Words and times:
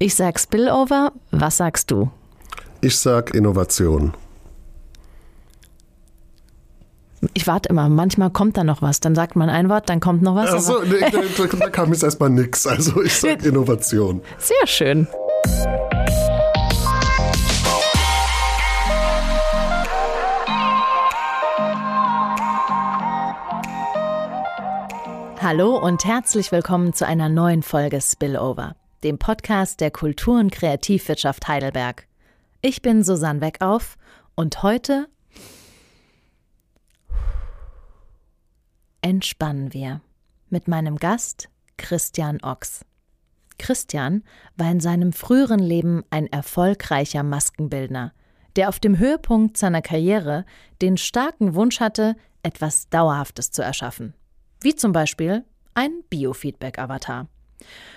Ich 0.00 0.14
sag 0.14 0.38
Spillover, 0.38 1.10
was 1.32 1.56
sagst 1.56 1.90
du? 1.90 2.08
Ich 2.80 2.96
sag 2.96 3.34
Innovation. 3.34 4.14
Ich 7.34 7.48
warte 7.48 7.70
immer, 7.70 7.88
manchmal 7.88 8.30
kommt 8.30 8.56
da 8.56 8.62
noch 8.62 8.80
was. 8.80 9.00
Dann 9.00 9.16
sagt 9.16 9.34
man 9.34 9.50
ein 9.50 9.68
Wort, 9.68 9.88
dann 9.88 9.98
kommt 9.98 10.22
noch 10.22 10.36
was. 10.36 10.52
Achso, 10.52 10.84
nee, 10.84 11.00
da, 11.00 11.46
da 11.46 11.68
kam 11.70 11.92
jetzt 11.92 12.04
erstmal 12.04 12.30
nichts. 12.30 12.64
Also 12.64 13.02
ich 13.02 13.12
sag 13.12 13.44
Innovation. 13.44 14.22
Sehr 14.38 14.66
schön. 14.68 15.08
Hallo 25.42 25.76
und 25.76 26.04
herzlich 26.04 26.52
willkommen 26.52 26.92
zu 26.92 27.04
einer 27.04 27.28
neuen 27.28 27.64
Folge 27.64 28.00
Spillover 28.00 28.76
dem 29.04 29.18
Podcast 29.18 29.80
der 29.80 29.90
Kultur- 29.90 30.40
und 30.40 30.52
Kreativwirtschaft 30.52 31.48
Heidelberg. 31.48 32.06
Ich 32.60 32.82
bin 32.82 33.04
Susanne 33.04 33.40
Weckauf 33.40 33.96
und 34.34 34.62
heute 34.62 35.08
entspannen 39.00 39.72
wir 39.72 40.00
mit 40.50 40.68
meinem 40.68 40.96
Gast 40.96 41.48
Christian 41.76 42.42
Ochs. 42.42 42.84
Christian 43.58 44.22
war 44.56 44.70
in 44.70 44.80
seinem 44.80 45.12
früheren 45.12 45.60
Leben 45.60 46.04
ein 46.10 46.26
erfolgreicher 46.26 47.22
Maskenbildner, 47.22 48.12
der 48.56 48.68
auf 48.68 48.78
dem 48.80 48.98
Höhepunkt 48.98 49.56
seiner 49.56 49.82
Karriere 49.82 50.44
den 50.80 50.96
starken 50.96 51.54
Wunsch 51.54 51.80
hatte, 51.80 52.16
etwas 52.42 52.88
Dauerhaftes 52.88 53.50
zu 53.50 53.62
erschaffen, 53.62 54.14
wie 54.60 54.74
zum 54.74 54.92
Beispiel 54.92 55.44
ein 55.74 56.02
Biofeedback-Avatar. 56.10 57.28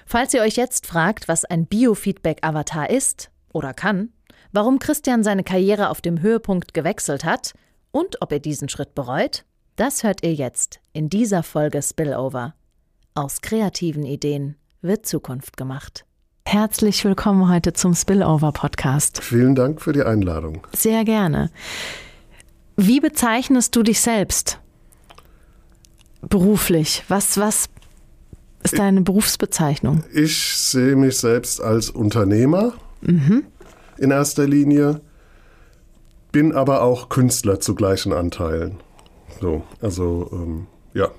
Falls 0.05 0.33
ihr 0.33 0.41
euch 0.41 0.55
jetzt 0.55 0.85
fragt, 0.85 1.27
was 1.27 1.45
ein 1.45 1.65
Biofeedback-Avatar 1.65 2.89
ist 2.89 3.31
oder 3.53 3.73
kann, 3.73 4.09
warum 4.51 4.79
Christian 4.79 5.23
seine 5.23 5.43
Karriere 5.43 5.89
auf 5.89 6.01
dem 6.01 6.21
Höhepunkt 6.21 6.73
gewechselt 6.73 7.23
hat 7.23 7.53
und 7.91 8.21
ob 8.21 8.31
er 8.31 8.39
diesen 8.39 8.69
Schritt 8.69 8.95
bereut, 8.95 9.45
das 9.75 10.03
hört 10.03 10.23
ihr 10.23 10.33
jetzt 10.33 10.79
in 10.93 11.09
dieser 11.09 11.43
Folge 11.43 11.81
Spillover. 11.81 12.53
Aus 13.13 13.41
kreativen 13.41 14.03
Ideen 14.03 14.55
wird 14.81 15.05
Zukunft 15.05 15.57
gemacht. 15.57 16.05
Herzlich 16.45 17.05
willkommen 17.05 17.49
heute 17.49 17.73
zum 17.73 17.93
Spillover 17.93 18.51
Podcast. 18.51 19.23
Vielen 19.23 19.55
Dank 19.55 19.81
für 19.81 19.93
die 19.93 20.03
Einladung. 20.03 20.65
Sehr 20.73 21.05
gerne. 21.05 21.49
Wie 22.75 22.99
bezeichnest 22.99 23.75
du 23.75 23.83
dich 23.83 24.01
selbst? 24.01 24.59
Beruflich. 26.21 27.03
Was, 27.07 27.37
was 27.37 27.69
ist 28.63 28.77
deine 28.77 29.01
Berufsbezeichnung? 29.01 30.03
Ich 30.13 30.55
sehe 30.57 30.95
mich 30.95 31.17
selbst 31.17 31.61
als 31.61 31.89
Unternehmer 31.89 32.73
mhm. 33.01 33.43
in 33.97 34.11
erster 34.11 34.47
Linie, 34.47 35.01
bin 36.31 36.53
aber 36.53 36.81
auch 36.81 37.09
Künstler 37.09 37.59
zu 37.59 37.75
gleichen 37.75 38.13
Anteilen. 38.13 38.77
So, 39.39 39.63
also 39.81 40.29
ähm, 40.31 40.67
ja. 40.93 41.09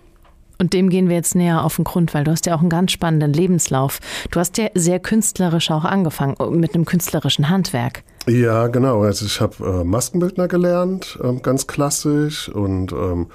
Und 0.59 0.75
dem 0.75 0.91
gehen 0.91 1.09
wir 1.09 1.17
jetzt 1.17 1.35
näher 1.35 1.65
auf 1.65 1.77
den 1.77 1.85
Grund, 1.85 2.15
weil 2.15 2.23
du 2.23 2.31
hast 2.31 2.47
ja 2.47 2.55
auch 2.55 2.61
einen 2.61 2.71
ganz 2.71 2.93
spannenden 2.93 3.33
Lebenslauf. 3.33 3.99
Du 4.31 4.39
hast 4.39 4.59
ja 4.59 4.69
sehr 4.75 5.01
künstlerisch 5.01 5.71
auch 5.73 5.85
angefangen, 5.85 6.37
mit 6.59 6.75
einem 6.75 6.85
künstlerischen 6.85 7.49
Handwerk. 7.49 8.05
Ja, 8.29 8.69
genau. 8.69 9.03
Also 9.03 9.27
ich 9.27 9.41
habe 9.41 9.81
äh, 9.81 9.85
Maskenbildner 9.85 10.47
gelernt, 10.47 11.19
äh, 11.21 11.35
ganz 11.41 11.67
klassisch 11.67 12.49
und 12.49 12.93
ähm, 12.93 13.27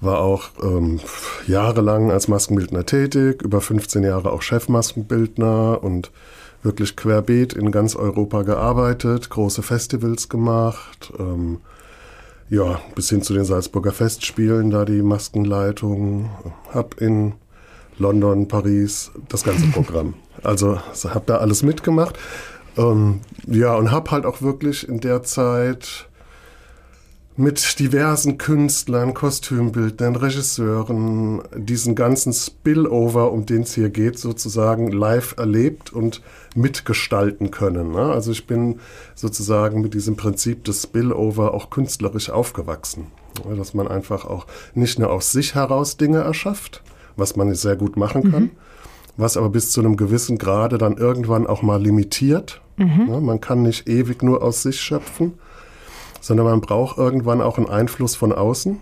war 0.00 0.20
auch 0.20 0.50
ähm, 0.62 1.00
jahrelang 1.46 2.10
als 2.10 2.28
Maskenbildner 2.28 2.84
tätig, 2.84 3.42
über 3.42 3.60
15 3.60 4.02
Jahre 4.02 4.32
auch 4.32 4.42
Chefmaskenbildner 4.42 5.82
und 5.82 6.10
wirklich 6.62 6.96
querbeet 6.96 7.52
in 7.54 7.70
ganz 7.70 7.96
Europa 7.96 8.42
gearbeitet, 8.42 9.30
große 9.30 9.62
Festivals 9.62 10.28
gemacht, 10.28 11.12
ähm, 11.18 11.58
ja, 12.48 12.80
bis 12.94 13.08
hin 13.08 13.22
zu 13.22 13.34
den 13.34 13.44
Salzburger 13.44 13.92
Festspielen, 13.92 14.70
da 14.70 14.84
die 14.84 15.02
Maskenleitung, 15.02 16.30
hab 16.72 17.00
in 17.00 17.34
London, 17.98 18.46
Paris, 18.48 19.10
das 19.28 19.44
ganze 19.44 19.66
Programm. 19.68 20.14
Also 20.42 20.78
hab 20.78 21.26
da 21.26 21.38
alles 21.38 21.62
mitgemacht. 21.62 22.18
Ähm, 22.76 23.20
ja, 23.46 23.74
und 23.74 23.90
hab 23.90 24.10
halt 24.10 24.26
auch 24.26 24.42
wirklich 24.42 24.86
in 24.86 25.00
der 25.00 25.22
Zeit 25.22 26.08
mit 27.38 27.78
diversen 27.78 28.38
Künstlern, 28.38 29.12
Kostümbildnern, 29.12 30.16
Regisseuren 30.16 31.42
diesen 31.54 31.94
ganzen 31.94 32.32
Spillover, 32.32 33.30
um 33.30 33.44
den 33.44 33.62
es 33.62 33.74
hier 33.74 33.90
geht, 33.90 34.18
sozusagen 34.18 34.90
live 34.90 35.34
erlebt 35.36 35.92
und 35.92 36.22
mitgestalten 36.54 37.50
können. 37.50 37.92
Ne? 37.92 38.00
Also 38.00 38.32
ich 38.32 38.46
bin 38.46 38.80
sozusagen 39.14 39.82
mit 39.82 39.92
diesem 39.92 40.16
Prinzip 40.16 40.64
des 40.64 40.84
Spillover 40.84 41.52
auch 41.52 41.68
künstlerisch 41.68 42.30
aufgewachsen. 42.30 43.08
Dass 43.54 43.74
man 43.74 43.86
einfach 43.86 44.24
auch 44.24 44.46
nicht 44.74 44.98
nur 44.98 45.10
aus 45.12 45.30
sich 45.30 45.54
heraus 45.54 45.98
Dinge 45.98 46.20
erschafft, 46.20 46.82
was 47.16 47.36
man 47.36 47.54
sehr 47.54 47.76
gut 47.76 47.98
machen 47.98 48.30
kann, 48.30 48.42
mhm. 48.44 48.50
was 49.18 49.36
aber 49.36 49.50
bis 49.50 49.72
zu 49.72 49.80
einem 49.80 49.98
gewissen 49.98 50.38
Grade 50.38 50.78
dann 50.78 50.96
irgendwann 50.96 51.46
auch 51.46 51.60
mal 51.60 51.82
limitiert. 51.82 52.62
Mhm. 52.78 53.22
Man 53.22 53.42
kann 53.42 53.60
nicht 53.60 53.88
ewig 53.88 54.22
nur 54.22 54.42
aus 54.42 54.62
sich 54.62 54.80
schöpfen 54.80 55.34
sondern 56.26 56.46
man 56.46 56.60
braucht 56.60 56.98
irgendwann 56.98 57.40
auch 57.40 57.56
einen 57.56 57.68
Einfluss 57.68 58.16
von 58.16 58.32
außen. 58.32 58.80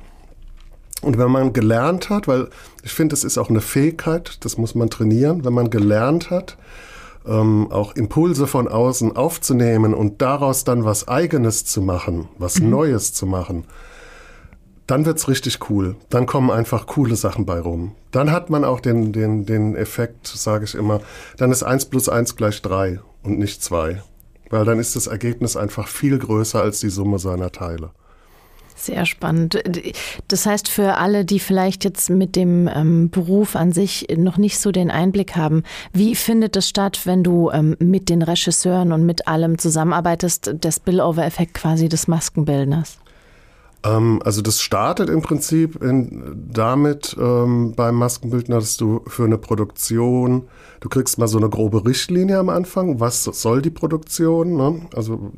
Und 1.03 1.19
wenn 1.19 1.31
man 1.31 1.53
gelernt 1.53 2.09
hat, 2.09 2.27
weil 2.27 2.49
ich 2.83 2.93
finde, 2.93 3.13
es 3.13 3.23
ist 3.23 3.37
auch 3.37 3.51
eine 3.51 3.61
Fähigkeit, 3.61 4.39
das 4.41 4.57
muss 4.57 4.75
man 4.75 4.89
trainieren, 4.89 5.45
wenn 5.45 5.53
man 5.53 5.69
gelernt 5.69 6.31
hat, 6.31 6.57
ähm, 7.27 7.71
auch 7.71 7.97
Impulse 7.97 8.47
von 8.47 8.67
außen 8.67 9.15
aufzunehmen 9.15 9.93
und 9.93 10.23
daraus 10.23 10.65
dann 10.65 10.87
was 10.87 11.07
Eigenes 11.07 11.67
zu 11.67 11.83
machen, 11.83 12.29
was 12.39 12.61
mhm. 12.61 12.71
Neues 12.71 13.13
zu 13.13 13.27
machen, 13.27 13.65
dann 14.87 15.05
wird's 15.05 15.29
richtig 15.29 15.69
cool. 15.69 15.97
Dann 16.09 16.25
kommen 16.25 16.51
einfach 16.51 16.87
coole 16.87 17.17
Sachen 17.17 17.45
bei 17.45 17.61
rum. 17.61 17.93
Dann 18.11 18.33
hat 18.33 18.49
man 18.49 18.65
auch 18.65 18.81
den, 18.81 19.13
den, 19.13 19.45
den 19.45 19.77
Effekt, 19.77 20.27
sage 20.29 20.65
ich 20.65 20.75
immer, 20.75 21.03
dann 21.37 21.53
ist 21.53 21.63
eins 21.63 21.85
plus 21.85 22.09
eins 22.09 22.37
gleich 22.37 22.63
drei 22.63 23.01
und 23.23 23.39
nicht 23.39 23.63
zwei 23.63 24.03
weil 24.51 24.65
dann 24.65 24.79
ist 24.79 24.97
das 24.97 25.07
Ergebnis 25.07 25.57
einfach 25.57 25.89
viel 25.89 26.19
größer 26.19 26.63
als 26.63 26.81
die 26.81 26.91
Summe 26.91 27.19
seiner 27.19 27.53
Teile. 27.53 27.91
Sehr 28.77 29.07
spannend. 29.07 29.63
Das 30.29 30.47
heißt, 30.47 30.69
für 30.69 30.97
alle, 30.97 31.25
die 31.25 31.39
vielleicht 31.39 31.85
jetzt 31.85 32.11
mit 32.11 32.35
dem 32.35 32.69
ähm, 32.69 33.09
Beruf 33.09 33.55
an 33.57 33.73
sich 33.73 34.09
noch 34.17 34.37
nicht 34.37 34.59
so 34.59 34.73
den 34.73 34.91
Einblick 34.91 35.37
haben, 35.37 35.63
wie 35.93 36.15
findet 36.15 36.57
es 36.57 36.69
statt, 36.69 37.03
wenn 37.05 37.23
du 37.23 37.51
ähm, 37.51 37.77
mit 37.79 38.09
den 38.09 38.21
Regisseuren 38.21 38.93
und 38.93 39.07
mit 39.07 39.29
allem 39.29 39.59
zusammenarbeitest, 39.59 40.55
der 40.55 40.73
Spillover-Effekt 40.73 41.55
quasi 41.55 41.89
des 41.89 42.09
Maskenbildners? 42.09 42.99
Ähm, 43.85 44.21
also 44.25 44.43
das 44.43 44.61
startet 44.61 45.11
im 45.11 45.23
Prinzip 45.23 45.83
in, 45.83 46.49
damit 46.51 47.17
ähm, 47.21 47.75
beim 47.77 47.97
Maskenbildner, 47.97 48.57
dass 48.57 48.77
du 48.77 49.03
für 49.07 49.25
eine 49.25 49.39
Produktion, 49.39 50.49
du 50.81 50.89
kriegst 50.89 51.19
mal 51.19 51.29
so 51.29 51.39
eine 51.39 51.51
grobe 51.51 51.85
Richtlinie 51.85 52.39
am 52.39 52.49
Anfang, 52.49 52.99
was 53.01 53.25
soll 53.25 53.63
die 53.63 53.71
Produktion, 53.71 54.57
ne? 54.57 54.81
also 54.95 55.33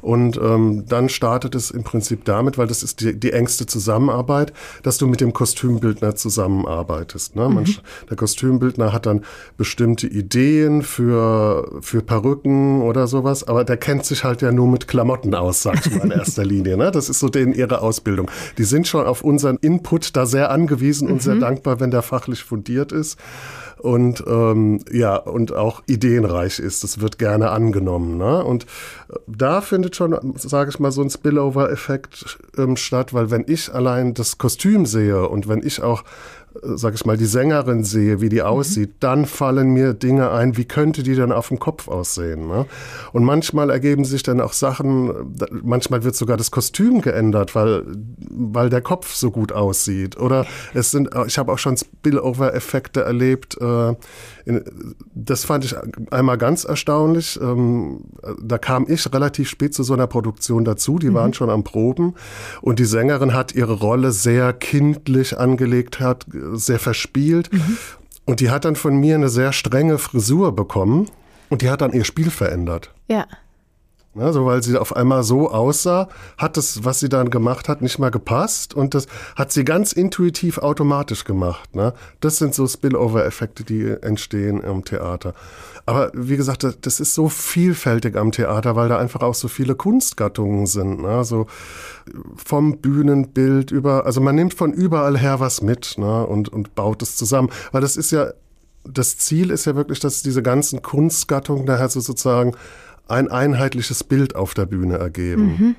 und 0.00 0.38
ähm, 0.42 0.84
dann 0.86 1.08
startet 1.08 1.54
es 1.54 1.70
im 1.70 1.82
Prinzip 1.82 2.24
damit, 2.24 2.58
weil 2.58 2.66
das 2.66 2.82
ist 2.82 3.00
die, 3.00 3.18
die 3.18 3.32
engste 3.32 3.66
Zusammenarbeit, 3.66 4.52
dass 4.82 4.98
du 4.98 5.06
mit 5.06 5.20
dem 5.20 5.32
Kostümbildner 5.32 6.14
zusammenarbeitest. 6.14 7.36
Ne? 7.36 7.48
Mhm. 7.48 7.64
der 8.08 8.16
Kostümbildner 8.16 8.92
hat 8.92 9.06
dann 9.06 9.24
bestimmte 9.56 10.06
Ideen 10.06 10.82
für, 10.82 11.78
für 11.80 12.02
Perücken 12.02 12.82
oder 12.82 13.06
sowas, 13.06 13.46
aber 13.46 13.64
der 13.64 13.76
kennt 13.76 14.04
sich 14.04 14.24
halt 14.24 14.42
ja 14.42 14.52
nur 14.52 14.68
mit 14.68 14.88
Klamotten 14.88 15.34
aus, 15.34 15.62
sag 15.62 15.86
ich 15.86 15.94
mal 15.94 16.04
in 16.04 16.10
erster 16.10 16.44
Linie. 16.44 16.76
Ne? 16.76 16.90
Das 16.90 17.08
ist 17.08 17.18
so 17.18 17.28
in 17.42 17.52
ihrer 17.54 17.82
Ausbildung. 17.82 18.30
Die 18.56 18.64
sind 18.64 18.86
schon 18.86 19.06
auf 19.06 19.22
unseren 19.22 19.56
Input 19.56 20.16
da 20.16 20.26
sehr 20.26 20.50
angewiesen 20.50 21.08
mhm. 21.08 21.14
und 21.14 21.22
sehr 21.22 21.36
mhm. 21.36 21.40
dankbar, 21.40 21.80
wenn 21.80 21.90
der 21.90 22.02
fachlich 22.02 22.44
fundiert 22.44 22.92
ist 22.92 23.18
und 23.78 24.24
ähm, 24.26 24.80
ja 24.90 25.16
und 25.16 25.54
auch 25.54 25.82
ideenreich 25.86 26.58
ist. 26.58 26.84
Das 26.84 27.00
wird 27.00 27.18
gerne 27.18 27.50
angenommen. 27.50 28.18
Ne? 28.18 28.44
Und 28.44 28.66
da 29.26 29.60
findet 29.60 29.96
schon, 29.96 30.18
sage 30.36 30.70
ich 30.70 30.78
mal, 30.78 30.92
so 30.92 31.02
ein 31.02 31.10
Spillover-Effekt 31.10 32.38
ähm, 32.56 32.76
statt, 32.76 33.14
weil 33.14 33.30
wenn 33.30 33.44
ich 33.46 33.72
allein 33.72 34.14
das 34.14 34.38
Kostüm 34.38 34.86
sehe 34.86 35.28
und 35.28 35.48
wenn 35.48 35.64
ich 35.64 35.82
auch 35.82 36.04
sag 36.62 36.94
ich 36.94 37.04
mal, 37.04 37.16
die 37.16 37.26
Sängerin 37.26 37.84
sehe, 37.84 38.20
wie 38.20 38.28
die 38.28 38.40
mhm. 38.40 38.46
aussieht, 38.46 38.90
mhm. 38.90 38.96
dann 39.00 39.26
fallen 39.26 39.70
mir 39.70 39.94
Dinge 39.94 40.30
ein, 40.30 40.56
wie 40.56 40.64
könnte 40.64 41.02
die 41.02 41.14
dann 41.14 41.32
auf 41.32 41.48
dem 41.48 41.58
Kopf 41.58 41.88
aussehen. 41.88 42.48
Ne? 42.48 42.66
Und 43.12 43.24
manchmal 43.24 43.70
ergeben 43.70 44.04
sich 44.04 44.22
dann 44.22 44.40
auch 44.40 44.52
Sachen, 44.52 45.34
manchmal 45.50 46.04
wird 46.04 46.16
sogar 46.16 46.36
das 46.36 46.50
Kostüm 46.50 47.00
geändert, 47.00 47.54
weil, 47.54 47.84
weil 48.30 48.70
der 48.70 48.80
Kopf 48.80 49.14
so 49.14 49.30
gut 49.30 49.52
aussieht. 49.52 50.18
Oder 50.18 50.46
es 50.74 50.90
sind, 50.90 51.10
ich 51.26 51.38
habe 51.38 51.52
auch 51.52 51.58
schon 51.58 51.76
Spillover-Effekte 51.76 53.02
erlebt. 53.02 53.56
Äh, 53.60 53.94
das 55.14 55.44
fand 55.44 55.64
ich 55.64 55.74
einmal 56.10 56.38
ganz 56.38 56.64
erstaunlich. 56.64 57.38
Ähm, 57.40 58.04
da 58.42 58.58
kam 58.58 58.86
ich 58.88 59.12
relativ 59.12 59.48
spät 59.48 59.74
zu 59.74 59.82
so 59.82 59.94
einer 59.94 60.06
Produktion 60.06 60.64
dazu. 60.64 60.98
Die 60.98 61.10
mhm. 61.10 61.14
waren 61.14 61.34
schon 61.34 61.50
am 61.50 61.64
Proben. 61.64 62.14
Und 62.62 62.78
die 62.78 62.84
Sängerin 62.84 63.34
hat 63.34 63.54
ihre 63.54 63.74
Rolle 63.74 64.12
sehr 64.12 64.52
kindlich 64.52 65.38
angelegt, 65.38 66.00
hat 66.00 66.26
sehr 66.52 66.78
verspielt. 66.78 67.52
Mhm. 67.52 67.78
Und 68.24 68.40
die 68.40 68.50
hat 68.50 68.64
dann 68.64 68.76
von 68.76 68.96
mir 68.96 69.14
eine 69.14 69.28
sehr 69.28 69.52
strenge 69.52 69.98
Frisur 69.98 70.54
bekommen. 70.54 71.06
Und 71.48 71.62
die 71.62 71.70
hat 71.70 71.80
dann 71.80 71.92
ihr 71.92 72.04
Spiel 72.04 72.30
verändert. 72.30 72.92
Ja. 73.08 73.26
Ne, 74.18 74.32
so 74.32 74.46
weil 74.46 74.64
sie 74.64 74.76
auf 74.76 74.96
einmal 74.96 75.22
so 75.22 75.48
aussah, 75.48 76.08
hat 76.36 76.56
das, 76.56 76.84
was 76.84 76.98
sie 76.98 77.08
dann 77.08 77.30
gemacht 77.30 77.68
hat, 77.68 77.82
nicht 77.82 78.00
mehr 78.00 78.10
gepasst 78.10 78.74
und 78.74 78.94
das 78.94 79.06
hat 79.36 79.52
sie 79.52 79.64
ganz 79.64 79.92
intuitiv 79.92 80.58
automatisch 80.58 81.22
gemacht. 81.22 81.76
Ne? 81.76 81.94
Das 82.18 82.38
sind 82.38 82.52
so 82.52 82.66
Spillover-Effekte, 82.66 83.62
die 83.62 83.86
entstehen 83.88 84.60
im 84.60 84.84
Theater. 84.84 85.34
Aber 85.86 86.10
wie 86.14 86.36
gesagt, 86.36 86.66
das 86.82 86.98
ist 86.98 87.14
so 87.14 87.28
vielfältig 87.28 88.16
am 88.16 88.32
Theater, 88.32 88.74
weil 88.74 88.88
da 88.88 88.98
einfach 88.98 89.20
auch 89.20 89.36
so 89.36 89.46
viele 89.46 89.76
Kunstgattungen 89.76 90.66
sind. 90.66 91.00
Ne? 91.00 91.24
So 91.24 91.46
vom 92.34 92.78
Bühnenbild 92.78 93.70
über, 93.70 94.04
also 94.04 94.20
man 94.20 94.34
nimmt 94.34 94.54
von 94.54 94.72
überall 94.72 95.16
her 95.16 95.38
was 95.38 95.62
mit 95.62 95.94
ne? 95.96 96.26
und, 96.26 96.48
und 96.48 96.74
baut 96.74 97.02
es 97.02 97.14
zusammen. 97.14 97.50
Weil 97.70 97.82
das 97.82 97.96
ist 97.96 98.10
ja, 98.10 98.32
das 98.84 99.18
Ziel 99.18 99.50
ist 99.50 99.64
ja 99.66 99.76
wirklich, 99.76 100.00
dass 100.00 100.22
diese 100.22 100.42
ganzen 100.42 100.82
Kunstgattungen 100.82 101.66
daher 101.66 101.88
so 101.88 102.00
sozusagen 102.00 102.56
ein 103.08 103.28
einheitliches 103.28 104.04
Bild 104.04 104.36
auf 104.36 104.54
der 104.54 104.66
Bühne 104.66 104.98
ergeben. 104.98 105.46
Mhm. 105.46 105.76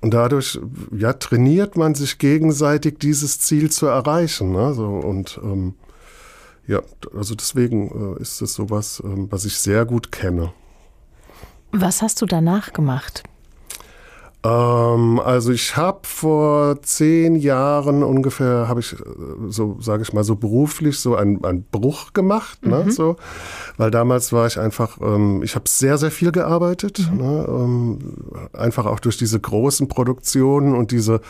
Und 0.00 0.14
dadurch 0.14 0.58
ja, 0.96 1.12
trainiert 1.12 1.76
man 1.76 1.94
sich 1.94 2.18
gegenseitig, 2.18 2.98
dieses 2.98 3.38
Ziel 3.40 3.70
zu 3.70 3.86
erreichen. 3.86 4.52
Ne? 4.52 4.72
So, 4.72 4.86
und 4.86 5.38
ähm, 5.42 5.74
ja, 6.66 6.80
also 7.14 7.34
deswegen 7.34 8.16
äh, 8.16 8.22
ist 8.22 8.40
es 8.40 8.54
sowas, 8.54 9.00
äh, 9.00 9.08
was 9.30 9.44
ich 9.44 9.58
sehr 9.58 9.84
gut 9.84 10.12
kenne. 10.12 10.52
Was 11.72 12.02
hast 12.02 12.22
du 12.22 12.26
danach 12.26 12.72
gemacht? 12.72 13.22
Ähm, 14.42 15.20
also 15.22 15.52
ich 15.52 15.76
habe 15.76 16.00
vor 16.04 16.80
zehn 16.82 17.36
Jahren 17.36 18.02
ungefähr, 18.02 18.68
habe 18.68 18.80
ich 18.80 18.94
äh, 18.94 18.96
so, 19.48 19.76
sage 19.80 20.02
ich 20.02 20.14
mal, 20.14 20.24
so 20.24 20.34
beruflich 20.34 20.98
so 20.98 21.14
einen, 21.14 21.44
einen 21.44 21.64
Bruch 21.64 22.14
gemacht, 22.14 22.64
ne, 22.64 22.78
mhm. 22.78 22.84
ne, 22.86 22.92
so, 22.92 23.16
weil 23.76 23.90
damals 23.90 24.32
war 24.32 24.46
ich 24.46 24.58
einfach, 24.58 24.98
ähm, 25.02 25.42
ich 25.42 25.54
habe 25.56 25.68
sehr, 25.68 25.98
sehr 25.98 26.10
viel 26.10 26.32
gearbeitet, 26.32 27.06
mhm. 27.12 27.18
ne, 27.18 27.46
ähm, 27.48 27.98
einfach 28.54 28.86
auch 28.86 29.00
durch 29.00 29.18
diese 29.18 29.38
großen 29.38 29.88
Produktionen 29.88 30.74
und 30.74 30.90
diese 30.90 31.20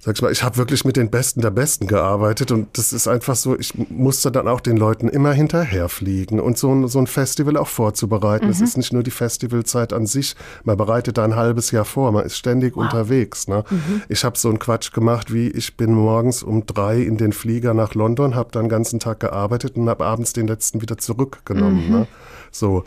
sag 0.00 0.14
ich 0.14 0.22
mal, 0.22 0.30
ich 0.30 0.44
habe 0.44 0.56
wirklich 0.56 0.84
mit 0.84 0.96
den 0.96 1.10
Besten 1.10 1.40
der 1.40 1.50
Besten 1.50 1.88
gearbeitet 1.88 2.52
und 2.52 2.78
das 2.78 2.92
ist 2.92 3.08
einfach 3.08 3.34
so, 3.34 3.58
ich 3.58 3.74
musste 3.90 4.30
dann 4.30 4.46
auch 4.46 4.60
den 4.60 4.76
Leuten 4.76 5.08
immer 5.08 5.32
hinterherfliegen 5.32 6.38
und 6.38 6.56
so 6.56 6.72
ein, 6.72 6.86
so 6.86 7.00
ein 7.00 7.08
Festival 7.08 7.56
auch 7.56 7.66
vorzubereiten. 7.66 8.46
Mhm. 8.46 8.52
Es 8.52 8.60
ist 8.60 8.76
nicht 8.76 8.92
nur 8.92 9.02
die 9.02 9.10
Festivalzeit 9.10 9.92
an 9.92 10.06
sich, 10.06 10.36
man 10.62 10.76
bereitet 10.76 11.18
da 11.18 11.24
ein 11.24 11.34
halbes 11.34 11.72
Jahr 11.72 11.84
vor, 11.84 12.12
man 12.12 12.24
ist 12.24 12.36
ständig 12.36 12.76
wow. 12.76 12.84
unterwegs. 12.84 13.48
Ne? 13.48 13.64
Mhm. 13.68 14.02
Ich 14.08 14.24
habe 14.24 14.38
so 14.38 14.48
einen 14.48 14.60
Quatsch 14.60 14.92
gemacht, 14.92 15.32
wie 15.32 15.48
ich 15.48 15.76
bin 15.76 15.92
morgens 15.92 16.44
um 16.44 16.64
drei 16.64 17.02
in 17.02 17.16
den 17.16 17.32
Flieger 17.32 17.74
nach 17.74 17.94
London, 17.94 18.36
habe 18.36 18.50
dann 18.52 18.64
den 18.64 18.70
ganzen 18.70 19.00
Tag 19.00 19.18
gearbeitet 19.18 19.76
und 19.76 19.88
habe 19.88 20.06
abends 20.06 20.32
den 20.32 20.46
letzten 20.46 20.80
wieder 20.80 20.98
zurückgenommen. 20.98 21.86
Mhm. 21.86 21.92
Ne? 21.92 22.06
So 22.50 22.84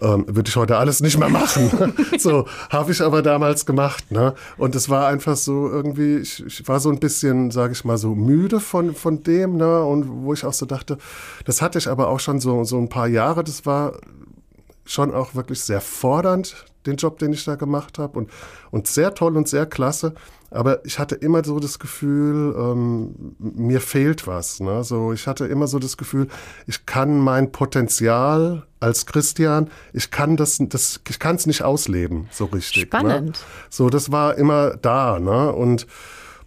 ähm, 0.00 0.24
würde 0.26 0.48
ich 0.48 0.56
heute 0.56 0.76
alles 0.76 1.00
nicht 1.00 1.18
mehr 1.18 1.28
machen. 1.28 1.70
so 2.18 2.46
habe 2.70 2.92
ich 2.92 3.00
aber 3.00 3.22
damals 3.22 3.66
gemacht. 3.66 4.10
Ne? 4.10 4.34
Und 4.56 4.74
es 4.74 4.88
war 4.88 5.06
einfach 5.06 5.36
so 5.36 5.68
irgendwie, 5.68 6.16
ich, 6.16 6.44
ich 6.60 6.68
war 6.68 6.80
so 6.80 6.90
ein 6.90 7.00
bisschen, 7.00 7.50
sage 7.50 7.72
ich 7.72 7.84
mal, 7.84 7.98
so 7.98 8.14
müde 8.14 8.60
von, 8.60 8.94
von 8.94 9.22
dem. 9.22 9.56
Ne? 9.56 9.82
Und 9.82 10.24
wo 10.24 10.32
ich 10.32 10.44
auch 10.44 10.52
so 10.52 10.66
dachte, 10.66 10.98
das 11.44 11.62
hatte 11.62 11.78
ich 11.78 11.88
aber 11.88 12.08
auch 12.08 12.20
schon 12.20 12.40
so, 12.40 12.64
so 12.64 12.78
ein 12.78 12.88
paar 12.88 13.08
Jahre. 13.08 13.44
Das 13.44 13.66
war 13.66 13.94
schon 14.84 15.12
auch 15.12 15.34
wirklich 15.34 15.60
sehr 15.60 15.80
fordernd, 15.80 16.66
den 16.86 16.96
Job, 16.96 17.18
den 17.18 17.32
ich 17.32 17.44
da 17.44 17.56
gemacht 17.56 17.98
habe. 17.98 18.18
Und, 18.18 18.30
und 18.70 18.86
sehr 18.86 19.14
toll 19.14 19.36
und 19.36 19.48
sehr 19.48 19.66
klasse. 19.66 20.14
Aber 20.50 20.84
ich 20.84 21.00
hatte 21.00 21.16
immer 21.16 21.42
so 21.44 21.58
das 21.58 21.80
Gefühl, 21.80 22.54
ähm, 22.56 23.34
mir 23.40 23.80
fehlt 23.80 24.28
was. 24.28 24.60
Ne? 24.60 24.84
So, 24.84 25.12
ich 25.12 25.26
hatte 25.26 25.46
immer 25.46 25.66
so 25.66 25.80
das 25.80 25.96
Gefühl, 25.96 26.28
ich 26.68 26.86
kann 26.86 27.18
mein 27.18 27.50
Potenzial 27.50 28.64
als 28.78 29.04
Christian, 29.04 29.68
ich 29.92 30.12
kann 30.12 30.36
das, 30.36 30.58
das 30.60 31.00
ich 31.08 31.18
kann 31.18 31.34
es 31.34 31.46
nicht 31.46 31.62
ausleben, 31.62 32.28
so 32.30 32.44
richtig. 32.44 32.82
Ne? 32.82 32.86
Spannend. 32.86 33.26
Ne? 33.30 33.32
So, 33.68 33.90
das 33.90 34.12
war 34.12 34.36
immer 34.36 34.76
da. 34.76 35.18
Ne? 35.18 35.52
Und 35.52 35.88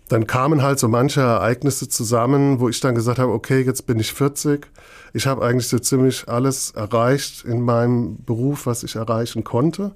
dann 0.09 0.27
kamen 0.27 0.61
halt 0.61 0.79
so 0.79 0.87
manche 0.87 1.21
Ereignisse 1.21 1.89
zusammen, 1.89 2.59
wo 2.59 2.69
ich 2.69 2.79
dann 2.79 2.95
gesagt 2.95 3.19
habe, 3.19 3.31
okay, 3.31 3.61
jetzt 3.61 3.85
bin 3.85 3.99
ich 3.99 4.13
40. 4.13 4.67
Ich 5.13 5.27
habe 5.27 5.43
eigentlich 5.45 5.67
so 5.67 5.79
ziemlich 5.79 6.27
alles 6.27 6.71
erreicht 6.71 7.43
in 7.45 7.61
meinem 7.61 8.23
Beruf, 8.23 8.65
was 8.65 8.83
ich 8.83 8.95
erreichen 8.95 9.43
konnte. 9.43 9.95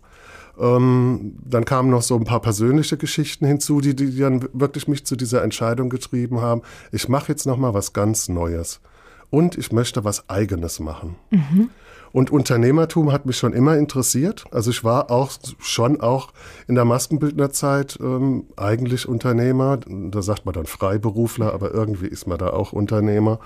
Ähm, 0.60 1.36
dann 1.44 1.66
kamen 1.66 1.90
noch 1.90 2.02
so 2.02 2.16
ein 2.16 2.26
paar 2.26 2.42
persönliche 2.42 2.98
Geschichten 2.98 3.46
hinzu, 3.46 3.80
die, 3.82 3.96
die 3.96 4.18
dann 4.18 4.48
wirklich 4.54 4.88
mich 4.88 5.06
zu 5.06 5.16
dieser 5.16 5.44
Entscheidung 5.44 5.90
getrieben 5.90 6.42
haben. 6.42 6.62
Ich 6.92 7.08
mache 7.08 7.32
jetzt 7.32 7.46
noch 7.46 7.58
mal 7.58 7.74
was 7.74 7.94
ganz 7.94 8.28
Neues 8.28 8.82
und 9.30 9.58
ich 9.58 9.72
möchte 9.72 10.04
was 10.04 10.30
Eigenes 10.30 10.80
machen. 10.80 11.16
Mhm. 11.30 11.70
Und 12.14 12.30
Unternehmertum 12.32 13.12
hat 13.12 13.26
mich 13.26 13.38
schon 13.38 13.54
immer 13.54 13.78
interessiert. 13.78 14.46
Also 14.52 14.70
ich 14.70 14.84
war 14.84 15.12
auch 15.12 15.32
schon 15.60 16.02
auch 16.02 16.34
in 16.68 16.76
der 16.76 16.86
Maskenbildnerzeit 16.86 17.98
ähm, 18.02 18.46
eigentlich 18.58 19.08
Unternehmer. 19.08 19.80
Da 19.88 20.22
sagt 20.22 20.46
man 20.46 20.54
dann 20.54 20.66
Freiberufler, 20.66 21.54
aber 21.54 21.74
irgendwie 21.74 22.08
ist 22.08 22.28
man 22.28 22.38
da 22.38 22.50
auch 22.50 22.74
Unternehmer. 22.74 23.40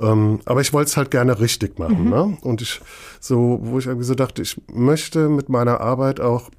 Ähm, 0.00 0.40
aber 0.46 0.62
ich 0.62 0.72
wollte 0.72 0.88
es 0.88 0.96
halt 0.96 1.10
gerne 1.10 1.40
richtig 1.40 1.78
machen. 1.78 2.04
Mhm. 2.04 2.10
Ne? 2.10 2.38
Und 2.42 2.62
ich, 2.62 2.80
so, 3.20 3.60
wo 3.62 3.78
ich 3.78 3.86
irgendwie 3.86 4.06
so 4.06 4.14
dachte, 4.14 4.42
ich 4.42 4.60
möchte 4.72 5.28
mit 5.28 5.48
meiner 5.48 5.80
Arbeit 5.80 6.20
auch, 6.20 6.50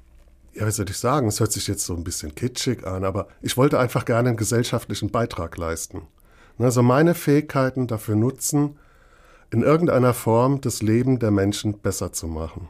ja, 0.54 0.66
wie 0.66 0.70
soll 0.70 0.88
ich 0.88 0.98
sagen, 0.98 1.28
es 1.28 1.40
hört 1.40 1.52
sich 1.52 1.66
jetzt 1.66 1.84
so 1.84 1.94
ein 1.94 2.04
bisschen 2.04 2.34
kitschig 2.34 2.86
an, 2.86 3.04
aber 3.04 3.26
ich 3.40 3.56
wollte 3.56 3.78
einfach 3.78 4.04
gerne 4.04 4.28
einen 4.28 4.38
gesellschaftlichen 4.38 5.10
Beitrag 5.10 5.56
leisten. 5.56 6.02
Also 6.58 6.82
meine 6.82 7.14
Fähigkeiten 7.14 7.86
dafür 7.86 8.14
nutzen, 8.14 8.76
in 9.52 9.62
irgendeiner 9.62 10.14
Form 10.14 10.60
das 10.62 10.82
Leben 10.82 11.18
der 11.18 11.30
Menschen 11.30 11.78
besser 11.78 12.12
zu 12.12 12.26
machen. 12.26 12.68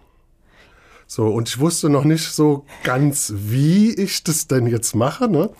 So, 1.06 1.28
und 1.28 1.48
ich 1.48 1.60
wusste 1.60 1.88
noch 1.88 2.04
nicht 2.04 2.32
so 2.32 2.64
ganz, 2.82 3.32
wie 3.36 3.94
ich 3.94 4.24
das 4.24 4.48
denn 4.48 4.66
jetzt 4.66 4.96
mache. 4.96 5.28
Ne? 5.28 5.50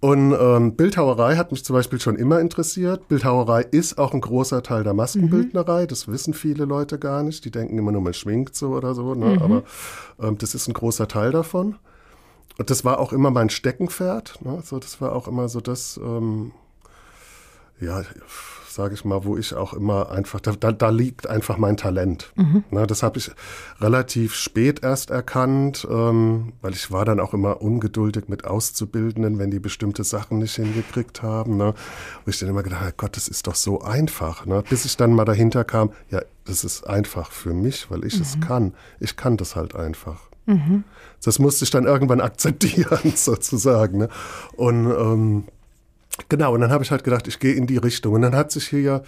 Und 0.00 0.36
ähm, 0.38 0.76
Bildhauerei 0.76 1.36
hat 1.36 1.50
mich 1.50 1.64
zum 1.64 1.74
Beispiel 1.74 2.00
schon 2.00 2.16
immer 2.16 2.38
interessiert. 2.38 3.08
Bildhauerei 3.08 3.62
ist 3.62 3.98
auch 3.98 4.12
ein 4.12 4.20
großer 4.20 4.62
Teil 4.62 4.84
der 4.84 4.94
Maskenbildnerei. 4.94 5.82
Mhm. 5.82 5.88
Das 5.88 6.06
wissen 6.06 6.34
viele 6.34 6.66
Leute 6.66 6.98
gar 6.98 7.22
nicht. 7.22 7.44
Die 7.44 7.50
denken 7.50 7.78
immer 7.78 7.90
nur, 7.90 8.02
man 8.02 8.14
schminkt 8.14 8.54
so 8.54 8.74
oder 8.74 8.94
so. 8.94 9.14
Ne? 9.14 9.36
Mhm. 9.36 9.42
Aber 9.42 9.62
ähm, 10.20 10.38
das 10.38 10.54
ist 10.54 10.68
ein 10.68 10.74
großer 10.74 11.08
Teil 11.08 11.32
davon. 11.32 11.76
Und 12.58 12.70
das 12.70 12.84
war 12.84 13.00
auch 13.00 13.12
immer 13.12 13.30
mein 13.30 13.50
Steckenpferd. 13.50 14.40
Ne? 14.44 14.62
So, 14.62 14.78
das 14.78 15.00
war 15.00 15.16
auch 15.16 15.26
immer 15.26 15.48
so 15.48 15.60
das, 15.60 15.98
ähm, 16.04 16.52
ja, 17.80 18.02
sage 18.74 18.94
ich 18.94 19.04
mal, 19.04 19.24
wo 19.24 19.36
ich 19.36 19.54
auch 19.54 19.72
immer 19.72 20.10
einfach, 20.10 20.40
da, 20.40 20.52
da 20.52 20.88
liegt 20.90 21.28
einfach 21.28 21.58
mein 21.58 21.76
Talent. 21.76 22.32
Mhm. 22.34 22.64
Na, 22.70 22.86
das 22.86 23.02
habe 23.02 23.18
ich 23.18 23.30
relativ 23.80 24.34
spät 24.34 24.82
erst 24.82 25.10
erkannt, 25.10 25.86
ähm, 25.88 26.52
weil 26.60 26.72
ich 26.72 26.90
war 26.90 27.04
dann 27.04 27.20
auch 27.20 27.34
immer 27.34 27.62
ungeduldig 27.62 28.24
mit 28.28 28.44
Auszubildenden, 28.44 29.38
wenn 29.38 29.50
die 29.50 29.60
bestimmte 29.60 30.02
Sachen 30.02 30.38
nicht 30.38 30.56
hingekriegt 30.56 31.22
haben. 31.22 31.56
Ne? 31.56 31.74
Wo 32.24 32.30
ich 32.30 32.38
dann 32.38 32.48
immer 32.48 32.64
gedacht 32.64 32.80
habe, 32.80 32.94
Gott, 32.96 33.16
das 33.16 33.28
ist 33.28 33.46
doch 33.46 33.54
so 33.54 33.80
einfach. 33.80 34.44
Ne? 34.44 34.64
Bis 34.68 34.84
ich 34.84 34.96
dann 34.96 35.12
mal 35.12 35.24
dahinter 35.24 35.64
kam, 35.64 35.92
ja, 36.10 36.20
das 36.44 36.64
ist 36.64 36.86
einfach 36.86 37.30
für 37.30 37.54
mich, 37.54 37.90
weil 37.90 38.04
ich 38.04 38.16
mhm. 38.16 38.22
es 38.22 38.40
kann. 38.40 38.74
Ich 38.98 39.16
kann 39.16 39.36
das 39.36 39.54
halt 39.54 39.76
einfach. 39.76 40.20
Mhm. 40.46 40.84
Das 41.24 41.38
musste 41.38 41.64
ich 41.64 41.70
dann 41.70 41.84
irgendwann 41.84 42.20
akzeptieren, 42.20 43.12
sozusagen. 43.14 43.98
Ne? 43.98 44.08
Und 44.56 44.86
ähm, 44.86 45.44
Genau, 46.28 46.54
und 46.54 46.60
dann 46.60 46.70
habe 46.70 46.84
ich 46.84 46.90
halt 46.90 47.04
gedacht, 47.04 47.26
ich 47.28 47.38
gehe 47.38 47.54
in 47.54 47.66
die 47.66 47.76
Richtung. 47.76 48.14
Und 48.14 48.22
dann 48.22 48.34
hat 48.34 48.52
sich 48.52 48.68
hier 48.68 49.02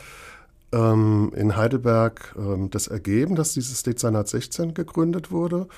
ähm, 0.72 1.32
in 1.36 1.56
Heidelberg 1.56 2.34
ähm, 2.36 2.70
das 2.70 2.88
ergeben, 2.88 3.36
dass 3.36 3.54
dieses 3.54 3.82
Dezernat 3.82 4.28
16 4.28 4.75
gegründet 4.75 5.30
wurde. 5.30 5.68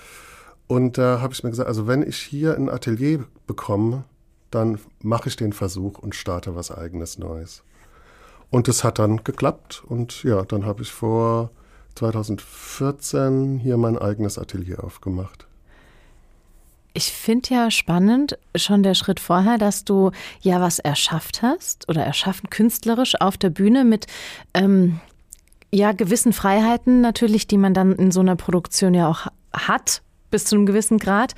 Und 0.67 0.99
da 0.99 1.21
habe 1.21 1.33
ich 1.33 1.43
mir 1.43 1.51
gesagt, 1.51 1.69
also 1.69 1.87
wenn 1.87 2.03
ich 2.03 2.17
hier 2.17 2.57
ein 2.57 2.69
Atelier 2.69 3.25
bekomme, 3.47 4.05
dann 4.51 4.79
mache 5.03 5.29
ich 5.29 5.37
den 5.37 5.53
Versuch 5.53 5.99
und 5.99 6.15
starte 6.15 6.55
was 6.55 6.71
eigenes 6.71 7.19
Neues. 7.19 7.63
Und 8.51 8.69
das 8.69 8.85
hat 8.85 8.99
dann 8.99 9.25
geklappt. 9.25 9.83
Und 9.87 10.23
ja, 10.25 10.43
dann 10.45 10.65
habe 10.65 10.83
ich 10.83 10.93
vor 10.93 11.51
2014 11.97 13.59
hier 13.59 13.77
mein 13.77 13.99
eigenes 13.99 14.39
Atelier 14.39 14.85
aufgemacht. 14.85 15.48
Ich 16.99 17.13
finde 17.13 17.55
ja 17.55 17.71
spannend 17.71 18.37
schon 18.57 18.83
der 18.83 18.95
Schritt 18.95 19.21
vorher, 19.21 19.57
dass 19.57 19.85
du 19.85 20.11
ja 20.41 20.61
was 20.61 20.81
erschafft 20.81 21.43
hast 21.43 21.89
oder 21.89 22.05
erschaffen 22.05 22.51
künstlerisch 22.51 23.21
auf 23.21 23.37
der 23.37 23.51
Bühne 23.51 23.85
mit 23.85 24.09
ähm, 24.53 24.99
ja 25.71 25.93
gewissen 25.93 26.33
Freiheiten 26.33 27.01
natürlich, 27.01 27.47
die 27.47 27.57
man 27.57 27.73
dann 27.73 27.93
in 27.93 28.11
so 28.11 28.19
einer 28.19 28.35
Produktion 28.35 28.95
ja 28.95 29.09
auch 29.09 29.29
hat 29.53 30.03
bis 30.31 30.45
zu 30.45 30.57
einem 30.57 30.67
gewissen 30.67 30.99
Grad 30.99 31.35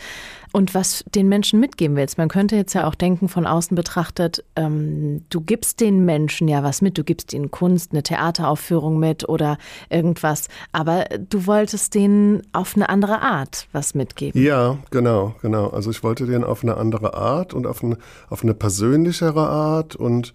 und 0.53 0.75
was 0.75 1.05
den 1.15 1.29
Menschen 1.29 1.61
mitgeben 1.61 1.97
willst. 1.97 2.19
Man 2.19 2.29
könnte 2.29 2.57
jetzt 2.57 2.75
ja 2.75 2.87
auch 2.87 2.95
denken, 2.95 3.29
von 3.29 3.47
außen 3.47 3.75
betrachtet, 3.75 4.45
ähm, 4.57 5.25
du 5.31 5.41
gibst 5.41 5.81
den 5.81 6.05
Menschen 6.05 6.49
ja 6.49 6.63
was 6.63 6.83
mit, 6.83 6.99
du 6.99 7.05
gibst 7.05 7.33
ihnen 7.33 7.51
Kunst, 7.51 7.93
eine 7.93 8.03
Theateraufführung 8.03 8.99
mit 8.99 9.29
oder 9.29 9.59
irgendwas, 9.91 10.49
aber 10.73 11.05
du 11.19 11.47
wolltest 11.47 11.95
denen 11.95 12.43
auf 12.53 12.75
eine 12.75 12.89
andere 12.89 13.21
Art 13.23 13.69
was 13.73 13.95
mitgeben. 13.95 14.43
Ja, 14.43 14.79
genau, 14.91 15.35
genau. 15.41 15.69
Also 15.69 15.91
ich 15.91 16.03
wollte 16.03 16.27
denen 16.27 16.45
auf 16.45 16.63
eine 16.63 16.77
andere 16.77 17.15
Art 17.15 17.55
und 17.55 17.67
auf 17.67 17.85
eine, 17.85 17.97
auf 18.29 18.43
eine 18.43 18.55
persönlichere 18.55 19.49
Art 19.49 19.95
und, 19.95 20.35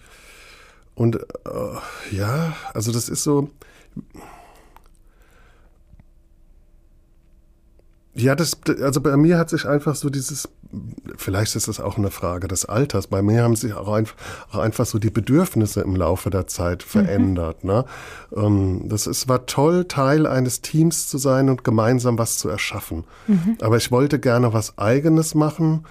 und 0.94 1.18
äh, 1.18 2.16
ja, 2.16 2.56
also 2.74 2.92
das 2.92 3.10
ist 3.10 3.24
so 3.24 3.50
Ja, 8.18 8.34
das, 8.34 8.58
also 8.82 9.02
bei 9.02 9.18
mir 9.18 9.38
hat 9.38 9.50
sich 9.50 9.68
einfach 9.68 9.96
so 9.96 10.10
dieses, 10.10 10.48
vielleicht 11.18 11.56
ist 11.58 11.68
es 11.68 11.82
auch 11.82 11.98
eine 11.98 12.12
Frage 12.12 12.48
des 12.48 12.64
Alters, 12.64 13.08
bei 13.08 13.22
mir 13.22 13.44
haben 13.44 13.58
sich 13.58 13.74
auch, 13.74 13.92
einfach, 13.92 14.16
auch 14.52 14.60
einfach 14.60 14.86
so 14.86 15.00
die 15.00 15.10
Bedürfnisse 15.10 15.82
im 15.82 15.98
Laufe 15.98 16.30
der 16.30 16.48
Zeit 16.48 16.86
mhm. 16.86 16.90
verändert. 16.90 17.64
Mhm. 17.66 17.70
Ne? 17.70 17.86
Ähm, 18.36 18.82
das 18.88 19.06
ist, 19.06 19.28
war 19.28 19.46
toll, 19.48 19.86
Teil 19.90 20.28
eines 20.28 20.62
Teams 20.62 21.08
zu 21.08 21.18
sein 21.18 21.50
und 21.50 21.66
gemeinsam 21.66 22.18
was 22.18 22.38
zu 22.38 22.48
erschaffen. 22.48 23.04
Mhm. 23.28 23.58
Aber 23.60 23.76
ich 23.76 23.92
wollte 23.92 24.18
gerne 24.18 24.54
was 24.54 24.78
Eigenes 24.78 25.36
machen 25.36 25.86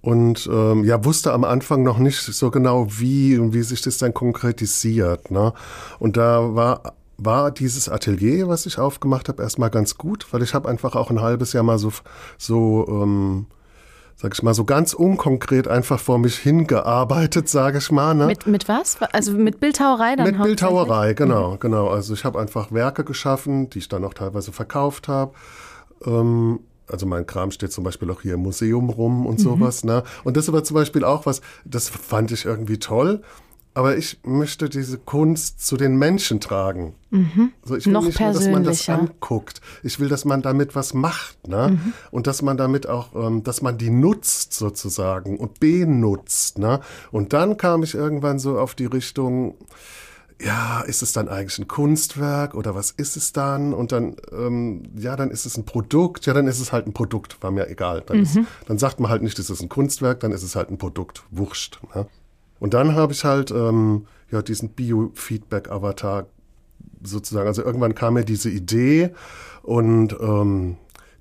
und 0.00 0.48
ähm, 0.52 0.84
ja, 0.84 1.04
wusste 1.04 1.32
am 1.32 1.42
Anfang 1.42 1.82
noch 1.82 1.98
nicht 1.98 2.20
so 2.20 2.52
genau, 2.52 2.86
wie 2.90 3.36
und 3.36 3.52
wie 3.52 3.62
sich 3.62 3.82
das 3.82 3.98
dann 3.98 4.14
konkretisiert. 4.14 5.32
Ne? 5.32 5.52
Und 5.98 6.16
da 6.16 6.54
war 6.54 6.94
war 7.16 7.50
dieses 7.50 7.88
Atelier, 7.88 8.48
was 8.48 8.66
ich 8.66 8.78
aufgemacht 8.78 9.28
habe, 9.28 9.42
erstmal 9.42 9.70
ganz 9.70 9.96
gut, 9.96 10.26
weil 10.32 10.42
ich 10.42 10.54
habe 10.54 10.68
einfach 10.68 10.96
auch 10.96 11.10
ein 11.10 11.20
halbes 11.20 11.52
Jahr 11.52 11.62
mal 11.62 11.78
so, 11.78 11.92
so 12.38 12.86
ähm, 12.88 13.46
sag 14.16 14.34
ich 14.34 14.42
mal, 14.42 14.54
so 14.54 14.64
ganz 14.64 14.94
unkonkret 14.94 15.68
einfach 15.68 15.98
vor 15.98 16.18
mich 16.18 16.38
hingearbeitet, 16.38 17.48
sage 17.48 17.78
ich 17.78 17.90
mal. 17.90 18.14
Ne? 18.14 18.26
Mit, 18.26 18.46
mit 18.46 18.68
was? 18.68 18.98
Also 19.12 19.32
mit 19.32 19.60
Bildhauerei 19.60 20.16
dann? 20.16 20.26
Mit 20.26 20.42
Bildhauerei, 20.42 21.14
genau, 21.14 21.52
mhm. 21.52 21.60
genau. 21.60 21.88
Also 21.88 22.14
ich 22.14 22.24
habe 22.24 22.38
einfach 22.38 22.72
Werke 22.72 23.04
geschaffen, 23.04 23.70
die 23.70 23.78
ich 23.78 23.88
dann 23.88 24.04
auch 24.04 24.14
teilweise 24.14 24.52
verkauft 24.52 25.08
habe. 25.08 25.32
Ähm, 26.04 26.60
also 26.86 27.06
mein 27.06 27.26
Kram 27.26 27.50
steht 27.50 27.72
zum 27.72 27.82
Beispiel 27.82 28.10
auch 28.10 28.20
hier 28.22 28.34
im 28.34 28.40
Museum 28.40 28.90
rum 28.90 29.26
und 29.26 29.38
mhm. 29.38 29.42
sowas. 29.42 29.84
Ne? 29.84 30.02
Und 30.22 30.36
das 30.36 30.52
war 30.52 30.62
zum 30.64 30.74
Beispiel 30.74 31.04
auch 31.04 31.26
was, 31.26 31.40
das 31.64 31.88
fand 31.88 32.30
ich 32.30 32.44
irgendwie 32.44 32.78
toll. 32.78 33.22
Aber 33.76 33.96
ich 33.96 34.20
möchte 34.24 34.68
diese 34.68 34.98
Kunst 34.98 35.66
zu 35.66 35.76
den 35.76 35.96
Menschen 35.96 36.38
tragen. 36.38 36.94
Mhm. 37.10 37.52
Also 37.62 37.76
ich 37.76 37.86
will 37.86 37.92
Noch 37.92 38.04
nicht 38.04 38.20
nur, 38.20 38.32
dass 38.32 38.48
man 38.48 38.62
das 38.62 38.88
anguckt. 38.88 39.60
Ich 39.82 39.98
will, 39.98 40.08
dass 40.08 40.24
man 40.24 40.42
damit 40.42 40.76
was 40.76 40.94
macht. 40.94 41.48
Ne? 41.48 41.70
Mhm. 41.72 41.92
Und 42.12 42.28
dass 42.28 42.40
man 42.40 42.56
damit 42.56 42.88
auch, 42.88 43.14
ähm, 43.16 43.42
dass 43.42 43.62
man 43.62 43.76
die 43.76 43.90
nutzt 43.90 44.52
sozusagen 44.52 45.38
und 45.38 45.58
benutzt. 45.58 46.58
Ne? 46.58 46.80
Und 47.10 47.32
dann 47.32 47.56
kam 47.56 47.82
ich 47.82 47.94
irgendwann 47.94 48.38
so 48.38 48.60
auf 48.60 48.76
die 48.76 48.86
Richtung, 48.86 49.56
ja, 50.40 50.80
ist 50.82 51.02
es 51.02 51.12
dann 51.12 51.28
eigentlich 51.28 51.58
ein 51.58 51.68
Kunstwerk 51.68 52.54
oder 52.54 52.76
was 52.76 52.92
ist 52.92 53.16
es 53.16 53.32
dann? 53.32 53.74
Und 53.74 53.90
dann, 53.90 54.16
ähm, 54.32 54.84
ja, 54.96 55.16
dann 55.16 55.30
ist 55.30 55.46
es 55.46 55.56
ein 55.56 55.64
Produkt. 55.64 56.26
Ja, 56.26 56.34
dann 56.34 56.46
ist 56.46 56.60
es 56.60 56.72
halt 56.72 56.86
ein 56.86 56.92
Produkt, 56.92 57.42
war 57.42 57.50
mir 57.50 57.68
egal. 57.68 58.02
Dann, 58.06 58.18
mhm. 58.18 58.22
ist, 58.22 58.38
dann 58.66 58.78
sagt 58.78 59.00
man 59.00 59.10
halt 59.10 59.22
nicht, 59.22 59.38
es 59.40 59.50
ist 59.50 59.62
ein 59.62 59.68
Kunstwerk, 59.68 60.20
dann 60.20 60.30
ist 60.30 60.44
es 60.44 60.54
halt 60.54 60.70
ein 60.70 60.78
Produkt. 60.78 61.24
Wurscht. 61.30 61.80
Ne? 61.94 62.06
Und 62.60 62.74
dann 62.74 62.94
habe 62.94 63.12
ich 63.12 63.24
halt 63.24 63.50
ähm, 63.50 64.06
ja, 64.30 64.42
diesen 64.42 64.70
Biofeedback-Avatar 64.70 66.26
sozusagen. 67.02 67.46
Also 67.46 67.62
irgendwann 67.62 67.94
kam 67.94 68.14
mir 68.14 68.24
diese 68.24 68.50
Idee 68.50 69.10
und 69.62 70.16
ähm, 70.20 70.76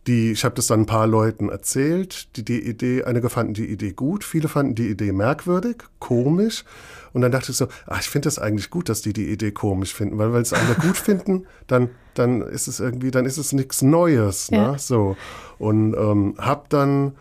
die, 0.08 0.32
ich 0.32 0.44
habe 0.44 0.56
das 0.56 0.68
dann 0.68 0.82
ein 0.82 0.86
paar 0.86 1.08
Leuten 1.08 1.50
erzählt. 1.50 2.36
Die, 2.36 2.44
die 2.44 2.68
Idee, 2.68 3.04
einige 3.04 3.30
fanden 3.30 3.54
die 3.54 3.70
Idee 3.70 3.94
gut, 3.94 4.24
viele 4.24 4.50
fanden 4.50 4.76
die 4.76 4.90
Idee 4.90 5.14
merkwürdig, 5.14 5.78
komisch. 6.00 6.66
Und 7.14 7.22
dann 7.22 7.32
dachte 7.32 7.52
ich 7.52 7.58
so, 7.58 7.68
ach, 7.88 8.02
ich 8.02 8.10
finde 8.10 8.28
das 8.28 8.40
eigentlich 8.40 8.70
gut, 8.70 8.90
dass 8.90 9.02
die 9.02 9.14
die 9.14 9.30
Idee 9.30 9.52
komisch 9.52 9.94
finden, 9.94 10.18
weil 10.18 10.34
weil 10.34 10.42
es 10.42 10.54
alle 10.54 10.76
gut 10.76 10.98
finden, 10.98 11.46
dann 11.68 11.90
dann 12.16 12.42
ist 12.42 12.68
es 12.68 12.80
irgendwie, 12.80 13.12
dann 13.12 13.26
ist 13.26 13.38
es 13.38 13.54
nichts 13.54 13.82
Neues, 13.82 14.52
ne? 14.52 14.58
Ja. 14.58 14.78
So 14.78 15.16
und 15.58 15.96
ähm, 15.96 16.36
habe 16.38 16.66
dann 16.70 17.14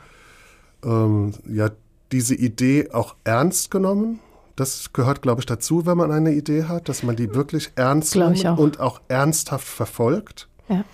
ähm, 0.85 1.35
ja 1.49 1.71
diese 2.13 2.35
Idee 2.35 2.91
auch 2.93 3.17
ernst 3.25 3.71
genommen. 3.71 4.21
Das 4.57 4.93
gehört, 4.93 5.23
glaube 5.23 5.41
ich, 5.41 5.47
dazu, 5.47 5.87
wenn 5.87 5.97
man 5.97 6.13
eine 6.13 6.33
Idee 6.33 6.65
hat, 6.65 6.89
dass 6.89 7.03
man 7.03 7.17
die 7.17 7.35
wirklich 7.35 7.73
ernst 7.75 8.15
nimmt 8.15 8.45
und 8.59 8.81
auch 8.81 9.01
ernsthaft 9.09 9.67
verfolgt. 9.67 10.49
Ja. 10.69 10.85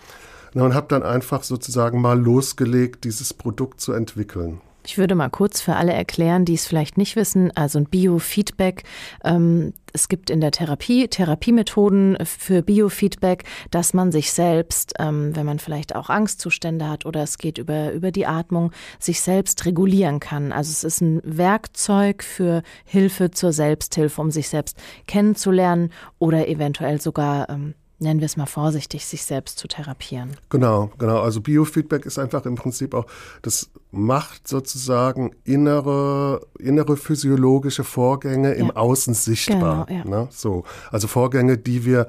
Und 0.55 0.75
habe 0.75 0.87
dann 0.89 1.03
einfach 1.03 1.43
sozusagen 1.43 2.01
mal 2.01 2.19
losgelegt, 2.19 3.05
dieses 3.05 3.35
Produkt 3.35 3.81
zu 3.81 3.93
entwickeln. 3.93 4.61
Ich 4.89 4.97
würde 4.97 5.15
mal 5.15 5.29
kurz 5.29 5.61
für 5.61 5.77
alle 5.77 5.93
erklären, 5.93 6.47
die 6.47 6.55
es 6.55 6.67
vielleicht 6.67 6.97
nicht 6.97 7.15
wissen, 7.15 7.55
also 7.55 7.79
ein 7.79 7.85
Biofeedback. 7.85 8.85
Ähm, 9.23 9.75
es 9.93 10.09
gibt 10.09 10.31
in 10.31 10.41
der 10.41 10.51
Therapie 10.51 11.09
Therapiemethoden 11.09 12.17
für 12.25 12.63
Biofeedback, 12.63 13.45
dass 13.71 13.93
man 13.93 14.13
sich 14.13 14.33
selbst, 14.33 14.95
ähm, 14.99 15.37
wenn 15.37 15.45
man 15.45 15.59
vielleicht 15.59 15.95
auch 15.95 16.09
Angstzustände 16.09 16.89
hat 16.89 17.05
oder 17.05 17.23
es 17.23 17.37
geht 17.37 17.59
über, 17.59 17.93
über 17.93 18.13
die 18.13 18.25
Atmung, 18.25 18.73
sich 18.99 19.21
selbst 19.21 19.67
regulieren 19.67 20.21
kann. 20.21 20.53
Also 20.53 20.71
es 20.71 20.85
ist 20.85 21.03
ein 21.03 21.21
Werkzeug 21.23 22.23
für 22.23 22.63
Hilfe 22.87 23.31
zur 23.31 23.53
Selbsthilfe, 23.53 24.19
um 24.19 24.31
sich 24.31 24.49
selbst 24.49 24.79
kennenzulernen 25.07 25.93
oder 26.19 26.49
eventuell 26.49 26.99
sogar 26.99 27.51
ähm, 27.51 27.75
nennen 27.99 28.21
wir 28.21 28.27
es 28.27 28.37
mal 28.37 28.47
vorsichtig, 28.47 29.07
sich 29.07 29.25
selbst 29.25 29.59
zu 29.59 29.69
therapieren. 29.69 30.37
Genau, 30.51 30.91
genau. 30.99 31.21
Also 31.21 31.41
Biofeedback 31.41 32.07
ist 32.07 32.19
einfach 32.19 32.45
im 32.47 32.55
Prinzip 32.55 32.95
auch, 32.95 33.07
das 33.43 33.71
macht 33.91 34.47
sozusagen 34.47 35.33
innere, 35.45 36.47
innere 36.59 36.97
physiologische 36.97 37.85
Vorgänge 37.85 38.53
im 38.53 38.71
Außen 38.71 39.15
sichtbar. 39.15 39.87
Genau, 39.87 39.99
ja. 39.99 40.23
ne? 40.23 40.29
So. 40.31 40.65
Also 40.91 41.09
Vorgänge, 41.09 41.59
die 41.59 41.85
wir 41.85 42.09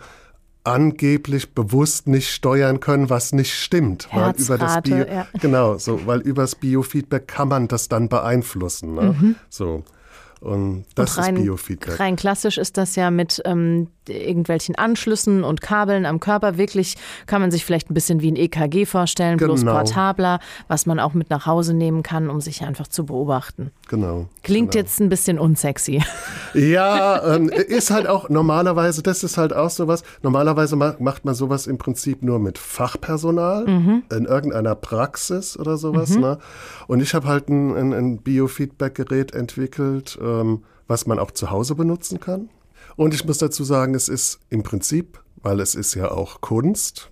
angeblich 0.63 1.55
bewusst 1.55 2.07
nicht 2.07 2.29
steuern 2.29 2.79
können, 2.79 3.09
was 3.09 3.31
nicht 3.31 3.53
stimmt. 3.53 4.07
Weil 4.11 4.35
über 4.37 4.57
das 4.57 4.81
Bio, 4.81 4.97
ja. 4.97 5.27
Genau, 5.41 5.77
so, 5.77 6.05
weil 6.05 6.19
übers 6.19 6.55
Biofeedback 6.55 7.27
kann 7.27 7.47
man 7.47 7.67
das 7.67 7.87
dann 7.87 8.09
beeinflussen. 8.09 8.93
Ne? 8.93 9.15
Mhm. 9.19 9.35
So. 9.49 9.83
Und 10.41 10.85
das 10.95 11.17
und 11.17 11.23
rein, 11.23 11.35
ist 11.35 11.43
Biofeedback. 11.43 11.99
Rein 11.99 12.15
klassisch 12.15 12.57
ist 12.57 12.77
das 12.77 12.95
ja 12.95 13.11
mit 13.11 13.41
ähm, 13.45 13.87
irgendwelchen 14.09 14.75
Anschlüssen 14.75 15.43
und 15.43 15.61
Kabeln 15.61 16.05
am 16.05 16.19
Körper. 16.19 16.57
Wirklich 16.57 16.95
kann 17.25 17.41
man 17.41 17.51
sich 17.51 17.65
vielleicht 17.65 17.89
ein 17.89 17.93
bisschen 17.93 18.21
wie 18.21 18.31
ein 18.31 18.35
EKG 18.35 18.85
vorstellen, 18.85 19.37
genau. 19.37 19.53
bloß 19.53 19.65
portabler, 19.65 20.39
was 20.67 20.85
man 20.85 20.99
auch 20.99 21.13
mit 21.13 21.29
nach 21.29 21.45
Hause 21.45 21.73
nehmen 21.73 22.03
kann, 22.03 22.29
um 22.29 22.41
sich 22.41 22.63
einfach 22.63 22.87
zu 22.87 23.05
beobachten. 23.05 23.71
Genau. 23.87 24.27
Klingt 24.43 24.71
genau. 24.71 24.81
jetzt 24.81 24.99
ein 24.99 25.09
bisschen 25.09 25.39
unsexy. 25.39 26.03
Ja, 26.53 27.35
ähm, 27.35 27.49
ist 27.49 27.91
halt 27.91 28.07
auch 28.07 28.29
normalerweise, 28.29 29.03
das 29.03 29.23
ist 29.23 29.37
halt 29.37 29.53
auch 29.53 29.69
sowas, 29.69 30.03
normalerweise 30.23 30.75
macht 30.75 31.23
man 31.23 31.35
sowas 31.35 31.67
im 31.67 31.77
Prinzip 31.77 32.23
nur 32.23 32.39
mit 32.39 32.57
Fachpersonal 32.57 33.65
mhm. 33.67 34.03
in 34.11 34.25
irgendeiner 34.25 34.75
Praxis 34.75 35.57
oder 35.57 35.77
sowas. 35.77 36.11
Mhm. 36.11 36.21
Ne? 36.21 36.37
Und 36.87 37.01
ich 37.01 37.13
habe 37.13 37.27
halt 37.27 37.49
ein, 37.49 37.75
ein, 37.75 37.93
ein 37.93 38.17
Biofeedback-Gerät 38.17 39.33
entwickelt, 39.33 40.17
ähm, 40.21 40.63
was 40.87 41.05
man 41.05 41.19
auch 41.19 41.31
zu 41.31 41.51
Hause 41.51 41.75
benutzen 41.75 42.19
kann. 42.19 42.49
Und 42.99 43.13
ich 43.13 43.23
muss 43.23 43.37
dazu 43.37 43.63
sagen, 43.63 43.95
es 43.95 44.09
ist 44.09 44.41
im 44.49 44.61
Prinzip, 44.61 45.23
weil 45.41 45.61
es 45.61 45.73
ist 45.73 45.93
ja 45.93 46.11
auch 46.11 46.41
Kunst, 46.41 47.09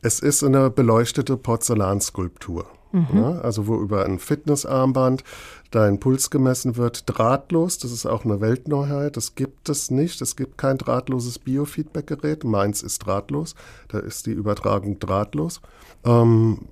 es 0.00 0.20
ist 0.20 0.44
eine 0.44 0.70
beleuchtete 0.70 1.36
Porzellanskulptur. 1.36 2.64
Mhm. 2.92 3.08
Ja, 3.12 3.40
also 3.40 3.66
wo 3.66 3.74
über 3.74 4.04
ein 4.04 4.20
Fitnessarmband 4.20 5.24
dein 5.72 5.98
Puls 5.98 6.30
gemessen 6.30 6.76
wird, 6.76 7.02
drahtlos. 7.06 7.78
Das 7.78 7.90
ist 7.90 8.06
auch 8.06 8.24
eine 8.24 8.40
Weltneuheit. 8.40 9.16
Das 9.16 9.34
gibt 9.34 9.68
es 9.68 9.90
nicht. 9.90 10.20
Es 10.22 10.36
gibt 10.36 10.58
kein 10.58 10.78
drahtloses 10.78 11.40
Biofeedback-Gerät. 11.40 12.44
Meins 12.44 12.84
ist 12.84 13.04
drahtlos. 13.04 13.56
Da 13.88 13.98
ist 13.98 14.26
die 14.26 14.32
Übertragung 14.32 15.00
drahtlos. 15.00 15.60
Ähm, 16.04 16.68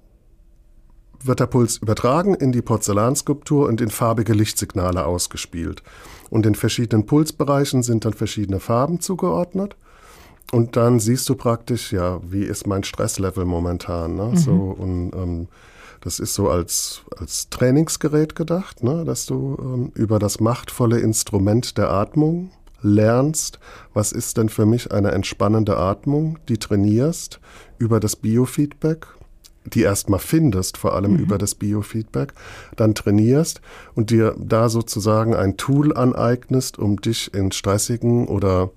wird 1.25 1.41
der 1.41 1.47
Puls 1.47 1.79
übertragen 1.79 2.35
in 2.35 2.53
die 2.53 2.63
Porzellanskulptur 2.63 3.67
und 3.67 3.81
in 3.81 3.91
farbige 3.91 4.33
Lichtsignale 4.33 5.07
ausgespielt. 5.07 5.83
Und 6.35 6.47
in 6.47 6.57
verschiedenen 6.57 7.07
Pulsbereichen 7.07 7.85
sind 7.85 8.05
dann 8.05 8.12
verschiedene 8.12 8.59
Farben 8.59 8.99
zugeordnet. 8.99 9.76
Und 10.50 10.75
dann 10.75 10.99
siehst 10.99 11.29
du 11.29 11.37
praktisch, 11.37 11.93
ja, 11.93 12.19
wie 12.29 12.43
ist 12.43 12.67
mein 12.67 12.83
Stresslevel 12.83 13.45
momentan. 13.45 14.17
Ne? 14.17 14.31
Mhm. 14.33 14.37
So, 14.37 14.53
und 14.53 15.12
ähm, 15.14 15.47
das 16.00 16.19
ist 16.19 16.35
so 16.35 16.50
als, 16.50 17.03
als 17.17 17.50
Trainingsgerät 17.50 18.35
gedacht, 18.35 18.83
ne? 18.83 19.05
dass 19.05 19.26
du 19.26 19.57
ähm, 19.61 19.93
über 19.95 20.19
das 20.19 20.41
machtvolle 20.41 20.99
Instrument 20.99 21.79
der 21.79 21.93
Atmung 21.93 22.50
lernst, 22.83 23.61
was 23.93 24.11
ist 24.11 24.37
denn 24.37 24.49
für 24.49 24.67
mich 24.67 24.91
eine 24.91 25.12
entspannende 25.12 25.76
Atmung, 25.76 26.41
die 26.49 26.59
trainierst 26.59 27.38
über 27.79 28.00
das 28.00 28.17
Biofeedback 28.17 29.07
die 29.64 29.83
erstmal 29.83 30.21
findest, 30.21 30.76
vor 30.76 30.94
allem 30.94 31.12
mhm. 31.12 31.18
über 31.21 31.38
das 31.38 31.54
Biofeedback, 31.54 32.35
dann 32.76 32.94
trainierst 32.94 33.61
und 33.94 34.11
dir 34.11 34.35
da 34.38 34.68
sozusagen 34.68 35.35
ein 35.35 35.56
Tool 35.56 35.97
aneignest, 35.97 36.78
um 36.78 37.00
dich 37.00 37.33
in 37.35 37.52
stressigen 37.52 38.26
oder 38.28 38.71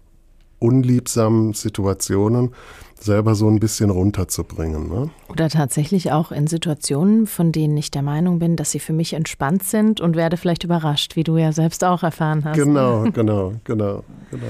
unliebsamen 0.60 1.53
Situationen 1.53 2.51
selber 3.00 3.36
so 3.36 3.48
ein 3.48 3.60
bisschen 3.60 3.91
runterzubringen. 3.91 4.89
Ne? 4.89 5.10
Oder 5.29 5.50
tatsächlich 5.50 6.12
auch 6.12 6.32
in 6.32 6.48
Situationen, 6.48 7.27
von 7.27 7.51
denen 7.51 7.77
ich 7.77 7.91
der 7.91 8.01
Meinung 8.01 8.39
bin, 8.39 8.56
dass 8.56 8.72
sie 8.72 8.79
für 8.79 8.94
mich 8.94 9.13
entspannt 9.13 9.63
sind 9.63 10.01
und 10.01 10.15
werde 10.15 10.36
vielleicht 10.38 10.63
überrascht, 10.63 11.15
wie 11.15 11.24
du 11.24 11.38
ja 11.38 11.51
selbst 11.51 11.84
auch 11.84 12.01
erfahren 12.01 12.44
hast. 12.44 12.56
Genau, 12.56 13.03
genau, 13.13 13.53
genau, 13.65 14.03
genau. 14.32 14.48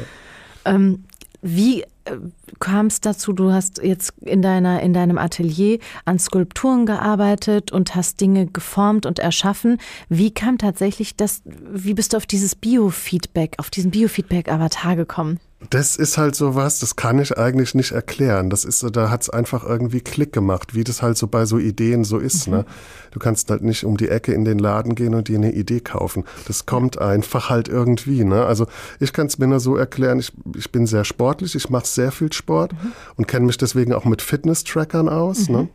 Ähm, 0.63 1.03
wie 1.47 1.81
äh, 1.81 2.17
kam 2.59 2.87
es 2.87 2.99
dazu, 2.99 3.31
du 3.31 3.51
hast 3.51 3.81
jetzt 3.81 4.13
in, 4.21 4.41
deiner, 4.41 4.81
in 4.81 4.93
deinem 4.93 5.17
Atelier 5.17 5.79
an 6.05 6.19
Skulpturen 6.19 6.85
gearbeitet 6.85 7.71
und 7.71 7.95
hast 7.95 8.19
Dinge 8.19 8.47
geformt 8.47 9.05
und 9.05 9.19
erschaffen. 9.19 9.79
Wie 10.09 10.31
kam 10.31 10.57
tatsächlich 10.57 11.15
das, 11.15 11.41
wie 11.45 11.93
bist 11.93 12.13
du 12.13 12.17
auf 12.17 12.25
dieses 12.25 12.55
Biofeedback, 12.55 13.55
auf 13.59 13.69
diesen 13.69 13.91
Biofeedback-Avatar 13.91 14.95
gekommen? 14.95 15.39
Das 15.71 15.95
ist 15.95 16.19
halt 16.19 16.35
so 16.35 16.53
was, 16.53 16.79
das 16.79 16.95
kann 16.95 17.17
ich 17.17 17.35
eigentlich 17.37 17.73
nicht 17.73 17.91
erklären. 17.91 18.51
Das 18.51 18.63
ist 18.63 18.79
so, 18.79 18.91
da 18.91 19.09
hat's 19.09 19.29
einfach 19.29 19.65
irgendwie 19.65 20.01
Klick 20.01 20.31
gemacht, 20.31 20.75
wie 20.75 20.83
das 20.83 21.01
halt 21.01 21.17
so 21.17 21.25
bei 21.25 21.45
so 21.45 21.57
Ideen 21.57 22.03
so 22.03 22.19
ist. 22.19 22.47
Ne? 22.47 22.57
Mhm. 22.57 22.61
Ne? 22.61 22.65
Du 23.11 23.19
kannst 23.19 23.49
halt 23.49 23.63
nicht 23.63 23.83
um 23.83 23.97
die 23.97 24.07
Ecke 24.07 24.33
in 24.33 24.45
den 24.45 24.59
Laden 24.59 24.93
gehen 24.93 25.15
und 25.15 25.29
dir 25.29 25.37
eine 25.37 25.53
Idee 25.53 25.79
kaufen. 25.79 26.25
Das 26.47 26.67
kommt 26.67 27.01
einfach 27.01 27.49
halt 27.49 27.69
irgendwie. 27.69 28.23
Ne? 28.23 28.45
Also 28.45 28.67
ich 28.99 29.13
kann 29.13 29.27
es 29.27 29.39
mir 29.39 29.47
nur 29.47 29.59
so 29.59 29.75
erklären, 29.75 30.19
ich, 30.19 30.31
ich 30.55 30.71
bin 30.71 30.85
sehr 30.85 31.03
sportlich, 31.03 31.55
ich 31.55 31.71
mache 31.71 31.87
sehr 31.87 32.11
viel 32.11 32.31
Sport 32.31 32.73
mhm. 32.73 32.91
und 33.15 33.27
kenne 33.27 33.47
mich 33.47 33.57
deswegen 33.57 33.93
auch 33.93 34.05
mit 34.05 34.21
Fitness-Trackern 34.21 35.09
aus. 35.09 35.49
Ne? 35.49 35.57
Mhm. 35.57 35.63
Ne? 35.63 35.69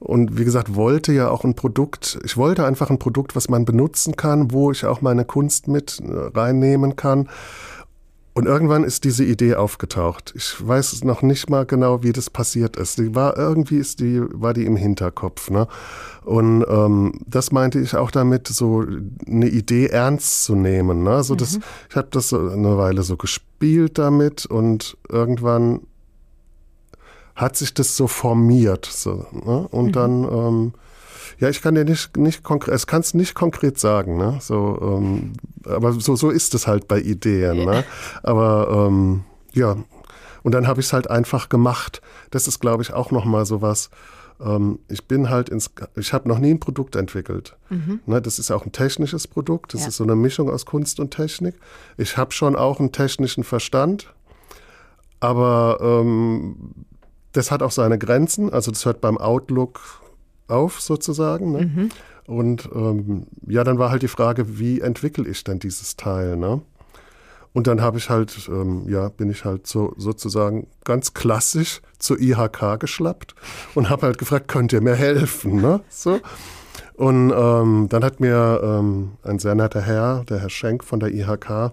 Und 0.00 0.36
wie 0.36 0.44
gesagt, 0.44 0.74
wollte 0.74 1.12
ja 1.12 1.30
auch 1.30 1.44
ein 1.44 1.54
Produkt, 1.54 2.18
ich 2.24 2.36
wollte 2.36 2.66
einfach 2.66 2.90
ein 2.90 2.98
Produkt, 2.98 3.36
was 3.36 3.48
man 3.48 3.64
benutzen 3.64 4.16
kann, 4.16 4.50
wo 4.50 4.72
ich 4.72 4.84
auch 4.84 5.00
meine 5.00 5.24
Kunst 5.24 5.68
mit 5.68 6.00
äh, 6.00 6.36
reinnehmen 6.36 6.96
kann. 6.96 7.28
Und 8.34 8.46
irgendwann 8.46 8.82
ist 8.82 9.04
diese 9.04 9.24
Idee 9.24 9.56
aufgetaucht. 9.56 10.32
Ich 10.34 10.66
weiß 10.66 11.04
noch 11.04 11.20
nicht 11.20 11.50
mal 11.50 11.66
genau, 11.66 12.02
wie 12.02 12.12
das 12.12 12.30
passiert 12.30 12.76
ist. 12.76 12.98
Die 12.98 13.14
war 13.14 13.36
irgendwie 13.36 13.76
ist 13.76 14.00
die 14.00 14.22
war 14.32 14.54
die 14.54 14.64
im 14.64 14.76
Hinterkopf. 14.76 15.50
Ne? 15.50 15.68
Und 16.24 16.64
ähm, 16.66 17.20
das 17.26 17.52
meinte 17.52 17.78
ich 17.78 17.94
auch 17.94 18.10
damit, 18.10 18.48
so 18.48 18.84
eine 19.26 19.48
Idee 19.48 19.88
ernst 19.88 20.44
zu 20.44 20.54
nehmen. 20.54 21.02
Ne? 21.02 21.22
So 21.24 21.34
mhm. 21.34 21.38
das, 21.38 21.58
ich 21.90 21.96
habe 21.96 22.08
das 22.10 22.32
eine 22.32 22.78
Weile 22.78 23.02
so 23.02 23.18
gespielt 23.18 23.98
damit 23.98 24.46
und 24.46 24.96
irgendwann 25.10 25.80
hat 27.34 27.56
sich 27.56 27.74
das 27.74 27.96
so 27.96 28.06
formiert. 28.06 28.86
So, 28.86 29.26
ne? 29.32 29.68
Und 29.68 29.88
mhm. 29.88 29.92
dann 29.92 30.24
ähm, 30.24 30.72
ja, 31.38 31.48
ich 31.48 31.62
kann 31.62 31.74
dir 31.74 31.84
nicht, 31.84 32.16
nicht 32.16 32.42
konkret, 32.42 32.74
es 32.74 32.86
kannst 32.86 33.14
nicht 33.14 33.34
konkret 33.34 33.78
sagen, 33.78 34.16
ne? 34.16 34.38
So, 34.40 34.78
ähm, 34.80 35.32
aber 35.64 35.92
so, 35.92 36.16
so 36.16 36.30
ist 36.30 36.54
es 36.54 36.66
halt 36.66 36.88
bei 36.88 37.00
Ideen, 37.00 37.64
ne? 37.64 37.84
Aber 38.22 38.88
ähm, 38.88 39.24
ja, 39.52 39.76
und 40.42 40.52
dann 40.52 40.66
habe 40.66 40.80
ich 40.80 40.86
es 40.86 40.92
halt 40.92 41.10
einfach 41.10 41.48
gemacht. 41.48 42.02
Das 42.30 42.48
ist, 42.48 42.60
glaube 42.60 42.82
ich, 42.82 42.92
auch 42.92 43.10
nochmal 43.10 43.46
so 43.46 43.62
was. 43.62 43.90
Ähm, 44.40 44.78
ich 44.88 45.06
bin 45.06 45.30
halt 45.30 45.48
ins, 45.48 45.70
ich 45.96 46.12
habe 46.12 46.28
noch 46.28 46.38
nie 46.38 46.50
ein 46.50 46.60
Produkt 46.60 46.96
entwickelt. 46.96 47.56
Mhm. 47.70 48.00
Ne, 48.06 48.20
das 48.20 48.38
ist 48.38 48.50
auch 48.50 48.64
ein 48.64 48.72
technisches 48.72 49.28
Produkt. 49.28 49.74
Das 49.74 49.82
ja. 49.82 49.88
ist 49.88 49.96
so 49.96 50.04
eine 50.04 50.16
Mischung 50.16 50.50
aus 50.50 50.66
Kunst 50.66 51.00
und 51.00 51.12
Technik. 51.12 51.54
Ich 51.96 52.16
habe 52.16 52.32
schon 52.32 52.56
auch 52.56 52.80
einen 52.80 52.92
technischen 52.92 53.44
Verstand, 53.44 54.12
aber 55.20 55.78
ähm, 55.80 56.56
das 57.32 57.50
hat 57.50 57.62
auch 57.62 57.70
seine 57.70 57.98
Grenzen. 57.98 58.52
Also 58.52 58.70
das 58.70 58.84
hört 58.84 59.00
beim 59.00 59.18
Outlook 59.18 59.80
auf 60.48 60.80
sozusagen. 60.80 61.52
Ne? 61.52 61.60
Mhm. 61.60 61.88
Und 62.26 62.68
ähm, 62.74 63.26
ja, 63.46 63.64
dann 63.64 63.78
war 63.78 63.90
halt 63.90 64.02
die 64.02 64.08
Frage, 64.08 64.58
wie 64.58 64.80
entwickle 64.80 65.28
ich 65.28 65.44
denn 65.44 65.58
dieses 65.58 65.96
Teil? 65.96 66.36
Ne? 66.36 66.62
Und 67.52 67.66
dann 67.66 67.82
habe 67.82 67.98
ich 67.98 68.08
halt, 68.08 68.48
ähm, 68.48 68.88
ja, 68.88 69.08
bin 69.08 69.30
ich 69.30 69.44
halt 69.44 69.66
so 69.66 69.92
sozusagen 69.96 70.68
ganz 70.84 71.14
klassisch 71.14 71.82
zur 71.98 72.18
IHK 72.20 72.80
geschlappt 72.80 73.34
und 73.74 73.90
habe 73.90 74.06
halt 74.06 74.18
gefragt, 74.18 74.48
könnt 74.48 74.72
ihr 74.72 74.80
mir 74.80 74.94
helfen? 74.94 75.60
Ne? 75.60 75.80
So. 75.88 76.20
Und 76.94 77.32
ähm, 77.34 77.88
dann 77.88 78.04
hat 78.04 78.20
mir 78.20 78.60
ähm, 78.62 79.12
ein 79.22 79.38
sehr 79.38 79.54
netter 79.54 79.80
Herr, 79.80 80.24
der 80.28 80.38
Herr 80.38 80.50
Schenk 80.50 80.84
von 80.84 81.00
der 81.00 81.12
IHK, 81.12 81.72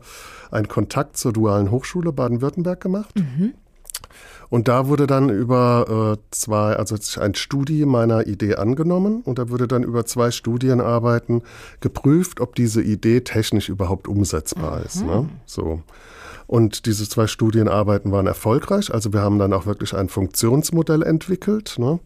einen 0.52 0.68
Kontakt 0.68 1.18
zur 1.18 1.34
Dualen 1.34 1.72
Hochschule 1.72 2.12
Baden-Württemberg 2.12 2.82
gemacht. 2.82 3.16
Mhm. 3.16 3.54
Und 4.50 4.68
da 4.68 4.88
wurde 4.88 5.06
dann 5.06 5.30
über 5.30 6.18
äh, 6.18 6.22
zwei, 6.32 6.76
also 6.76 6.96
ein 7.22 7.36
Studie 7.36 7.86
meiner 7.86 8.26
Idee 8.26 8.56
angenommen 8.56 9.22
und 9.22 9.38
da 9.38 9.50
wurde 9.50 9.68
dann 9.68 9.84
über 9.84 10.06
zwei 10.06 10.32
Studienarbeiten 10.32 11.44
geprüft, 11.82 12.42
ob 12.42 12.56
diese 12.56 12.82
Idee 12.82 13.22
technisch 13.22 13.70
überhaupt 13.70 14.08
umsetzbar 14.08 14.80
mhm. 14.80 14.86
ist. 14.86 15.06
Ne? 15.06 15.30
So. 15.46 15.84
Und 16.50 16.88
diese 16.88 17.08
zwei 17.08 17.28
Studienarbeiten 17.28 18.12
waren 18.12 18.26
erfolgreich. 18.26 18.92
Also 18.92 19.14
wir 19.14 19.22
haben 19.22 19.38
dann 19.38 19.54
auch 19.54 19.68
wirklich 19.68 19.94
ein 19.94 20.10
Funktionsmodell 20.10 21.04
entwickelt. 21.04 21.76
Ne? 21.78 22.00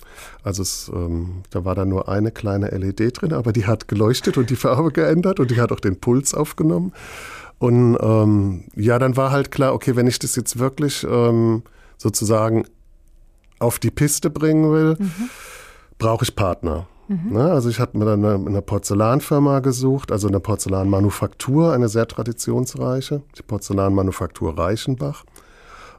Also 0.44 0.64
es, 0.64 0.92
ähm, 0.94 1.44
da 1.50 1.64
war 1.64 1.76
dann 1.76 1.88
nur 1.88 2.10
eine 2.10 2.30
kleine 2.30 2.68
LED 2.68 3.22
drin, 3.22 3.32
aber 3.32 3.54
die 3.54 3.66
hat 3.66 3.88
geleuchtet 3.88 4.38
und 4.38 4.50
die 4.50 4.58
Farbe 4.58 4.92
geändert 4.92 5.40
und 5.40 5.50
die 5.50 5.62
hat 5.62 5.72
auch 5.72 5.80
den 5.80 5.98
Puls 5.98 6.34
aufgenommen. 6.34 6.92
Und 7.58 7.98
ähm, 8.02 8.66
ja, 8.76 9.00
dann 9.00 9.16
war 9.16 9.32
halt 9.32 9.50
klar, 9.50 9.74
okay, 9.74 9.96
wenn 9.96 10.08
ich 10.08 10.20
das 10.20 10.36
jetzt 10.36 10.60
wirklich 10.60 11.08
ähm, 11.10 11.64
sozusagen 12.04 12.66
auf 13.60 13.80
die 13.80 13.90
Piste 13.92 14.30
bringen 14.30 14.72
will, 14.72 14.98
mhm. 15.00 15.30
brauche 15.98 16.26
ich 16.26 16.36
Partner. 16.36 16.86
Mhm. 17.08 17.32
Ne? 17.32 17.52
Also 17.52 17.70
ich 17.70 17.80
hatte 17.80 17.98
mir 17.98 18.06
dann 18.06 18.24
eine, 18.24 18.46
eine, 18.46 18.62
Porzellanfirma 18.62 19.62
gesucht, 19.62 20.12
also 20.12 20.28
eine 20.28 20.42
Porzellanmanufaktur, 20.42 21.74
eine 21.74 21.88
sehr 21.88 22.08
traditionsreiche, 22.08 23.22
die 23.38 23.42
Porzellanmanufaktur 23.42 24.58
Reichenbach, 24.58 25.24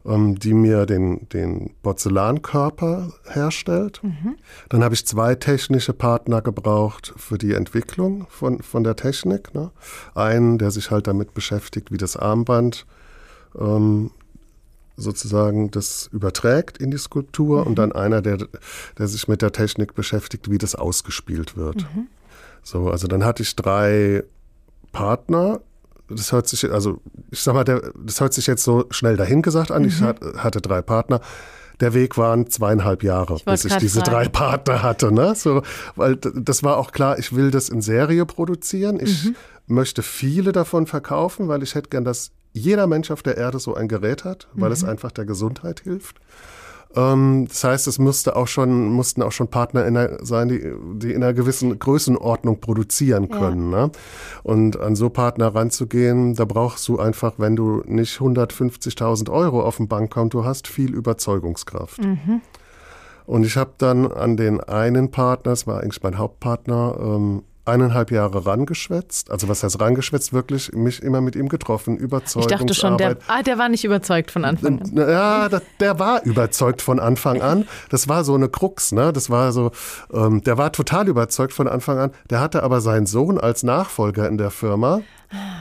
ähm, 0.05 0.39
die 0.39 0.53
mir 0.53 0.85
den, 0.85 1.27
den 1.31 1.75
Porzellankörper 1.83 3.13
herstellt. 3.25 4.01
Mhm. 4.03 4.37
Dann 4.69 4.85
habe 4.85 4.95
ich 4.95 5.07
zwei 5.07 5.35
technische 5.35 5.95
Partner 5.95 6.43
gebraucht 6.43 7.15
für 7.17 7.39
die 7.39 7.55
Entwicklung 7.55 8.27
von, 8.29 8.61
von 8.61 8.85
der 8.85 8.97
Technik. 8.97 9.55
Ne? 9.55 9.71
Einen, 10.15 10.59
der 10.59 10.71
sich 10.71 10.91
halt 10.91 11.07
damit 11.07 11.33
beschäftigt, 11.33 11.91
wie 11.91 11.99
das 11.99 12.15
Armband 12.15 12.85
ähm, 13.59 14.11
sozusagen 14.97 15.71
das 15.71 16.09
überträgt 16.13 16.79
in 16.79 16.91
die 16.91 16.99
Skulptur 16.99 17.63
mhm. 17.63 17.67
und 17.67 17.75
dann 17.77 17.93
einer, 17.93 18.23
der, 18.23 18.39
der 18.99 19.09
sich 19.09 19.29
mit 19.29 19.43
der 19.43 19.53
Technik 19.53 19.95
beschäftigt, 19.95 20.51
wie 20.51 20.59
das 20.59 20.75
ausgespielt 20.75 21.57
wird. 21.57 21.83
Mhm. 21.95 22.07
So, 22.63 22.89
also 22.91 23.07
dann 23.07 23.25
hatte 23.25 23.43
ich 23.43 23.57
drei 23.57 24.25
Partner. 24.93 25.61
Das 26.09 26.33
hört 26.33 26.49
sich, 26.49 26.71
also 26.71 27.01
ich 27.31 27.41
sag 27.41 27.55
mal, 27.55 27.65
der, 27.65 27.93
das 27.97 28.21
hört 28.21 28.35
sich 28.35 28.47
jetzt 28.47 28.63
so 28.63 28.87
schnell 28.91 29.17
dahingesagt 29.17 29.71
an. 29.71 29.83
Mhm. 29.83 29.89
Ich 29.89 30.01
hatte 30.01 30.61
drei 30.61 30.83
Partner. 30.83 31.21
Der 31.81 31.93
Weg 31.93 32.17
waren 32.17 32.49
zweieinhalb 32.49 33.03
Jahre, 33.03 33.35
ich 33.35 33.45
bis 33.45 33.65
ich 33.65 33.77
diese 33.79 33.99
sagen. 33.99 34.11
drei 34.13 34.29
Partner 34.29 34.83
hatte. 34.83 35.11
Ne? 35.11 35.35
So, 35.35 35.63
weil 35.97 36.17
das 36.17 36.63
war 36.63 36.77
auch 36.77 36.93
klar, 36.93 37.19
ich 37.19 37.35
will 37.35 37.51
das 37.51 37.69
in 37.69 37.83
Serie 37.83 38.27
produzieren. 38.27 39.01
Ich 39.01 39.25
mhm. 39.25 39.37
möchte 39.67 40.03
viele 40.03 40.53
davon 40.53 40.87
verkaufen, 40.87 41.49
weil 41.49 41.65
ich 41.65 41.75
hätte 41.75 41.89
gern, 41.89 42.05
dass 42.05 42.31
jeder 42.55 42.87
Mensch 42.87 43.11
auf 43.11 43.23
der 43.23 43.37
Erde 43.37 43.59
so 43.59 43.75
ein 43.75 43.89
Gerät 43.89 44.25
hat, 44.25 44.49
weil 44.55 44.71
mhm. 44.71 44.75
es 44.75 44.85
einfach 44.85 45.13
der 45.13 45.27
Gesundheit 45.27 45.81
hilft. 45.81 46.21
Ähm, 46.97 47.47
das 47.49 47.65
heißt, 47.65 47.87
es 47.89 47.99
musste 47.99 48.37
auch 48.37 48.47
schon, 48.47 48.91
mussten 48.91 49.23
auch 49.23 49.33
schon 49.33 49.49
Partner 49.49 49.85
in 49.85 49.95
der, 49.95 50.25
sein, 50.25 50.49
die, 50.49 50.61
die 50.95 51.13
in 51.13 51.23
einer 51.23 51.35
gewissen 51.35 51.77
Größenordnung 51.79 52.61
produzieren 52.61 53.29
können. 53.29 53.73
Ja. 53.73 53.87
Ne? 53.87 53.93
Und 54.45 54.79
an 54.79 54.95
so 54.95 55.11
Partner 55.11 55.55
ranzugehen, 55.55 56.35
da 56.35 56.45
brauchst 56.45 56.87
du 56.89 56.99
einfach, 56.99 57.35
wenn 57.39 57.57
du 57.57 57.83
nicht 57.87 58.19
150.000 58.21 59.31
Euro 59.31 59.63
auf 59.63 59.79
dem 59.79 59.89
Bankkonto 59.89 60.45
hast, 60.45 60.69
viel 60.69 60.95
Überzeugungskraft. 60.95 62.03
Mhm. 62.03 62.41
Und 63.27 63.45
ich 63.45 63.57
habe 63.57 63.73
dann 63.79 64.07
an 64.07 64.37
den 64.37 64.61
einen 64.61 65.11
Partner, 65.11 65.53
das 65.53 65.67
war 65.67 65.81
eigentlich 65.81 66.03
mein 66.03 66.19
Hauptpartner, 66.19 66.97
ähm, 67.01 67.43
eineinhalb 67.65 68.11
Jahre 68.11 68.47
rangeschwätzt. 68.47 69.31
Also 69.31 69.49
was 69.49 69.63
heißt 69.63 69.81
rangeschwätzt? 69.81 70.33
Wirklich 70.33 70.73
mich 70.73 71.03
immer 71.03 71.21
mit 71.21 71.37
ihm 71.37 71.49
getroffen, 71.49 71.97
überzeugt. 71.97 72.51
Ich 72.51 72.57
dachte 72.57 72.75
schon, 72.75 72.99
der, 72.99 73.17
ah, 73.27 73.43
der 73.43 73.59
war 73.59 73.69
nicht 73.69 73.85
überzeugt 73.85 74.31
von 74.31 74.45
Anfang 74.45 74.81
an. 74.81 74.97
Ja, 74.97 75.49
der, 75.49 75.63
der 75.81 75.99
war 75.99 76.23
überzeugt 76.25 76.83
von 76.83 77.01
Anfang 77.01 77.43
an. 77.43 77.67
Das 77.91 78.09
war 78.09 78.25
so 78.25 78.35
eine 78.35 78.49
Krux, 78.49 78.93
ne? 78.93 79.13
Das 79.13 79.31
war 79.31 79.53
so, 79.53 79.71
ähm, 80.13 80.43
der 80.43 80.59
war 80.59 80.73
total 80.73 81.09
überzeugt 81.09 81.53
von 81.53 81.69
Anfang 81.69 81.99
an. 81.99 82.11
Der 82.31 82.41
hatte 82.41 82.63
aber 82.63 82.81
seinen 82.81 83.07
Sohn 83.07 83.39
als 83.39 83.63
Nachfolger 83.63 84.29
in 84.29 84.39
der 84.39 84.51
Firma 84.51 85.01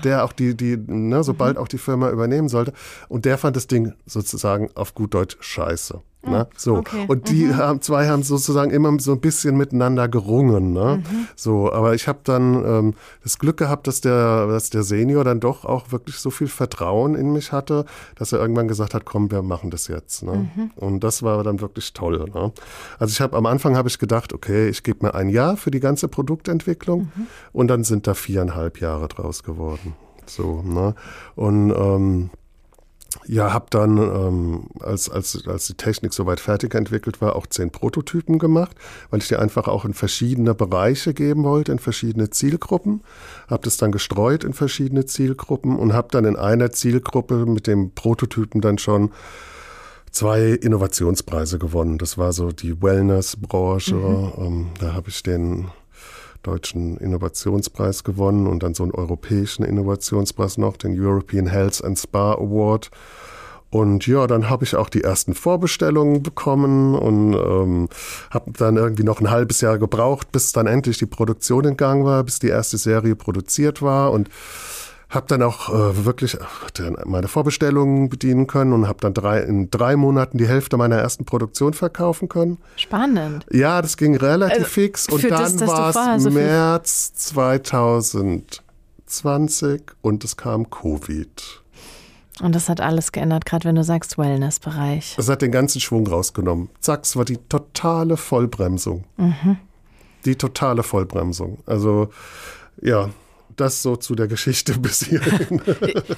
der 0.03 0.23
auch 0.23 0.33
die, 0.33 0.55
die, 0.55 0.77
ne, 0.77 1.23
sobald 1.23 1.55
mhm. 1.55 1.63
auch 1.63 1.67
die 1.67 1.77
Firma 1.77 2.09
übernehmen 2.11 2.49
sollte. 2.49 2.73
Und 3.09 3.25
der 3.25 3.37
fand 3.37 3.55
das 3.55 3.67
Ding 3.67 3.93
sozusagen 4.05 4.69
auf 4.75 4.93
gut 4.93 5.13
Deutsch 5.13 5.37
scheiße. 5.39 6.01
Ne? 6.25 6.47
Ah, 6.49 6.53
so. 6.55 6.77
Okay. 6.77 7.05
Und 7.07 7.29
die 7.29 7.45
mhm. 7.45 7.57
haben, 7.57 7.81
zwei 7.81 8.07
haben 8.07 8.23
sozusagen 8.23 8.71
immer 8.71 8.97
so 8.99 9.11
ein 9.11 9.19
bisschen 9.19 9.57
miteinander 9.57 10.07
gerungen. 10.07 10.71
Ne? 10.71 11.03
Mhm. 11.03 11.27
So, 11.35 11.71
aber 11.71 11.93
ich 11.95 12.07
habe 12.07 12.19
dann 12.23 12.63
ähm, 12.65 12.93
das 13.23 13.39
Glück 13.39 13.57
gehabt, 13.57 13.87
dass 13.87 14.01
der, 14.01 14.47
dass 14.47 14.69
der 14.69 14.83
Senior 14.83 15.23
dann 15.23 15.39
doch 15.39 15.65
auch 15.65 15.91
wirklich 15.91 16.17
so 16.17 16.29
viel 16.29 16.47
Vertrauen 16.47 17.15
in 17.15 17.33
mich 17.33 17.51
hatte, 17.51 17.85
dass 18.15 18.31
er 18.31 18.39
irgendwann 18.39 18.67
gesagt 18.67 18.93
hat, 18.93 19.05
komm, 19.05 19.31
wir 19.31 19.41
machen 19.41 19.69
das 19.69 19.87
jetzt. 19.87 20.23
Ne? 20.23 20.49
Mhm. 20.55 20.71
Und 20.75 21.03
das 21.03 21.23
war 21.23 21.43
dann 21.43 21.59
wirklich 21.59 21.93
toll. 21.93 22.25
Ne? 22.33 22.51
Also 22.99 23.11
ich 23.11 23.21
habe 23.21 23.35
am 23.35 23.45
Anfang 23.45 23.75
habe 23.75 23.89
ich 23.89 23.99
gedacht, 23.99 24.33
okay, 24.33 24.69
ich 24.69 24.83
gebe 24.83 25.05
mir 25.05 25.15
ein 25.15 25.29
Jahr 25.29 25.57
für 25.57 25.71
die 25.71 25.79
ganze 25.81 26.07
Produktentwicklung 26.07 27.11
mhm. 27.15 27.27
und 27.51 27.67
dann 27.67 27.83
sind 27.83 28.07
da 28.07 28.13
viereinhalb 28.13 28.79
Jahre 28.79 29.07
draus 29.09 29.43
geworden. 29.43 29.95
So, 30.25 30.61
ne? 30.61 30.95
Und 31.35 31.71
ähm, 31.71 32.29
ja, 33.25 33.53
habe 33.53 33.67
dann, 33.69 33.97
ähm, 33.97 34.67
als, 34.79 35.09
als, 35.09 35.47
als 35.47 35.67
die 35.67 35.75
Technik 35.75 36.13
soweit 36.13 36.39
fertig 36.39 36.73
entwickelt 36.75 37.21
war, 37.21 37.35
auch 37.35 37.47
zehn 37.47 37.69
Prototypen 37.69 38.39
gemacht, 38.39 38.75
weil 39.09 39.19
ich 39.19 39.27
die 39.27 39.35
einfach 39.35 39.67
auch 39.67 39.85
in 39.85 39.93
verschiedene 39.93 40.53
Bereiche 40.53 41.13
geben 41.13 41.43
wollte, 41.43 41.71
in 41.71 41.79
verschiedene 41.79 42.29
Zielgruppen. 42.29 43.01
Habe 43.47 43.63
das 43.63 43.77
dann 43.77 43.91
gestreut 43.91 44.43
in 44.43 44.53
verschiedene 44.53 45.05
Zielgruppen 45.05 45.77
und 45.77 45.93
habe 45.93 46.09
dann 46.11 46.25
in 46.25 46.35
einer 46.35 46.71
Zielgruppe 46.71 47.45
mit 47.45 47.67
dem 47.67 47.91
Prototypen 47.91 48.61
dann 48.61 48.77
schon 48.77 49.11
zwei 50.11 50.49
Innovationspreise 50.49 51.59
gewonnen. 51.59 51.97
Das 51.97 52.17
war 52.17 52.33
so 52.33 52.51
die 52.51 52.81
Wellness-Branche. 52.81 53.95
Mhm. 53.95 54.31
Ähm, 54.37 54.67
da 54.79 54.93
habe 54.93 55.09
ich 55.09 55.23
den 55.23 55.67
deutschen 56.43 56.97
Innovationspreis 56.97 58.03
gewonnen 58.03 58.47
und 58.47 58.63
dann 58.63 58.73
so 58.73 58.83
einen 58.83 58.91
europäischen 58.91 59.63
Innovationspreis 59.63 60.57
noch, 60.57 60.77
den 60.77 60.99
European 60.99 61.47
Health 61.47 61.83
and 61.83 61.97
Spa 61.97 62.33
Award. 62.33 62.91
Und 63.69 64.05
ja, 64.05 64.27
dann 64.27 64.51
habe 64.51 64.65
ich 64.65 64.75
auch 64.75 64.87
die 64.87 65.01
ersten 65.01 65.33
Vorbestellungen 65.33 66.21
bekommen 66.21 66.93
und 66.93 67.33
ähm, 67.33 67.89
habe 68.29 68.51
dann 68.51 68.77
irgendwie 68.77 69.03
noch 69.03 69.19
ein 69.19 69.31
halbes 69.31 69.61
Jahr 69.61 69.79
gebraucht, 69.79 70.31
bis 70.31 70.51
dann 70.51 70.67
endlich 70.67 70.99
die 70.99 71.07
Produktion 71.07 71.65
in 71.65 71.75
Gang 71.75 72.05
war, 72.05 72.23
bis 72.23 72.37
die 72.37 72.49
erste 72.49 72.77
Serie 72.77 73.15
produziert 73.15 73.81
war 73.81 74.11
und 74.11 74.29
habe 75.13 75.27
dann 75.27 75.41
auch 75.41 75.69
äh, 75.69 76.05
wirklich 76.05 76.37
meine 77.05 77.27
Vorbestellungen 77.27 78.09
bedienen 78.09 78.47
können 78.47 78.73
und 78.73 78.87
habe 78.87 78.99
dann 79.01 79.13
drei, 79.13 79.41
in 79.41 79.69
drei 79.69 79.95
Monaten 79.95 80.37
die 80.37 80.47
Hälfte 80.47 80.77
meiner 80.77 80.97
ersten 80.97 81.25
Produktion 81.25 81.73
verkaufen 81.73 82.29
können. 82.29 82.57
Spannend. 82.75 83.45
Ja, 83.51 83.81
das 83.81 83.97
ging 83.97 84.15
relativ 84.15 84.59
also, 84.59 84.69
fix 84.69 85.09
und 85.09 85.23
dann 85.23 85.67
war 85.67 86.15
es 86.15 86.23
so 86.23 86.31
März 86.31 87.13
2020 87.13 89.81
und 90.01 90.23
es 90.23 90.37
kam 90.37 90.69
Covid. 90.69 91.61
Und 92.41 92.55
das 92.55 92.67
hat 92.67 92.81
alles 92.81 93.11
geändert, 93.11 93.45
gerade 93.45 93.65
wenn 93.65 93.75
du 93.75 93.83
sagst 93.83 94.17
Wellness-Bereich. 94.17 95.13
Das 95.17 95.29
hat 95.29 95.43
den 95.43 95.51
ganzen 95.51 95.79
Schwung 95.79 96.07
rausgenommen. 96.07 96.69
Zack, 96.79 97.03
es 97.03 97.15
war 97.15 97.25
die 97.25 97.37
totale 97.37 98.17
Vollbremsung. 98.17 99.03
Mhm. 99.17 99.57
Die 100.25 100.35
totale 100.35 100.81
Vollbremsung. 100.81 101.59
Also 101.67 102.09
ja, 102.81 103.11
das 103.55 103.81
so 103.81 103.95
zu 103.95 104.15
der 104.15 104.27
Geschichte 104.27 104.73
bis 104.79 105.03
hierhin. 105.03 105.61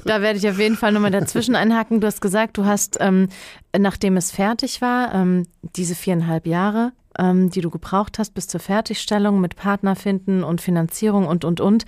da 0.05 0.21
werde 0.21 0.39
ich 0.39 0.47
auf 0.47 0.59
jeden 0.59 0.77
Fall 0.77 0.91
nochmal 0.91 1.11
dazwischen 1.11 1.55
einhaken. 1.55 2.01
Du 2.01 2.07
hast 2.07 2.21
gesagt, 2.21 2.57
du 2.57 2.65
hast, 2.65 2.97
ähm, 2.99 3.29
nachdem 3.77 4.17
es 4.17 4.31
fertig 4.31 4.81
war, 4.81 5.13
ähm, 5.13 5.45
diese 5.75 5.95
viereinhalb 5.95 6.47
Jahre, 6.47 6.91
ähm, 7.17 7.49
die 7.49 7.61
du 7.61 7.69
gebraucht 7.69 8.19
hast 8.19 8.33
bis 8.33 8.47
zur 8.47 8.59
Fertigstellung 8.59 9.39
mit 9.41 9.55
Partner 9.55 9.95
finden 9.95 10.43
und 10.43 10.61
Finanzierung 10.61 11.27
und, 11.27 11.45
und, 11.45 11.61
und. 11.61 11.85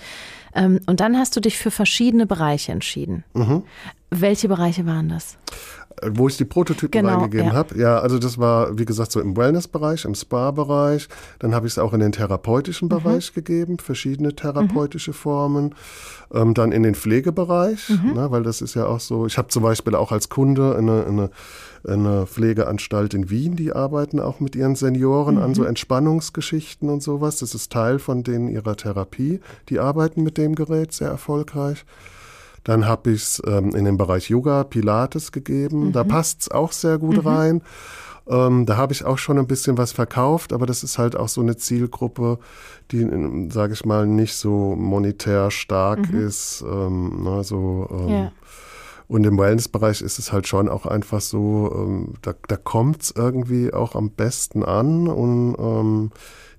Ähm, 0.56 0.80
und 0.86 1.00
dann 1.00 1.18
hast 1.18 1.36
du 1.36 1.40
dich 1.40 1.58
für 1.58 1.72
verschiedene 1.72 2.26
Bereiche 2.26 2.72
entschieden. 2.72 3.24
Mhm. 3.34 3.64
Welche 4.10 4.48
Bereiche 4.48 4.86
waren 4.86 5.10
das? 5.10 5.38
wo 6.06 6.28
ich 6.28 6.38
die 6.38 6.46
Prototypen 6.46 7.02
genau, 7.02 7.17
reingegeben 7.17 7.48
ja. 7.48 7.54
habe. 7.54 7.78
Ja, 7.78 8.00
also 8.00 8.20
das 8.20 8.38
war, 8.38 8.78
wie 8.78 8.86
gesagt, 8.86 9.12
so 9.12 9.20
im 9.20 9.36
Wellness-Bereich, 9.36 10.06
im 10.06 10.15
Spa-Bereich. 10.15 11.08
Dann 11.39 11.56
habe 11.56 11.67
ich 11.67 11.74
es 11.74 11.80
auch 11.80 11.93
in 11.93 12.00
den 12.00 12.12
therapeutischen 12.12 12.88
mhm. 12.88 12.89
Bereich 12.89 13.34
gegeben, 13.34 13.80
verschiedene 13.80 14.36
therapeutische 14.36 15.12
mhm. 15.12 15.15
Formen. 15.15 15.76
Ähm, 16.34 16.54
dann 16.54 16.72
in 16.72 16.84
den 16.84 16.93
Pflegebereich, 16.93 17.89
mhm. 17.89 18.13
ne, 18.13 18.32
weil 18.32 18.43
das 18.43 18.62
ist 18.62 18.76
ja 18.76 18.86
auch 18.86 19.00
so. 19.00 19.26
Ich 19.26 19.38
habe 19.38 19.48
zum 19.48 19.63
Beispiel 19.63 19.96
auch 19.96 20.12
als 20.12 20.28
Kunde 20.28 20.76
eine, 20.76 21.06
eine, 21.06 21.30
eine, 21.88 22.28
Pflegeanstalt 22.28 23.13
in 23.13 23.30
Wien, 23.30 23.56
die 23.56 23.72
arbeiten 23.72 24.20
auch 24.20 24.41
mit 24.41 24.56
ihren 24.56 24.76
Senioren 24.76 25.38
an 25.38 25.56
so 25.56 25.62
mhm. 25.62 25.70
Entspannungsgeschichten 25.70 26.89
und 26.89 27.02
sowas. 27.02 27.38
Das 27.38 27.56
ist 27.56 27.72
Teil 27.72 27.98
von 27.98 28.24
denen 28.24 28.50
ihrer 28.50 28.76
Therapie. 28.76 29.39
Die 29.70 29.80
arbeiten 29.80 30.22
mit 30.22 30.38
dem 30.38 30.54
Gerät 30.54 30.91
sehr 30.91 31.08
erfolgreich. 31.08 31.86
Dann 32.68 32.86
habe 32.86 33.12
ich 33.12 33.24
es 33.24 33.42
ähm, 33.48 33.74
in 33.74 33.86
den 33.86 33.96
Bereich 33.96 34.30
Yoga, 34.30 34.66
Pilates 34.66 35.32
gegeben. 35.32 35.88
Mhm. 35.88 35.92
Da 35.94 36.04
passt 36.04 36.42
es 36.42 36.52
auch 36.52 36.74
sehr 36.74 36.98
gut 36.98 37.24
mhm. 37.24 37.28
rein. 37.28 37.62
Ähm, 38.28 38.66
da 38.66 38.76
habe 38.76 38.92
ich 38.92 39.06
auch 39.06 39.18
schon 39.18 39.40
ein 39.40 39.48
bisschen 39.48 39.78
was 39.78 39.94
verkauft, 39.94 40.52
aber 40.52 40.66
das 40.66 40.84
ist 40.84 40.98
halt 40.98 41.16
auch 41.16 41.30
so 41.30 41.40
eine 41.40 41.56
Zielgruppe, 41.56 42.40
die, 42.92 43.04
ähm, 43.04 43.52
sage 43.52 43.72
ich 43.72 43.86
mal, 43.86 44.06
nicht 44.06 44.36
so 44.36 44.76
monetär 44.76 45.50
stark 45.50 46.12
mhm. 46.12 46.28
ist. 46.28 46.62
Ähm, 46.70 47.24
ne, 47.24 47.42
so, 47.46 47.88
ähm, 47.90 48.10
ja. 48.10 48.32
Und 49.08 49.26
im 49.26 49.38
Wellness-Bereich 49.38 50.02
ist 50.02 50.20
es 50.20 50.34
halt 50.34 50.46
schon 50.50 50.68
auch 50.68 50.86
einfach 50.86 51.22
so, 51.22 51.72
ähm, 51.74 52.16
da, 52.22 52.34
da 52.50 52.58
kommt 52.58 53.02
es 53.04 53.14
irgendwie 53.16 53.74
auch 53.74 53.96
am 53.96 54.10
besten 54.10 54.66
an 54.66 55.08
und 55.08 55.56
ähm, 55.58 56.12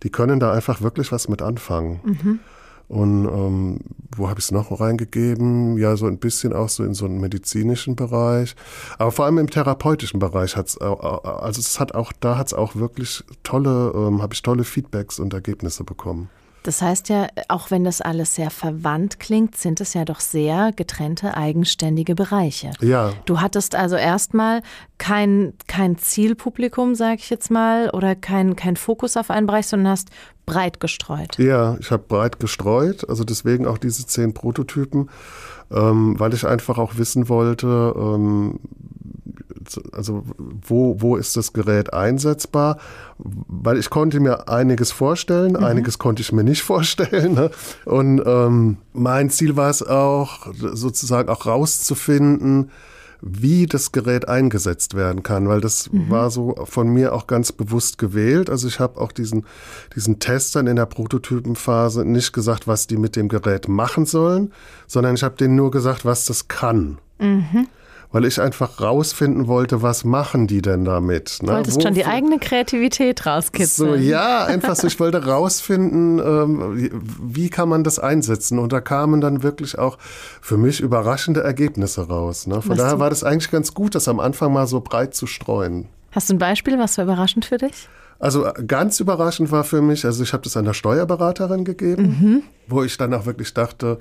die 0.02 0.08
können 0.08 0.40
da 0.40 0.52
einfach 0.54 0.80
wirklich 0.80 1.12
was 1.12 1.28
mit 1.28 1.42
anfangen. 1.42 2.00
Mhm. 2.02 2.38
Und 2.88 3.26
ähm, 3.26 3.80
wo 4.16 4.28
habe 4.28 4.40
ich 4.40 4.46
es 4.46 4.50
noch 4.50 4.80
reingegeben? 4.80 5.76
Ja, 5.76 5.96
so 5.96 6.06
ein 6.06 6.18
bisschen 6.18 6.54
auch 6.54 6.70
so 6.70 6.84
in 6.84 6.94
so 6.94 7.04
einen 7.04 7.20
medizinischen 7.20 7.96
Bereich. 7.96 8.56
Aber 8.98 9.12
vor 9.12 9.26
allem 9.26 9.38
im 9.38 9.50
therapeutischen 9.50 10.20
Bereich 10.20 10.56
hat 10.56 10.68
es, 10.68 10.78
also 10.78 11.60
es 11.60 11.78
hat 11.78 11.94
auch, 11.94 12.12
da 12.18 12.38
hat 12.38 12.48
es 12.48 12.54
auch 12.54 12.76
wirklich 12.76 13.22
tolle, 13.42 13.92
ähm, 13.94 14.22
habe 14.22 14.32
ich 14.32 14.42
tolle 14.42 14.64
Feedbacks 14.64 15.18
und 15.18 15.34
Ergebnisse 15.34 15.84
bekommen. 15.84 16.30
Das 16.62 16.82
heißt 16.82 17.08
ja, 17.08 17.28
auch 17.48 17.70
wenn 17.70 17.84
das 17.84 18.00
alles 18.00 18.34
sehr 18.34 18.50
verwandt 18.50 19.20
klingt, 19.20 19.56
sind 19.56 19.80
es 19.80 19.94
ja 19.94 20.04
doch 20.04 20.20
sehr 20.20 20.72
getrennte, 20.72 21.36
eigenständige 21.36 22.14
Bereiche. 22.14 22.72
Ja. 22.80 23.12
Du 23.26 23.40
hattest 23.40 23.74
also 23.74 23.96
erstmal 23.96 24.62
kein, 24.98 25.54
kein 25.66 25.96
Zielpublikum, 25.96 26.94
sage 26.94 27.20
ich 27.20 27.30
jetzt 27.30 27.50
mal, 27.50 27.90
oder 27.90 28.14
kein, 28.14 28.56
kein 28.56 28.76
Fokus 28.76 29.16
auf 29.16 29.30
einen 29.30 29.46
Bereich, 29.46 29.66
sondern 29.66 29.92
hast 29.92 30.10
breit 30.48 30.80
gestreut. 30.80 31.38
Ja, 31.38 31.76
ich 31.80 31.90
habe 31.90 32.04
breit 32.06 32.40
gestreut, 32.40 33.08
also 33.08 33.24
deswegen 33.24 33.66
auch 33.66 33.78
diese 33.78 34.06
zehn 34.06 34.34
Prototypen, 34.34 35.10
ähm, 35.70 36.18
weil 36.18 36.34
ich 36.34 36.46
einfach 36.46 36.78
auch 36.78 36.96
wissen 36.96 37.28
wollte, 37.28 37.94
ähm, 37.96 38.58
also 39.92 40.24
wo, 40.36 41.00
wo 41.00 41.16
ist 41.16 41.36
das 41.36 41.52
Gerät 41.52 41.92
einsetzbar? 41.92 42.78
Weil 43.18 43.78
ich 43.78 43.90
konnte 43.90 44.20
mir 44.20 44.48
einiges 44.48 44.92
vorstellen, 44.92 45.52
mhm. 45.52 45.64
einiges 45.64 45.98
konnte 45.98 46.22
ich 46.22 46.32
mir 46.32 46.44
nicht 46.44 46.62
vorstellen. 46.62 47.34
Ne? 47.34 47.50
Und 47.84 48.22
ähm, 48.24 48.78
mein 48.92 49.30
Ziel 49.30 49.56
war 49.56 49.70
es 49.70 49.82
auch, 49.82 50.46
sozusagen 50.54 51.28
auch 51.28 51.46
rauszufinden, 51.46 52.70
wie 53.20 53.66
das 53.66 53.92
Gerät 53.92 54.28
eingesetzt 54.28 54.94
werden 54.94 55.22
kann, 55.22 55.48
weil 55.48 55.60
das 55.60 55.90
mhm. 55.92 56.10
war 56.10 56.30
so 56.30 56.54
von 56.64 56.88
mir 56.88 57.14
auch 57.14 57.26
ganz 57.26 57.52
bewusst 57.52 57.98
gewählt. 57.98 58.50
Also 58.50 58.68
ich 58.68 58.80
habe 58.80 59.00
auch 59.00 59.12
diesen, 59.12 59.44
diesen 59.94 60.18
Testern 60.18 60.66
in 60.66 60.76
der 60.76 60.86
Prototypenphase 60.86 62.04
nicht 62.04 62.32
gesagt, 62.32 62.66
was 62.66 62.86
die 62.86 62.96
mit 62.96 63.16
dem 63.16 63.28
Gerät 63.28 63.68
machen 63.68 64.06
sollen, 64.06 64.52
sondern 64.86 65.14
ich 65.14 65.22
habe 65.22 65.36
denen 65.36 65.56
nur 65.56 65.70
gesagt, 65.70 66.04
was 66.04 66.24
das 66.24 66.48
kann. 66.48 66.98
Mhm 67.18 67.68
weil 68.10 68.24
ich 68.24 68.40
einfach 68.40 68.80
rausfinden 68.80 69.48
wollte, 69.48 69.82
was 69.82 70.04
machen 70.04 70.46
die 70.46 70.62
denn 70.62 70.84
damit. 70.84 71.38
Ne? 71.42 71.48
Du 71.48 71.54
wolltest 71.54 71.76
Wo, 71.76 71.80
schon 71.82 71.94
die 71.94 72.06
eigene 72.06 72.38
Kreativität 72.38 73.26
rauskitzeln. 73.26 73.90
So, 73.90 73.94
ja, 73.96 74.46
einfach 74.46 74.76
so, 74.76 74.86
ich 74.86 74.98
wollte 74.98 75.26
rausfinden, 75.26 76.18
ähm, 76.18 76.90
wie 77.22 77.50
kann 77.50 77.68
man 77.68 77.84
das 77.84 77.98
einsetzen. 77.98 78.58
Und 78.58 78.72
da 78.72 78.80
kamen 78.80 79.20
dann 79.20 79.42
wirklich 79.42 79.78
auch 79.78 79.98
für 80.40 80.56
mich 80.56 80.80
überraschende 80.80 81.42
Ergebnisse 81.42 82.08
raus. 82.08 82.46
Ne? 82.46 82.62
Von 82.62 82.70
was 82.70 82.78
daher 82.78 82.98
war 82.98 83.10
das 83.10 83.24
eigentlich 83.24 83.50
ganz 83.50 83.74
gut, 83.74 83.94
das 83.94 84.08
am 84.08 84.20
Anfang 84.20 84.52
mal 84.52 84.66
so 84.66 84.80
breit 84.80 85.14
zu 85.14 85.26
streuen. 85.26 85.88
Hast 86.12 86.30
du 86.30 86.34
ein 86.34 86.38
Beispiel, 86.38 86.78
was 86.78 86.96
war 86.96 87.04
überraschend 87.04 87.44
für 87.44 87.58
dich? 87.58 87.88
Also 88.18 88.46
ganz 88.66 88.98
überraschend 88.98 89.52
war 89.52 89.62
für 89.62 89.80
mich, 89.80 90.04
also 90.04 90.24
ich 90.24 90.32
habe 90.32 90.42
das 90.42 90.56
einer 90.56 90.74
Steuerberaterin 90.74 91.64
gegeben, 91.64 92.02
mhm. 92.02 92.42
wo 92.66 92.82
ich 92.82 92.96
dann 92.96 93.14
auch 93.14 93.26
wirklich 93.26 93.54
dachte, 93.54 93.98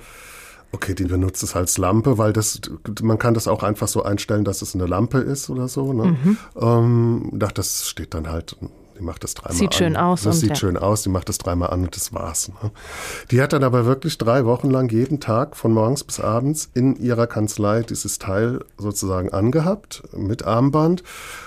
Okay, 0.72 0.94
die 0.94 1.06
benutzt 1.06 1.44
es 1.44 1.56
als 1.56 1.78
Lampe, 1.78 2.18
weil 2.18 2.34
das, 2.34 2.60
man 3.02 3.18
kann 3.18 3.34
das 3.34 3.48
auch 3.48 3.64
einfach 3.64 3.88
so 3.88 4.04
einstellen, 4.04 4.44
dass 4.44 4.62
es 4.62 4.76
eine 4.76 4.86
Lampe 4.86 5.20
ist 5.20 5.50
oder 5.50 5.68
so. 5.68 5.94
Ne? 5.94 6.18
Mhm. 6.24 6.38
Ähm, 6.60 7.30
dachte, 7.34 7.56
das 7.56 7.88
steht 7.88 8.14
dann 8.14 8.28
halt 8.28 8.58
die 8.98 9.04
macht 9.04 9.24
das 9.24 9.34
dreimal 9.34 9.58
sieht 9.58 9.74
an. 9.74 9.78
schön 9.78 9.98
aus. 9.98 10.24
Das 10.24 10.40
sieht 10.40 10.50
ja. 10.50 10.56
schön 10.56 10.78
aus, 10.78 11.04
die 11.04 11.10
macht 11.10 11.30
das 11.30 11.38
dreimal 11.38 11.70
an 11.70 11.84
und 11.84 11.96
das 11.96 12.14
war's. 12.14 12.50
Ne? 12.50 12.72
Die 13.32 13.42
hat 13.42 13.54
dann 13.54 13.64
aber 13.64 13.86
wirklich 13.86 14.18
drei 14.18 14.46
Wochen 14.46 14.70
lang 14.70 14.90
jeden 14.92 15.20
Tag 15.20 15.56
von 15.56 15.74
morgens 15.74 16.04
bis 16.04 16.20
abends 16.20 16.70
in 16.74 16.96
ihrer 16.96 17.28
Kanzlei 17.28 17.84
dieses 17.84 18.20
Teil 18.20 18.64
sozusagen 18.78 19.32
angehabt 19.32 20.04
mit 20.16 20.46
Armband 20.46 21.04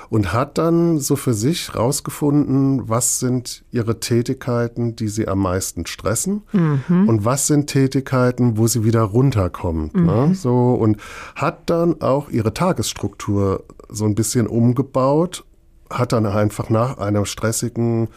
und 0.09 0.33
hat 0.33 0.59
dann 0.59 0.99
so 0.99 1.17
für 1.17 1.35
sich 1.35 1.75
rausgefunden, 1.75 2.89
was 2.89 3.21
sind 3.21 3.65
ihre 3.71 4.01
Tätigkeiten, 4.01 4.97
die 4.97 5.09
sie 5.09 5.29
am 5.29 5.41
meisten 5.41 5.87
stressen 5.87 6.43
mhm. 6.53 7.09
und 7.09 7.25
was 7.25 7.47
sind 7.47 7.69
Tätigkeiten, 7.69 8.59
wo 8.59 8.67
sie 8.67 8.85
wieder 8.85 9.03
runterkommt. 9.03 9.95
Ne? 9.95 10.01
Mhm. 10.01 10.07
Ne? 10.07 10.35
So 10.35 10.75
und 10.75 10.99
hat 11.35 11.71
dann 11.71 12.01
auch 12.03 12.29
ihre 12.29 12.53
Tagesstruktur 12.53 13.65
so 13.89 14.05
ein 14.05 14.15
bisschen 14.15 14.47
umgebaut 14.47 15.45
hat 15.91 16.13
dann 16.13 16.27
einfach 16.27 16.71
nach 16.71 16.99
einem 16.99 17.25
stressigen 17.25 18.09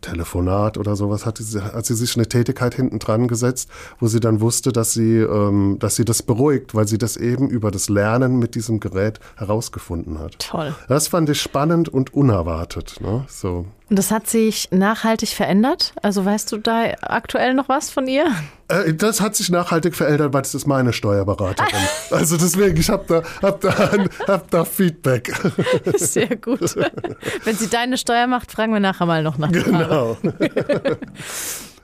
Telefonat 0.00 0.78
oder 0.78 0.96
sowas 0.96 1.26
hat 1.26 1.38
sie, 1.38 1.60
hat 1.60 1.84
sie 1.84 1.94
sich 1.94 2.16
eine 2.16 2.28
Tätigkeit 2.28 2.74
hinten 2.74 2.98
dran 2.98 3.28
gesetzt, 3.28 3.68
wo 3.98 4.06
sie 4.06 4.20
dann 4.20 4.40
wusste, 4.40 4.72
dass 4.72 4.92
sie, 4.92 5.18
ähm, 5.18 5.76
dass 5.80 5.96
sie 5.96 6.04
das 6.04 6.22
beruhigt, 6.22 6.74
weil 6.74 6.86
sie 6.86 6.98
das 6.98 7.16
eben 7.16 7.48
über 7.48 7.70
das 7.70 7.88
Lernen 7.88 8.38
mit 8.38 8.54
diesem 8.54 8.80
Gerät 8.80 9.18
herausgefunden 9.36 10.18
hat. 10.18 10.38
Toll. 10.38 10.74
Das 10.88 11.08
fand 11.08 11.28
ich 11.30 11.40
spannend 11.40 11.88
und 11.88 12.14
unerwartet. 12.14 13.00
Ne? 13.00 13.24
So. 13.28 13.66
Und 13.90 13.98
das 13.98 14.10
hat 14.10 14.28
sich 14.28 14.68
nachhaltig 14.70 15.30
verändert? 15.30 15.94
Also 16.02 16.24
weißt 16.24 16.52
du 16.52 16.58
da 16.58 16.92
aktuell 17.00 17.54
noch 17.54 17.68
was 17.68 17.90
von 17.90 18.06
ihr? 18.06 18.26
Äh, 18.68 18.92
das 18.92 19.20
hat 19.20 19.34
sich 19.34 19.48
nachhaltig 19.48 19.94
verändert, 19.94 20.34
weil 20.34 20.42
das 20.42 20.54
ist 20.54 20.66
meine 20.66 20.92
Steuerberaterin. 20.92 21.80
also 22.10 22.36
deswegen, 22.36 22.76
ich 22.76 22.90
habe 22.90 23.04
da, 23.08 23.46
hab 23.46 23.60
da, 23.62 23.90
hab 24.26 24.50
da 24.50 24.64
Feedback. 24.64 25.32
Sehr 25.96 26.36
gut. 26.36 26.76
Wenn 27.44 27.56
sie 27.56 27.68
deine 27.68 27.96
Steuer 27.96 28.26
macht, 28.26 28.52
fragen 28.52 28.72
wir 28.74 28.80
nachher 28.80 29.06
mal 29.06 29.22
noch 29.22 29.38
nach. 29.38 29.50
Genau. 29.50 30.18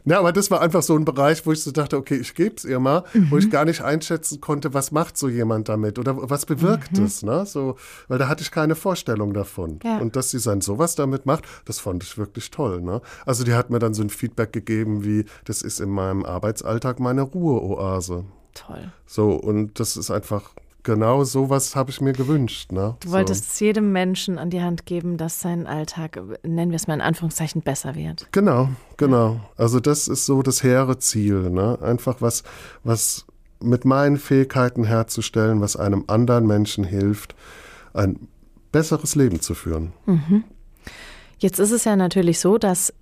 Ja, 0.05 0.19
aber 0.19 0.33
das 0.33 0.51
war 0.51 0.61
einfach 0.61 0.83
so 0.83 0.97
ein 0.97 1.05
Bereich, 1.05 1.47
wo 1.47 1.53
ich 1.53 1.63
so 1.63 1.71
dachte, 1.71 1.97
okay, 1.97 2.17
ich 2.17 2.35
gebe 2.35 2.57
es 2.57 2.65
ihr 2.65 2.79
mal, 2.79 3.05
mhm. 3.15 3.31
wo 3.31 3.39
ich 3.39 3.47
mhm. 3.47 3.51
gar 3.51 3.65
nicht 3.65 3.81
einschätzen 3.81 4.41
konnte, 4.41 4.75
was 4.75 4.93
macht 4.93 5.17
so 5.17 5.29
jemand 5.29 5.69
damit 5.69 5.99
oder 5.99 6.29
was 6.31 6.45
bewirkt 6.45 6.99
mhm. 6.99 7.05
es, 7.05 7.23
ne? 7.23 7.47
So, 7.47 7.77
weil 8.09 8.19
da 8.19 8.29
hatte 8.29 8.43
ich 8.43 8.51
keine 8.51 8.75
Vorstellung 8.75 9.33
davon. 9.33 9.79
Ja. 9.83 9.99
Und 9.99 10.17
dass 10.17 10.31
sie 10.31 10.41
dann 10.41 10.61
sowas 10.61 10.95
damit 10.95 11.25
macht, 11.25 11.45
das 11.65 11.79
fand 11.79 12.03
ich 12.03 12.19
wirklich 12.19 12.51
toll, 12.51 12.83
ne? 12.83 13.01
Also 13.25 13.45
die 13.45 13.55
hat 13.55 13.71
mir 13.71 13.79
dann 13.79 13.95
so 13.95 14.03
ein 14.03 14.11
Feedback 14.11 14.53
gegeben, 14.53 15.05
wie 15.05 15.25
das 15.45 15.63
ist 15.63 15.81
in 15.81 15.91
meinem 15.91 16.25
Arbeitsalltag 16.25 17.01
meine 17.01 17.23
Ruheoase. 17.23 18.25
Toll. 18.55 18.93
So, 19.07 19.33
und 19.33 19.81
das 19.81 19.97
ist 19.97 20.11
einfach 20.11 20.51
genau 20.85 21.25
sowas 21.25 21.75
habe 21.75 21.91
ich 21.91 22.01
mir 22.01 22.13
gewünscht. 22.13 22.71
Ne? 22.71 22.97
Du 23.01 23.11
wolltest 23.11 23.57
so. 23.57 23.65
jedem 23.65 23.91
Menschen 23.93 24.39
an 24.39 24.51
die 24.51 24.63
Hand 24.63 24.87
geben, 24.87 25.17
dass 25.17 25.41
sein 25.41 25.67
Alltag, 25.67 26.21
nennen 26.43 26.71
wir 26.71 26.77
es 26.77 26.87
mal 26.87 26.95
in 26.95 27.01
Anführungszeichen, 27.01 27.63
besser 27.63 27.95
wird. 27.95 28.29
Genau, 28.31 28.69
genau. 28.97 29.41
Also 29.57 29.81
das 29.81 30.07
ist 30.07 30.27
so 30.27 30.43
das 30.43 30.63
hehre 30.63 30.99
Ziel. 30.99 31.51
Ne? 31.51 31.79
Einfach 31.83 32.21
was, 32.21 32.45
was 32.85 33.27
mit 33.61 33.85
meinen 33.85 34.19
Fähigkeiten 34.19 34.85
herzustellen, 34.85 35.61
was 35.61 35.77
einem 35.77 36.05
anderen 36.07 36.47
Menschen 36.47 36.85
hilft, 36.85 37.35
ein 37.95 38.29
besseres 38.71 39.15
Leben 39.15 39.41
zu 39.41 39.55
führen. 39.55 39.93
Mhm. 40.07 40.45
Jetzt 41.39 41.59
ist 41.59 41.73
es 41.73 41.85
ja 41.85 41.97
natürlich 41.97 42.41
so, 42.41 42.59
dass 42.59 42.93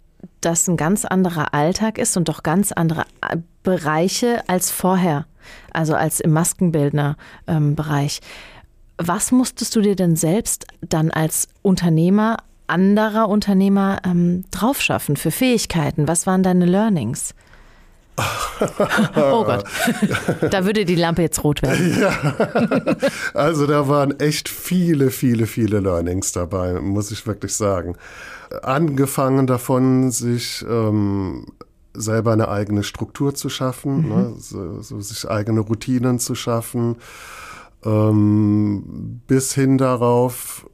das 0.41 0.69
ein 0.69 0.77
ganz 0.77 1.05
anderer 1.05 1.53
Alltag 1.55 1.99
ist 1.99 2.17
und 2.17 2.29
doch 2.29 2.43
ganz 2.43 2.73
andere 2.73 3.03
äh, 3.21 3.39
Bereiche 3.63 4.49
als 4.49 4.71
vorher, 4.71 5.27
also 5.73 5.95
als 5.95 6.21
im 6.21 6.33
Maskenbildner-Bereich. 6.33 8.21
Ähm, 8.23 9.07
Was 9.07 9.33
musstest 9.33 9.75
du 9.77 9.81
dir 9.81 9.97
denn 9.97 10.17
selbst 10.17 10.67
dann 10.81 11.11
als 11.11 11.49
Unternehmer, 11.63 12.39
anderer 12.67 13.29
Unternehmer 13.29 14.01
ähm, 14.05 14.45
draufschaffen 14.51 15.17
für 15.17 15.31
Fähigkeiten? 15.31 16.09
Was 16.09 16.27
waren 16.27 16.43
deine 16.43 16.67
Learnings? 16.67 17.35
oh 19.17 19.45
Gott, 19.45 19.65
da 20.51 20.65
würde 20.65 20.85
die 20.85 20.95
Lampe 20.95 21.23
jetzt 21.23 21.43
rot 21.43 21.63
werden. 21.63 21.99
Ja. 22.01 22.13
Also 23.35 23.67
da 23.67 23.89
waren 23.89 24.19
echt 24.21 24.49
viele, 24.49 25.11
viele, 25.11 25.47
viele 25.47 25.81
Learnings 25.81 26.33
dabei, 26.33 26.75
muss 26.75 27.11
ich 27.11 27.27
wirklich 27.27 27.55
sagen. 27.55 27.97
Angefangen 28.63 29.47
davon, 29.47 30.11
sich 30.11 30.65
ähm, 30.69 31.47
selber 31.95 32.33
eine 32.33 32.49
eigene 32.49 32.83
Struktur 32.83 33.35
zu 33.35 33.49
schaffen, 33.49 34.03
mhm. 34.03 34.09
ne, 34.09 34.35
so, 34.39 34.81
so, 34.81 35.01
sich 35.01 35.29
eigene 35.29 35.61
Routinen 35.61 36.19
zu 36.19 36.35
schaffen, 36.35 36.97
ähm, 37.85 39.21
bis 39.27 39.55
hin 39.55 39.79
darauf, 39.79 40.69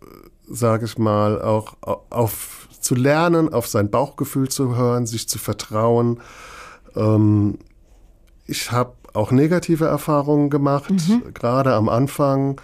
sage 0.49 0.85
ich 0.87 0.99
mal, 0.99 1.43
auch 1.43 1.77
auf 1.81 2.69
zu 2.81 2.95
lernen, 2.95 3.53
auf 3.53 3.67
sein 3.67 3.91
Bauchgefühl 3.91 4.49
zu 4.49 4.77
hören, 4.77 5.07
sich 5.07 5.29
zu 5.29 5.39
vertrauen 5.39 6.21
ähm, 6.99 7.59
ich 8.47 8.73
habe 8.73 8.95
auch 9.15 9.31
negative 9.31 9.87
Erfahrungen 9.87 10.51
gemacht, 10.51 10.91
mhm. 10.91 11.35
gerade 11.35 11.75
am 11.75 11.89
Anfang, 11.89 12.61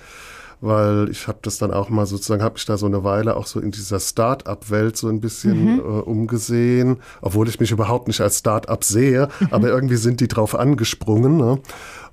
weil 0.65 1.11
ich 1.11 1.29
habe 1.29 1.39
das 1.43 1.59
dann 1.59 1.73
auch 1.73 1.91
mal 1.91 2.07
sozusagen, 2.07 2.43
habe 2.43 2.57
ich 2.57 2.65
da 2.65 2.79
so 2.79 2.87
eine 2.87 3.05
Weile 3.05 3.37
auch 3.37 3.47
so 3.47 3.61
in 3.61 3.71
dieser 3.71 4.01
Start-up-Welt 4.01 4.97
so 4.97 5.09
ein 5.09 5.21
bisschen 5.21 5.75
mhm. 5.75 5.79
äh, 5.81 5.83
umgesehen, 5.83 7.01
obwohl 7.21 7.49
ich 7.49 7.61
mich 7.61 7.71
überhaupt 7.71 8.09
nicht 8.09 8.21
als 8.21 8.39
Start-up 8.39 8.83
sehe, 8.83 9.29
mhm. 9.41 9.49
aber 9.51 9.69
irgendwie 9.69 9.97
sind 9.97 10.21
die 10.21 10.29
drauf 10.29 10.55
angesprungen. 10.55 11.37
Ne? 11.37 11.61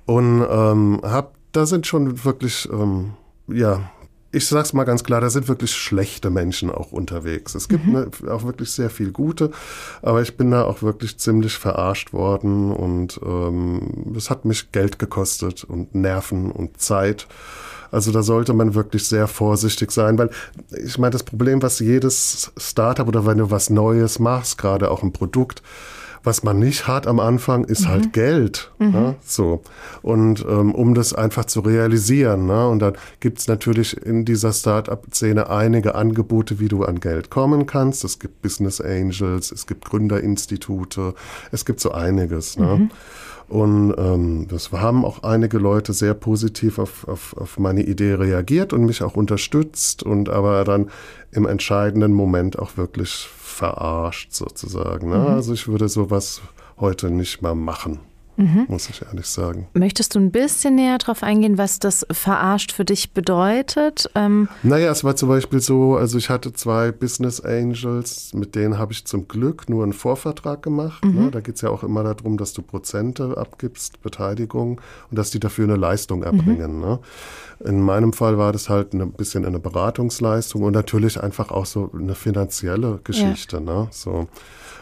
Und 0.04 0.46
ähm, 0.50 1.00
hab, 1.02 1.34
da 1.52 1.64
sind 1.64 1.86
schon 1.86 2.24
wirklich, 2.24 2.68
ähm, 2.70 3.12
ja, 3.48 3.80
ich 4.32 4.46
sag's 4.46 4.72
mal 4.72 4.84
ganz 4.84 5.04
klar, 5.04 5.20
da 5.20 5.28
sind 5.30 5.46
wirklich 5.48 5.72
schlechte 5.72 6.30
Menschen 6.30 6.70
auch 6.70 6.90
unterwegs. 6.92 7.54
Es 7.54 7.68
gibt 7.68 7.86
mhm. 7.86 7.92
ne, 7.92 8.10
auch 8.30 8.44
wirklich 8.44 8.70
sehr 8.70 8.88
viel 8.88 9.12
gute, 9.12 9.50
aber 10.00 10.22
ich 10.22 10.36
bin 10.36 10.50
da 10.50 10.64
auch 10.64 10.82
wirklich 10.82 11.18
ziemlich 11.18 11.54
verarscht 11.54 12.12
worden 12.12 12.72
und 12.72 13.20
ähm, 13.24 14.14
es 14.16 14.30
hat 14.30 14.44
mich 14.44 14.72
Geld 14.72 14.98
gekostet 14.98 15.64
und 15.64 15.94
Nerven 15.94 16.50
und 16.50 16.80
Zeit. 16.80 17.28
Also 17.92 18.10
da 18.10 18.22
sollte 18.22 18.54
man 18.54 18.74
wirklich 18.74 19.06
sehr 19.06 19.28
vorsichtig 19.28 19.92
sein, 19.92 20.18
weil 20.18 20.30
ich 20.84 20.98
meine, 20.98 21.12
das 21.12 21.22
Problem, 21.22 21.62
was 21.62 21.78
jedes 21.78 22.50
Startup 22.56 23.06
oder 23.06 23.26
wenn 23.26 23.38
du 23.38 23.50
was 23.50 23.70
Neues 23.70 24.18
machst, 24.18 24.58
gerade 24.58 24.90
auch 24.90 25.02
ein 25.02 25.12
Produkt, 25.12 25.62
was 26.24 26.42
man 26.42 26.58
nicht 26.58 26.86
hat 26.86 27.06
am 27.06 27.20
Anfang, 27.20 27.64
ist 27.64 27.86
halt 27.86 27.98
mhm. 27.98 28.02
halt 28.02 28.12
Geld. 28.12 28.70
Mhm. 28.78 28.90
Ne? 28.90 29.14
So. 29.24 29.62
Und 30.02 30.44
ähm, 30.48 30.74
um 30.74 30.94
das 30.94 31.12
einfach 31.12 31.46
zu 31.46 31.60
realisieren. 31.60 32.46
Ne? 32.46 32.68
Und 32.68 32.78
dann 32.78 32.94
gibt 33.20 33.38
es 33.38 33.48
natürlich 33.48 33.96
in 33.96 34.24
dieser 34.24 34.52
Start-up-Szene 34.52 35.50
einige 35.50 35.94
Angebote, 35.94 36.60
wie 36.60 36.68
du 36.68 36.84
an 36.84 37.00
Geld 37.00 37.30
kommen 37.30 37.66
kannst. 37.66 38.04
Es 38.04 38.18
gibt 38.18 38.42
Business 38.42 38.80
Angels, 38.80 39.50
es 39.50 39.66
gibt 39.66 39.84
Gründerinstitute, 39.84 41.14
es 41.50 41.64
gibt 41.64 41.80
so 41.80 41.92
einiges. 41.92 42.56
Ne? 42.56 42.76
Mhm. 42.76 42.90
Und 43.52 43.94
ähm, 43.98 44.48
das 44.48 44.72
haben 44.72 45.04
auch 45.04 45.24
einige 45.24 45.58
Leute 45.58 45.92
sehr 45.92 46.14
positiv 46.14 46.78
auf, 46.78 47.06
auf, 47.06 47.36
auf 47.36 47.58
meine 47.58 47.82
Idee 47.82 48.14
reagiert 48.14 48.72
und 48.72 48.86
mich 48.86 49.02
auch 49.02 49.14
unterstützt 49.14 50.02
und 50.02 50.30
aber 50.30 50.64
dann 50.64 50.88
im 51.32 51.46
entscheidenden 51.46 52.14
Moment 52.14 52.58
auch 52.58 52.78
wirklich 52.78 53.28
verarscht 53.36 54.32
sozusagen. 54.32 55.10
Ne? 55.10 55.18
Mhm. 55.18 55.26
Also 55.26 55.52
ich 55.52 55.68
würde 55.68 55.90
sowas 55.90 56.40
heute 56.78 57.10
nicht 57.10 57.42
mehr 57.42 57.54
machen. 57.54 58.00
Mhm. 58.36 58.66
Muss 58.68 58.88
ich 58.88 59.02
ehrlich 59.02 59.26
sagen. 59.26 59.68
Möchtest 59.74 60.14
du 60.14 60.18
ein 60.18 60.30
bisschen 60.30 60.76
näher 60.76 60.98
darauf 60.98 61.22
eingehen, 61.22 61.58
was 61.58 61.78
das 61.78 62.06
verarscht 62.10 62.72
für 62.72 62.84
dich 62.84 63.12
bedeutet? 63.12 64.10
Ähm 64.14 64.48
naja, 64.62 64.90
es 64.90 65.04
war 65.04 65.16
zum 65.16 65.28
Beispiel 65.28 65.60
so, 65.60 65.96
also 65.96 66.18
ich 66.18 66.30
hatte 66.30 66.52
zwei 66.52 66.92
Business 66.92 67.40
Angels, 67.40 68.32
mit 68.34 68.54
denen 68.54 68.78
habe 68.78 68.92
ich 68.92 69.04
zum 69.04 69.28
Glück 69.28 69.68
nur 69.68 69.82
einen 69.82 69.92
Vorvertrag 69.92 70.62
gemacht. 70.62 71.04
Ne? 71.04 71.10
Mhm. 71.10 71.24
Ne? 71.24 71.30
Da 71.30 71.40
geht 71.40 71.56
es 71.56 71.60
ja 71.60 71.70
auch 71.70 71.82
immer 71.82 72.02
darum, 72.02 72.38
dass 72.38 72.52
du 72.52 72.62
Prozente 72.62 73.36
abgibst, 73.36 74.02
Beteiligung 74.02 74.80
und 75.10 75.18
dass 75.18 75.30
die 75.30 75.40
dafür 75.40 75.64
eine 75.64 75.76
Leistung 75.76 76.22
erbringen. 76.22 76.76
Mhm. 76.76 76.80
Ne? 76.80 76.98
In 77.64 77.80
meinem 77.80 78.12
Fall 78.12 78.38
war 78.38 78.52
das 78.52 78.68
halt 78.68 78.92
ein 78.94 79.12
bisschen 79.12 79.44
eine 79.44 79.60
Beratungsleistung 79.60 80.62
und 80.62 80.72
natürlich 80.72 81.22
einfach 81.22 81.50
auch 81.50 81.66
so 81.66 81.90
eine 81.94 82.14
finanzielle 82.14 83.00
Geschichte. 83.04 83.56
Ja. 83.56 83.62
Ne? 83.62 83.88
So. 83.90 84.26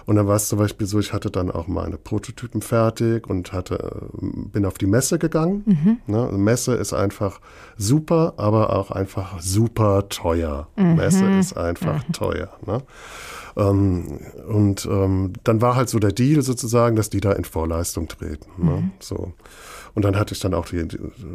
Und 0.06 0.16
dann 0.16 0.26
war 0.26 0.36
es 0.36 0.48
zum 0.48 0.58
Beispiel 0.58 0.86
so, 0.86 0.98
ich 0.98 1.12
hatte 1.12 1.30
dann 1.30 1.50
auch 1.50 1.66
meine 1.66 1.96
Prototypen 1.96 2.62
fertig 2.62 3.28
und 3.28 3.52
hatte, 3.52 4.08
bin 4.20 4.64
auf 4.64 4.74
die 4.74 4.86
Messe 4.86 5.18
gegangen. 5.18 5.62
Mhm. 5.66 5.98
Ne? 6.06 6.30
Messe 6.32 6.74
ist 6.74 6.92
einfach 6.92 7.40
super, 7.76 8.34
aber 8.36 8.76
auch 8.76 8.90
einfach 8.90 9.40
super 9.40 10.08
teuer. 10.08 10.68
Mhm. 10.76 10.96
Messe 10.96 11.24
ist 11.38 11.56
einfach 11.56 12.06
mhm. 12.06 12.12
teuer. 12.12 12.50
Ne? 12.66 12.82
Ähm, 13.56 14.20
und 14.48 14.86
ähm, 14.90 15.32
dann 15.44 15.60
war 15.60 15.76
halt 15.76 15.88
so 15.88 15.98
der 15.98 16.12
Deal 16.12 16.42
sozusagen, 16.42 16.96
dass 16.96 17.10
die 17.10 17.20
da 17.20 17.32
in 17.32 17.44
Vorleistung 17.44 18.08
treten. 18.08 18.46
Ne? 18.58 18.70
Mhm. 18.70 18.90
So. 19.00 19.32
Und 19.94 20.04
dann 20.04 20.16
hatte 20.16 20.34
ich 20.34 20.40
dann 20.40 20.54
auch 20.54 20.66
die, 20.66 20.86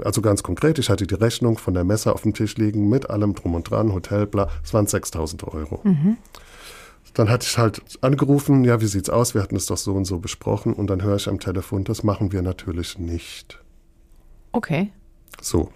also 0.04 0.22
ganz 0.22 0.42
konkret, 0.42 0.80
ich 0.80 0.90
hatte 0.90 1.06
die 1.06 1.16
Rechnung 1.16 1.58
von 1.58 1.74
der 1.74 1.84
Messe 1.84 2.14
auf 2.14 2.22
dem 2.22 2.34
Tisch 2.34 2.56
liegen 2.56 2.90
mit 2.90 3.10
allem 3.10 3.36
drum 3.36 3.54
und 3.56 3.70
dran, 3.70 3.94
Hotel, 3.94 4.26
bla. 4.26 4.50
Es 4.64 4.74
waren 4.74 4.88
6000 4.88 5.44
Euro. 5.44 5.82
Mhm. 5.84 6.18
Dann 7.16 7.30
hatte 7.30 7.48
ich 7.48 7.58
halt 7.58 7.82
angerufen, 8.02 8.66
ja, 8.66 8.82
wie 8.82 8.88
sieht's 8.88 9.10
aus? 9.10 9.34
Wir 9.34 9.42
hatten 9.42 9.56
es 9.56 9.66
doch 9.66 9.78
so 9.78 9.94
und 9.94 10.06
so 10.06 10.20
besprochen. 10.20 10.74
Und 10.74 10.88
dann 10.88 11.02
höre 11.02 11.16
ich 11.16 11.28
am 11.28 11.40
Telefon, 11.40 11.86
das 11.86 12.04
machen 12.04 12.32
wir 12.32 12.42
natürlich 12.42 13.00
nicht. 13.00 13.60
Okay. 14.52 14.92
So. 15.42 15.72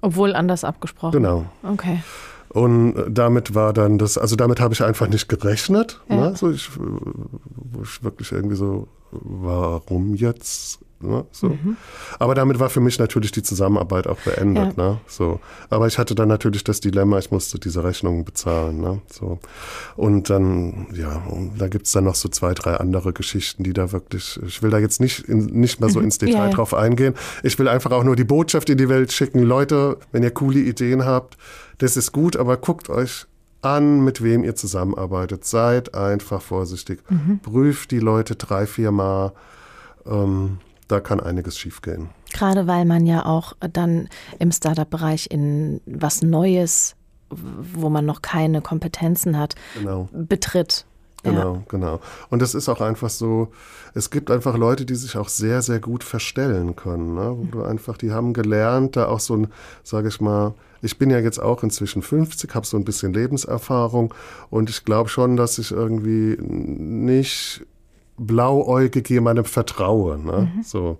Obwohl 0.00 0.34
anders 0.34 0.64
abgesprochen. 0.64 1.12
Genau. 1.12 1.46
Okay. 1.62 2.02
Und 2.48 2.94
damit 3.08 3.54
war 3.54 3.72
dann 3.72 3.96
das, 3.96 4.18
also 4.18 4.36
damit 4.36 4.60
habe 4.60 4.74
ich 4.74 4.82
einfach 4.82 5.08
nicht 5.08 5.28
gerechnet. 5.28 6.00
Ja. 6.08 6.30
Ne? 6.30 6.36
So 6.36 6.50
ich, 6.50 6.68
wo 6.76 7.82
ich 7.82 8.02
wirklich 8.02 8.32
irgendwie 8.32 8.56
so, 8.56 8.88
warum 9.12 10.14
jetzt? 10.14 10.80
Ne? 11.02 11.24
So. 11.32 11.48
Mhm. 11.48 11.76
Aber 12.18 12.34
damit 12.34 12.58
war 12.58 12.70
für 12.70 12.80
mich 12.80 12.98
natürlich 12.98 13.32
die 13.32 13.42
Zusammenarbeit 13.42 14.06
auch 14.06 14.18
beendet. 14.20 14.76
Ja. 14.76 14.90
Ne? 14.90 15.00
So. 15.06 15.40
Aber 15.70 15.86
ich 15.86 15.98
hatte 15.98 16.14
dann 16.14 16.28
natürlich 16.28 16.64
das 16.64 16.80
Dilemma, 16.80 17.18
ich 17.18 17.30
musste 17.30 17.58
diese 17.58 17.84
Rechnungen 17.84 18.24
bezahlen. 18.24 18.80
Ne? 18.80 19.00
So. 19.10 19.38
Und 19.96 20.30
dann, 20.30 20.86
ja, 20.94 21.16
und 21.28 21.60
da 21.60 21.68
gibt 21.68 21.86
es 21.86 21.92
dann 21.92 22.04
noch 22.04 22.14
so 22.14 22.28
zwei, 22.28 22.54
drei 22.54 22.76
andere 22.76 23.12
Geschichten, 23.12 23.64
die 23.64 23.72
da 23.72 23.92
wirklich, 23.92 24.40
ich 24.46 24.62
will 24.62 24.70
da 24.70 24.78
jetzt 24.78 25.00
nicht, 25.00 25.28
in, 25.28 25.46
nicht 25.46 25.80
mehr 25.80 25.90
so 25.90 25.98
mhm. 25.98 26.06
ins 26.06 26.18
Detail 26.18 26.48
ja. 26.48 26.50
drauf 26.50 26.74
eingehen. 26.74 27.14
Ich 27.42 27.58
will 27.58 27.68
einfach 27.68 27.90
auch 27.90 28.04
nur 28.04 28.16
die 28.16 28.24
Botschaft 28.24 28.70
in 28.70 28.78
die 28.78 28.88
Welt 28.88 29.12
schicken. 29.12 29.42
Leute, 29.42 29.98
wenn 30.12 30.22
ihr 30.22 30.30
coole 30.30 30.60
Ideen 30.60 31.04
habt, 31.04 31.36
das 31.78 31.96
ist 31.96 32.12
gut, 32.12 32.36
aber 32.36 32.56
guckt 32.56 32.88
euch 32.88 33.26
an, 33.62 34.04
mit 34.04 34.22
wem 34.22 34.44
ihr 34.44 34.54
zusammenarbeitet. 34.54 35.44
Seid 35.44 35.94
einfach 35.94 36.42
vorsichtig. 36.42 37.00
Mhm. 37.08 37.40
Prüft 37.40 37.90
die 37.90 38.00
Leute 38.00 38.34
drei, 38.34 38.66
vier 38.66 38.90
Mal. 38.90 39.32
Ähm, 40.04 40.58
da 40.92 41.00
kann 41.00 41.20
einiges 41.20 41.58
schiefgehen. 41.58 42.10
Gerade 42.32 42.66
weil 42.66 42.84
man 42.84 43.06
ja 43.06 43.26
auch 43.26 43.54
dann 43.60 44.08
im 44.38 44.52
Startup-Bereich 44.52 45.28
in 45.30 45.80
was 45.86 46.22
Neues, 46.22 46.96
wo 47.30 47.88
man 47.88 48.04
noch 48.04 48.22
keine 48.22 48.60
Kompetenzen 48.60 49.38
hat, 49.38 49.54
genau. 49.78 50.08
betritt. 50.12 50.84
Genau, 51.22 51.54
ja. 51.54 51.62
genau. 51.68 52.00
Und 52.30 52.42
es 52.42 52.54
ist 52.54 52.68
auch 52.68 52.80
einfach 52.80 53.08
so, 53.08 53.52
es 53.94 54.10
gibt 54.10 54.30
einfach 54.30 54.56
Leute, 54.56 54.84
die 54.84 54.96
sich 54.96 55.16
auch 55.16 55.28
sehr, 55.28 55.62
sehr 55.62 55.78
gut 55.78 56.02
verstellen 56.02 56.74
können. 56.74 57.14
Ne? 57.14 57.36
Wo 57.36 57.44
du 57.44 57.62
einfach, 57.62 57.96
die 57.96 58.12
haben 58.12 58.32
gelernt, 58.32 58.96
da 58.96 59.06
auch 59.06 59.20
so 59.20 59.36
ein, 59.36 59.46
sage 59.84 60.08
ich 60.08 60.20
mal, 60.20 60.54
ich 60.82 60.98
bin 60.98 61.10
ja 61.10 61.20
jetzt 61.20 61.40
auch 61.40 61.62
inzwischen 61.62 62.02
50, 62.02 62.54
habe 62.54 62.66
so 62.66 62.76
ein 62.76 62.84
bisschen 62.84 63.14
Lebenserfahrung 63.14 64.12
und 64.50 64.68
ich 64.68 64.84
glaube 64.84 65.08
schon, 65.08 65.36
dass 65.36 65.58
ich 65.58 65.70
irgendwie 65.70 66.36
nicht 66.40 67.64
blauäugig 68.18 69.08
jemandem 69.08 69.44
vertraue. 69.44 70.18
Ne? 70.18 70.52
Mhm. 70.54 70.62
So. 70.62 70.98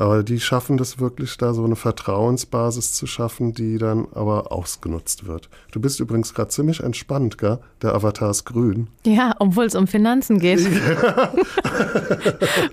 Aber 0.00 0.22
die 0.22 0.40
schaffen 0.40 0.78
das 0.78 0.98
wirklich, 0.98 1.36
da 1.36 1.52
so 1.52 1.62
eine 1.62 1.76
Vertrauensbasis 1.76 2.94
zu 2.94 3.06
schaffen, 3.06 3.52
die 3.52 3.76
dann 3.76 4.08
aber 4.14 4.50
ausgenutzt 4.50 5.26
wird. 5.26 5.50
Du 5.72 5.80
bist 5.80 6.00
übrigens 6.00 6.32
gerade 6.32 6.48
ziemlich 6.48 6.80
entspannt, 6.80 7.36
gell? 7.36 7.58
Der 7.82 7.94
Avatar 7.94 8.30
ist 8.30 8.46
grün. 8.46 8.88
Ja, 9.04 9.34
obwohl 9.40 9.66
es 9.66 9.74
um 9.74 9.86
Finanzen 9.86 10.38
geht. 10.38 10.60
Ja. 10.60 11.34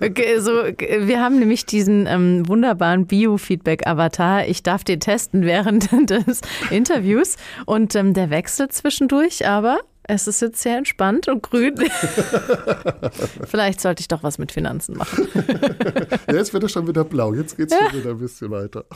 okay, 0.02 0.38
so, 0.38 0.52
wir 0.52 1.20
haben 1.20 1.38
nämlich 1.38 1.66
diesen 1.66 2.06
ähm, 2.06 2.48
wunderbaren 2.48 3.06
Biofeedback-Avatar. 3.06 4.46
Ich 4.46 4.62
darf 4.62 4.82
den 4.82 5.00
testen 5.00 5.42
während 5.42 5.90
des 6.08 6.40
Interviews 6.70 7.36
und 7.66 7.94
ähm, 7.94 8.14
der 8.14 8.30
wechselt 8.30 8.72
zwischendurch, 8.72 9.46
aber 9.46 9.80
es 10.08 10.26
ist 10.26 10.40
jetzt 10.40 10.62
sehr 10.62 10.78
entspannt 10.78 11.28
und 11.28 11.42
grün. 11.42 11.74
Vielleicht 13.46 13.80
sollte 13.80 14.00
ich 14.00 14.08
doch 14.08 14.22
was 14.22 14.38
mit 14.38 14.52
Finanzen 14.52 14.96
machen. 14.96 15.28
ja, 16.26 16.34
jetzt 16.34 16.54
wird 16.54 16.62
er 16.62 16.70
schon 16.70 16.88
wieder 16.88 17.04
blau. 17.04 17.34
Jetzt 17.34 17.58
geht 17.58 17.70
es 17.70 17.78
schon 17.78 18.00
wieder 18.00 18.10
ein 18.10 18.18
bisschen 18.18 18.50
weiter. 18.50 18.84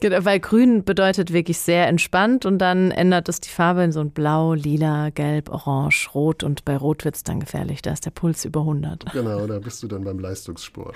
Genau, 0.00 0.24
weil 0.24 0.40
grün 0.40 0.84
bedeutet 0.84 1.32
wirklich 1.32 1.58
sehr 1.58 1.86
entspannt 1.88 2.46
und 2.46 2.58
dann 2.58 2.90
ändert 2.90 3.28
es 3.28 3.40
die 3.40 3.48
Farbe 3.48 3.82
in 3.82 3.92
so 3.92 4.00
ein 4.00 4.10
blau, 4.10 4.54
lila, 4.54 5.10
gelb, 5.10 5.50
orange, 5.50 6.08
rot 6.14 6.42
und 6.42 6.64
bei 6.64 6.76
rot 6.76 7.04
wird 7.04 7.16
es 7.16 7.24
dann 7.24 7.40
gefährlich. 7.40 7.82
Da 7.82 7.92
ist 7.92 8.06
der 8.06 8.10
Puls 8.10 8.44
über 8.44 8.60
100. 8.60 9.12
Genau, 9.12 9.46
da 9.46 9.58
bist 9.58 9.82
du 9.82 9.88
dann 9.88 10.04
beim 10.04 10.18
Leistungssport. 10.18 10.94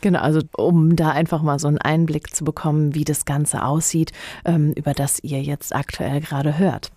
genau, 0.00 0.20
also 0.20 0.40
um 0.56 0.96
da 0.96 1.10
einfach 1.10 1.42
mal 1.42 1.58
so 1.58 1.68
einen 1.68 1.78
Einblick 1.78 2.34
zu 2.34 2.44
bekommen, 2.44 2.94
wie 2.94 3.04
das 3.04 3.24
Ganze 3.24 3.64
aussieht, 3.64 4.12
ähm, 4.44 4.72
über 4.72 4.94
das 4.94 5.22
ihr 5.22 5.42
jetzt 5.42 5.74
aktuell 5.74 6.20
gerade 6.20 6.58
hört. 6.58 6.90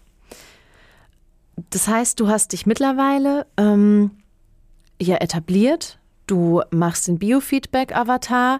Das 1.70 1.88
heißt, 1.88 2.20
du 2.20 2.28
hast 2.28 2.54
dich 2.54 2.66
mittlerweile 2.66 3.46
ähm, 3.58 4.12
ja 5.02 5.18
etabliert. 5.18 6.00
Du 6.28 6.62
machst 6.72 7.08
den 7.08 7.20
Biofeedback-Avatar. 7.20 8.60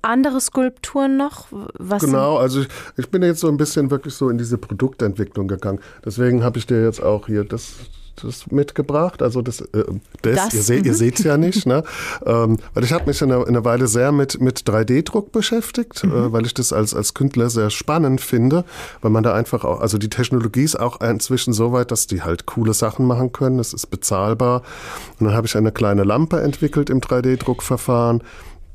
Andere 0.00 0.40
Skulpturen 0.40 1.16
noch? 1.16 1.48
Was 1.50 2.02
genau, 2.02 2.36
also 2.36 2.60
ich, 2.60 2.68
ich 2.96 3.10
bin 3.10 3.22
jetzt 3.22 3.40
so 3.40 3.48
ein 3.48 3.56
bisschen 3.56 3.90
wirklich 3.90 4.14
so 4.14 4.28
in 4.30 4.38
diese 4.38 4.56
Produktentwicklung 4.56 5.48
gegangen. 5.48 5.80
Deswegen 6.04 6.44
habe 6.44 6.58
ich 6.58 6.66
dir 6.66 6.84
jetzt 6.84 7.02
auch 7.02 7.26
hier 7.26 7.44
das 7.44 7.74
das 8.16 8.50
mitgebracht. 8.50 9.22
Also 9.22 9.42
das, 9.42 9.60
äh, 9.60 9.84
das, 10.22 10.36
das 10.36 10.54
ihr, 10.54 10.62
se 10.62 10.74
ihr 10.76 10.92
mhm. 10.92 10.96
seht 10.96 11.18
es 11.18 11.24
ja 11.24 11.36
nicht, 11.36 11.66
ne? 11.66 11.84
ähm, 12.26 12.58
weil 12.74 12.84
ich 12.84 12.92
habe 12.92 13.06
mich 13.06 13.20
in 13.22 13.32
einer, 13.32 13.42
in 13.42 13.48
einer, 13.48 13.64
Weile 13.64 13.86
sehr 13.86 14.12
mit, 14.12 14.40
mit 14.40 14.60
3D-Druck 14.60 15.32
beschäftigt, 15.32 16.04
äh, 16.04 16.06
mhm. 16.06 16.12
äh, 16.12 16.32
weil 16.32 16.46
ich 16.46 16.54
das 16.54 16.72
als, 16.72 16.94
als 16.94 17.14
Künstler 17.14 17.50
sehr 17.50 17.70
spannend 17.70 18.20
finde, 18.20 18.64
weil 19.00 19.10
man 19.10 19.22
da 19.22 19.34
einfach 19.34 19.64
auch, 19.64 19.80
also 19.80 19.98
die 19.98 20.10
Technologie 20.10 20.64
ist 20.64 20.78
auch 20.78 21.00
inzwischen 21.00 21.52
so 21.52 21.72
weit, 21.72 21.90
dass 21.90 22.06
die 22.06 22.22
halt 22.22 22.46
coole 22.46 22.74
Sachen 22.74 23.06
machen 23.06 23.32
können. 23.32 23.58
Es 23.58 23.72
ist 23.72 23.86
bezahlbar. 23.86 24.62
Und 25.18 25.26
dann 25.26 25.34
habe 25.34 25.46
ich 25.46 25.56
eine 25.56 25.72
kleine 25.72 26.04
Lampe 26.04 26.40
entwickelt 26.40 26.90
im 26.90 27.00
3D-Druckverfahren 27.00 28.22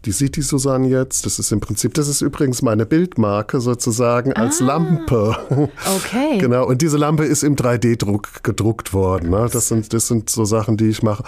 die 0.07 0.13
sieht 0.13 0.37
die 0.37 0.41
Susanne 0.41 0.87
jetzt. 0.87 1.25
Das 1.25 1.37
ist 1.37 1.51
im 1.51 1.59
Prinzip, 1.59 1.93
das 1.93 2.07
ist 2.07 2.21
übrigens 2.21 2.61
meine 2.61 2.85
Bildmarke 2.85 3.59
sozusagen 3.59 4.31
als 4.31 4.61
ah, 4.61 4.65
Lampe. 4.65 5.35
Okay. 5.49 6.37
genau. 6.39 6.65
Und 6.65 6.81
diese 6.81 6.95
Lampe 6.95 7.25
ist 7.25 7.43
im 7.43 7.57
3D-Druck 7.57 8.41
gedruckt 8.41 8.93
worden. 8.93 9.31
Ne? 9.31 9.49
Das 9.51 9.67
sind, 9.67 9.91
das 9.91 10.07
sind 10.07 10.29
so 10.29 10.45
Sachen, 10.45 10.77
die 10.77 10.87
ich 10.87 11.03
mache. 11.03 11.25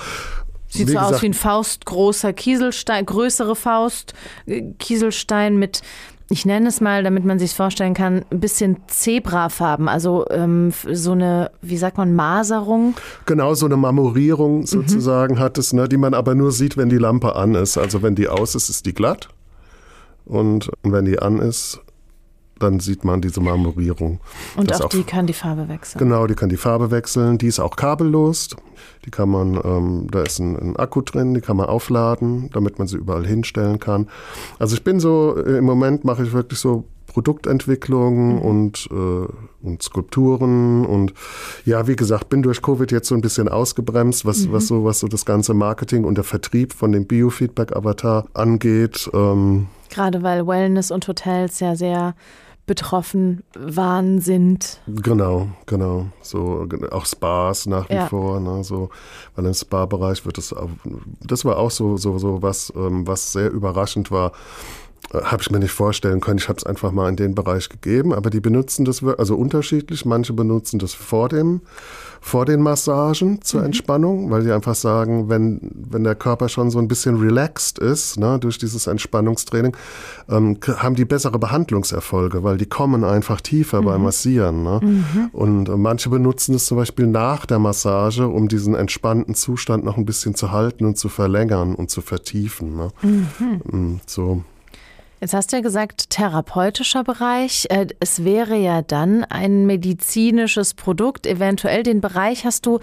Sieht 0.70 0.88
wie 0.88 0.94
so 0.94 0.98
gesagt, 0.98 1.16
aus 1.16 1.22
wie 1.22 1.26
ein 1.26 1.34
faustgroßer 1.34 2.32
Kieselstein, 2.32 3.06
größere 3.06 3.58
Faust, 3.58 4.14
äh, 4.46 4.62
Kieselstein 4.80 5.58
mit 5.58 5.82
ich 6.30 6.46
nenne 6.46 6.70
es 6.70 6.80
mal, 6.80 7.04
damit 7.04 7.26
man 7.26 7.40
sich 7.40 7.56
vorstellen 7.56 7.96
kann, 7.96 8.24
ein 8.30 8.40
bisschen 8.40 8.78
Zebrafarben, 8.88 9.88
also 9.88 10.26
ähm, 10.30 10.72
so 10.92 11.14
eine, 11.14 11.52
wie 11.62 11.78
sagt 11.78 11.98
man, 11.98 12.14
Maserung. 12.14 12.96
Genau, 13.26 13.56
so 13.56 13.66
eine 13.66 13.78
Marmorierung 13.78 14.60
mhm. 14.60 14.66
sozusagen 14.66 15.36
mhm. 15.36 15.40
hat 15.40 15.58
es, 15.58 15.74
ne, 15.74 15.90
die 15.90 15.98
man 15.98 16.14
aber 16.14 16.36
nur 16.36 16.52
sieht, 16.52 16.78
wenn 16.78 16.90
die 16.90 16.98
Lampe 16.98 17.36
an 17.36 17.56
ist. 17.56 17.78
Also 17.78 18.04
wenn 18.04 18.14
die 18.14 18.28
aus 18.28 18.54
ist, 18.54 18.70
ist 18.70 18.86
die 18.86 18.94
glatt. 18.94 19.30
Und 20.26 20.70
wenn 20.84 21.06
die 21.06 21.18
an 21.18 21.40
ist, 21.40 21.82
dann 22.60 22.80
sieht 22.80 23.04
man 23.04 23.22
diese 23.22 23.42
Marmorierung. 23.42 24.20
Und 24.56 24.74
auch, 24.74 24.82
auch 24.82 24.90
die 24.90 25.04
kann 25.04 25.28
die 25.28 25.34
Farbe 25.34 25.68
wechseln. 25.68 26.00
Genau, 26.00 26.28
die 26.28 26.36
kann 26.36 26.50
die 26.50 26.58
Farbe 26.58 26.92
wechseln. 26.92 27.38
Die 27.38 27.48
ist 27.48 27.60
auch 27.60 27.76
kabellos. 27.76 28.50
Die 29.06 29.12
kann 29.12 29.30
man, 29.30 29.60
ähm, 29.64 30.08
da 30.12 30.24
ist 30.24 30.40
ein, 30.40 30.56
ein, 30.56 30.76
Akku 30.76 31.02
drin, 31.02 31.34
die 31.34 31.42
kann 31.42 31.58
man 31.58 31.68
aufladen, 31.68 32.50
damit 32.54 32.80
man 32.80 32.88
sie 32.88 32.98
überall 32.98 33.26
hinstellen 33.26 33.80
kann. 33.80 34.08
Also 34.58 34.76
ich 34.76 34.84
bin 34.84 35.00
so, 35.00 35.36
äh, 35.38 35.58
im 35.58 35.66
Moment 35.66 36.04
mache 36.06 36.24
ich 36.24 36.34
wirklich 36.34 36.60
so 36.60 36.86
Produktentwicklung 37.10 38.36
mhm. 38.36 38.42
und, 38.42 38.90
äh, 38.92 39.66
und 39.68 39.84
Skulpturen 39.84 40.86
und 40.86 41.14
ja, 41.66 41.88
wie 41.88 41.96
gesagt, 41.96 42.30
bin 42.30 42.42
durch 42.42 42.62
Covid 42.62 42.92
jetzt 42.92 43.08
so 43.08 43.16
ein 43.16 43.22
bisschen 43.22 43.50
ausgebremst, 43.50 44.26
was, 44.26 44.46
mhm. 44.46 44.54
was, 44.54 44.68
so, 44.68 44.86
was 44.86 45.00
so 45.00 45.08
das 45.08 45.26
ganze 45.26 45.54
Marketing 45.54 46.06
und 46.06 46.16
der 46.16 46.24
Vertrieb 46.24 46.74
von 46.74 46.92
dem 46.92 47.08
Biofeedback-Avatar 47.08 48.26
angeht. 48.34 49.10
Ähm, 49.14 49.68
Gerade 49.90 50.24
weil 50.24 50.46
Wellness 50.48 50.92
und 50.92 51.08
Hotels 51.08 51.60
ja 51.60 51.76
sehr 51.76 52.16
betroffen 52.70 53.42
waren, 53.58 54.22
sind. 54.22 54.80
Genau, 54.86 55.48
genau. 55.66 56.06
So 56.22 56.68
auch 56.92 57.08
Spas 57.08 57.66
nach 57.66 57.90
wie 57.90 57.96
ja. 57.96 58.06
vor, 58.06 58.40
ne, 58.40 58.64
so, 58.64 58.92
weil 59.36 59.48
im 59.48 59.56
Spa-Bereich 59.56 60.24
wird 60.24 60.38
es, 60.38 60.54
das 61.20 61.46
war 61.46 61.58
auch 61.58 61.72
so, 61.72 61.98
so, 61.98 62.20
so 62.20 62.44
was, 62.44 62.72
ähm, 62.76 63.08
was 63.08 63.32
sehr 63.32 63.50
überraschend 63.50 64.12
war 64.12 64.34
habe 65.14 65.42
ich 65.42 65.52
mir 65.52 65.60
nicht 65.60 65.72
vorstellen 65.72 66.20
können. 66.20 66.38
Ich 66.38 66.50
habe 66.50 66.58
es 66.58 66.66
einfach 66.66 66.92
mal 66.92 67.10
in 67.10 67.16
den 67.16 67.36
Bereich 67.36 67.70
gegeben, 67.70 68.14
aber 68.14 68.30
die 68.30 68.40
benutzen 68.40 68.86
das 68.86 69.04
also 69.04 69.36
unterschiedlich. 69.36 70.06
Manche 70.06 70.34
benutzen 70.34 70.80
das 70.80 70.94
vor 70.94 71.30
dem 71.30 71.62
vor 72.22 72.46
den 72.46 72.62
Massagen 72.62 73.42
zur 73.42 73.62
mhm. 73.62 73.68
Entspannung, 73.68 74.32
weil 74.32 74.44
die 74.44 74.52
einfach 74.52 74.76
sagen, 74.76 75.30
wenn, 75.30 75.60
wenn 75.74 76.04
der 76.04 76.16
Körper 76.16 76.50
schon 76.50 76.70
so 76.70 76.80
ein 76.80 76.88
bisschen 76.88 77.16
relaxed 77.20 77.80
ist, 77.80 78.20
ne, 78.20 78.40
durch 78.40 78.58
dieses 78.58 78.88
Entspannungstraining, 78.88 79.76
ähm, 80.30 80.58
haben 80.78 80.96
die 80.96 81.06
bessere 81.06 81.40
Behandlungserfolge, 81.40 82.44
weil 82.44 82.58
die 82.58 82.66
kommen 82.66 83.04
einfach 83.04 83.42
tiefer 83.42 83.82
mhm. 83.82 83.86
beim 83.86 84.04
Massieren. 84.04 84.64
Ne? 84.64 84.80
Mhm. 84.84 85.30
Und 85.32 85.70
äh, 85.70 85.78
manche 85.78 86.10
benutzen 86.10 86.56
es 86.56 86.66
zum 86.66 86.78
Beispiel 86.78 87.08
nach 87.08 87.46
der 87.46 87.60
Massage, 87.60 88.28
um 88.28 88.48
diesen 88.48 88.76
entspannten 88.76 89.36
Zustand 89.36 89.86
noch 89.86 89.98
ein 89.98 90.06
bisschen 90.06 90.36
zu 90.36 90.52
halten 90.52 90.86
und 90.86 90.98
zu 90.98 91.10
verlängern 91.10 91.76
und 91.76 91.90
zu 91.90 92.02
vertiefen. 92.02 92.76
Ne? 92.76 92.90
Mhm. 93.02 93.62
Mm, 93.72 94.02
so. 94.06 94.44
Jetzt 95.22 95.34
hast 95.34 95.52
du 95.52 95.58
ja 95.58 95.62
gesagt, 95.62 96.10
therapeutischer 96.10 97.04
Bereich. 97.04 97.68
Äh, 97.70 97.88
es 98.00 98.24
wäre 98.24 98.56
ja 98.56 98.82
dann 98.82 99.24
ein 99.26 99.66
medizinisches 99.66 100.74
Produkt. 100.74 101.28
Eventuell 101.28 101.84
den 101.84 102.02
Bereich 102.02 102.46
hast 102.46 102.66
du 102.66 102.80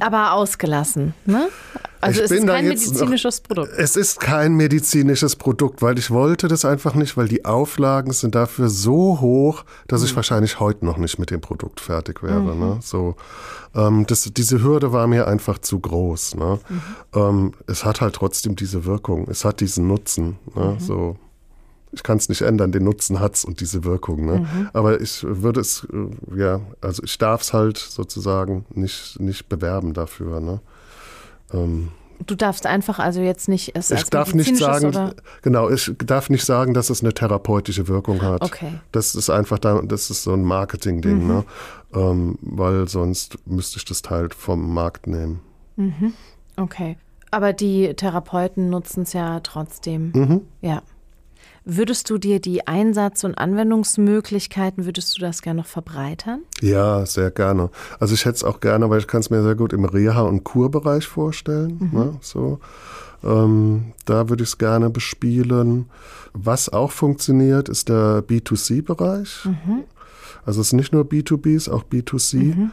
aber 0.00 0.32
ausgelassen. 0.32 1.14
Ne? 1.26 1.48
Also 2.00 2.20
ich 2.20 2.24
es 2.24 2.30
ist 2.32 2.46
kein 2.46 2.66
medizinisches 2.66 3.38
noch, 3.38 3.48
Produkt. 3.48 3.72
Es 3.78 3.96
ist 3.96 4.20
kein 4.20 4.54
medizinisches 4.54 5.36
Produkt, 5.36 5.82
weil 5.82 5.98
ich 5.98 6.10
wollte 6.10 6.48
das 6.48 6.64
einfach 6.64 6.94
nicht, 6.94 7.16
weil 7.16 7.28
die 7.28 7.44
Auflagen 7.44 8.12
sind 8.12 8.34
dafür 8.34 8.68
so 8.68 9.20
hoch, 9.20 9.64
dass 9.86 10.00
mhm. 10.00 10.06
ich 10.06 10.16
wahrscheinlich 10.16 10.60
heute 10.60 10.84
noch 10.84 10.96
nicht 10.96 11.18
mit 11.18 11.30
dem 11.30 11.40
Produkt 11.40 11.80
fertig 11.80 12.22
wäre. 12.22 12.40
Mhm. 12.40 12.60
Ne? 12.60 12.78
So, 12.82 13.16
ähm, 13.74 14.04
das, 14.06 14.28
diese 14.34 14.62
Hürde 14.62 14.92
war 14.92 15.06
mir 15.06 15.28
einfach 15.28 15.58
zu 15.58 15.78
groß. 15.78 16.34
Ne? 16.34 16.58
Mhm. 16.68 16.82
Ähm, 17.14 17.54
es 17.66 17.84
hat 17.84 18.00
halt 18.00 18.14
trotzdem 18.14 18.56
diese 18.56 18.84
Wirkung, 18.84 19.28
es 19.30 19.44
hat 19.44 19.60
diesen 19.60 19.86
Nutzen. 19.86 20.38
Ne? 20.54 20.76
Mhm. 20.78 20.80
So 20.80 21.16
ich 21.92 22.02
kann 22.02 22.16
es 22.16 22.28
nicht 22.28 22.42
ändern, 22.42 22.72
den 22.72 22.84
Nutzen 22.84 23.20
hat 23.20 23.34
es 23.36 23.44
und 23.44 23.60
diese 23.60 23.84
Wirkung. 23.84 24.24
Ne? 24.24 24.38
Mhm. 24.40 24.70
Aber 24.72 25.00
ich 25.00 25.24
würde 25.24 25.60
es, 25.60 25.86
äh, 25.92 26.38
ja, 26.38 26.60
also 26.80 27.02
ich 27.02 27.18
darf 27.18 27.42
es 27.42 27.52
halt 27.52 27.78
sozusagen 27.78 28.64
nicht, 28.74 29.20
nicht 29.20 29.48
bewerben 29.48 29.92
dafür. 29.92 30.40
Ne? 30.40 30.60
Ähm, 31.52 31.88
du 32.26 32.34
darfst 32.34 32.66
einfach 32.66 32.98
also 32.98 33.20
jetzt 33.20 33.48
nicht 33.48 33.76
es 33.76 33.90
Ich 33.90 34.04
darf 34.04 34.34
nicht 34.34 34.56
sagen, 34.56 34.86
oder? 34.86 35.14
genau, 35.42 35.68
ich 35.68 35.92
darf 35.98 36.30
nicht 36.30 36.44
sagen, 36.44 36.72
dass 36.72 36.88
es 36.88 37.02
eine 37.02 37.12
therapeutische 37.12 37.88
Wirkung 37.88 38.22
hat. 38.22 38.42
Okay. 38.42 38.72
Das 38.90 39.14
ist 39.14 39.28
einfach 39.28 39.58
da, 39.58 39.82
das 39.82 40.10
ist 40.10 40.22
so 40.22 40.32
ein 40.32 40.44
Marketing-Ding, 40.44 41.22
mhm. 41.22 41.28
ne? 41.28 41.44
Ähm, 41.94 42.38
weil 42.40 42.88
sonst 42.88 43.38
müsste 43.46 43.76
ich 43.78 43.84
das 43.84 44.00
Teil 44.00 44.28
vom 44.34 44.72
Markt 44.72 45.06
nehmen. 45.06 45.40
Mhm. 45.76 46.14
Okay. 46.56 46.96
Aber 47.30 47.52
die 47.52 47.94
Therapeuten 47.94 48.70
nutzen 48.70 49.02
es 49.02 49.12
ja 49.12 49.40
trotzdem. 49.40 50.12
Mhm. 50.14 50.40
Ja. 50.60 50.82
Würdest 51.64 52.10
du 52.10 52.18
dir 52.18 52.40
die 52.40 52.66
Einsatz- 52.66 53.22
und 53.24 53.36
Anwendungsmöglichkeiten, 53.36 54.84
würdest 54.84 55.16
du 55.16 55.20
das 55.20 55.42
gerne 55.42 55.60
noch 55.60 55.66
verbreitern? 55.66 56.42
Ja, 56.60 57.06
sehr 57.06 57.30
gerne. 57.30 57.70
Also 58.00 58.14
ich 58.14 58.24
hätte 58.24 58.36
es 58.36 58.44
auch 58.44 58.60
gerne, 58.60 58.90
weil 58.90 58.98
ich 58.98 59.06
kann 59.06 59.20
es 59.20 59.30
mir 59.30 59.42
sehr 59.42 59.54
gut 59.54 59.72
im 59.72 59.84
Reha- 59.84 60.26
und 60.26 60.42
Kurbereich 60.42 61.06
vorstellen. 61.06 61.90
Mhm. 61.92 61.98
Ne, 61.98 62.18
so. 62.20 62.58
Ähm, 63.22 63.92
da 64.04 64.28
würde 64.28 64.42
ich 64.42 64.50
es 64.50 64.58
gerne 64.58 64.90
bespielen. 64.90 65.88
Was 66.32 66.68
auch 66.68 66.90
funktioniert, 66.90 67.68
ist 67.68 67.88
der 67.88 68.24
B2C-Bereich. 68.26 69.44
Mhm. 69.44 69.84
Also 70.44 70.60
es 70.60 70.68
ist 70.68 70.72
nicht 70.72 70.92
nur 70.92 71.04
B2B, 71.04 71.54
es 71.54 71.68
ist 71.68 71.68
auch 71.68 71.84
B2C. 71.84 72.36
Mhm. 72.36 72.72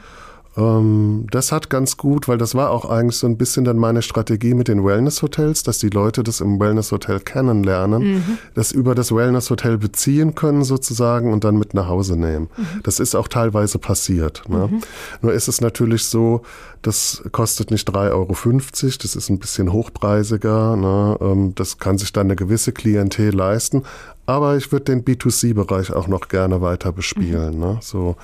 Ähm, 0.60 1.26
das 1.32 1.51
hat 1.51 1.70
ganz 1.70 1.97
gut, 1.97 2.28
weil 2.28 2.38
das 2.38 2.53
war 2.53 2.72
auch 2.72 2.89
eigentlich 2.89 3.18
so 3.18 3.28
ein 3.28 3.38
bisschen 3.38 3.64
dann 3.64 3.78
meine 3.78 4.01
Strategie 4.01 4.53
mit 4.53 4.68
den 4.68 4.84
Wellness-Hotels, 4.84 5.64
dass 5.64 5.78
die 5.78 5.89
Leute 5.89 6.22
das 6.24 6.41
im 6.41 6.60
Wellness-Hotel 6.60 7.22
kennenlernen, 7.22 8.16
mhm. 8.16 8.38
das 8.55 8.72
über 8.72 8.93
das 8.93 9.16
Wellness-Hotel 9.16 9.78
beziehen 9.78 10.36
können 10.36 10.64
sozusagen 10.64 11.32
und 11.32 11.43
dann 11.43 11.57
mit 11.57 11.74
nach 11.74 11.88
Hause 11.88 12.18
nehmen. 12.18 12.49
Mhm. 12.57 12.82
Das 12.84 12.99
ist 12.99 13.16
auch 13.16 13.28
teilweise 13.28 13.80
passiert. 13.80 14.43
Ne? 14.49 14.68
Mhm. 14.70 14.82
Nur 15.22 15.34
ist 15.34 15.47
es 15.47 15.62
natürlich 15.62 16.05
so, 16.05 16.41
das 16.82 17.24
kostet 17.32 17.72
nicht 17.72 17.89
3,50 17.89 18.12
Euro, 18.12 18.36
das 19.01 19.16
ist 19.16 19.30
ein 19.30 19.39
bisschen 19.39 19.72
hochpreisiger. 19.72 20.76
Ne? 20.76 21.18
Ähm, 21.22 21.55
das 21.55 21.78
kann 21.78 21.97
sich 21.97 22.12
dann 22.12 22.28
eine 22.28 22.36
gewisse 22.36 22.72
Klientel 22.72 23.34
leisten. 23.34 23.84
Aber 24.30 24.55
ich 24.57 24.71
würde 24.71 24.86
den 24.86 25.03
B2C-Bereich 25.03 25.91
auch 25.91 26.07
noch 26.07 26.27
gerne 26.27 26.61
weiter 26.61 26.91
bespielen. 26.91 27.55
Mhm. 27.55 27.59
Ne? 27.59 27.77
So, 27.82 28.15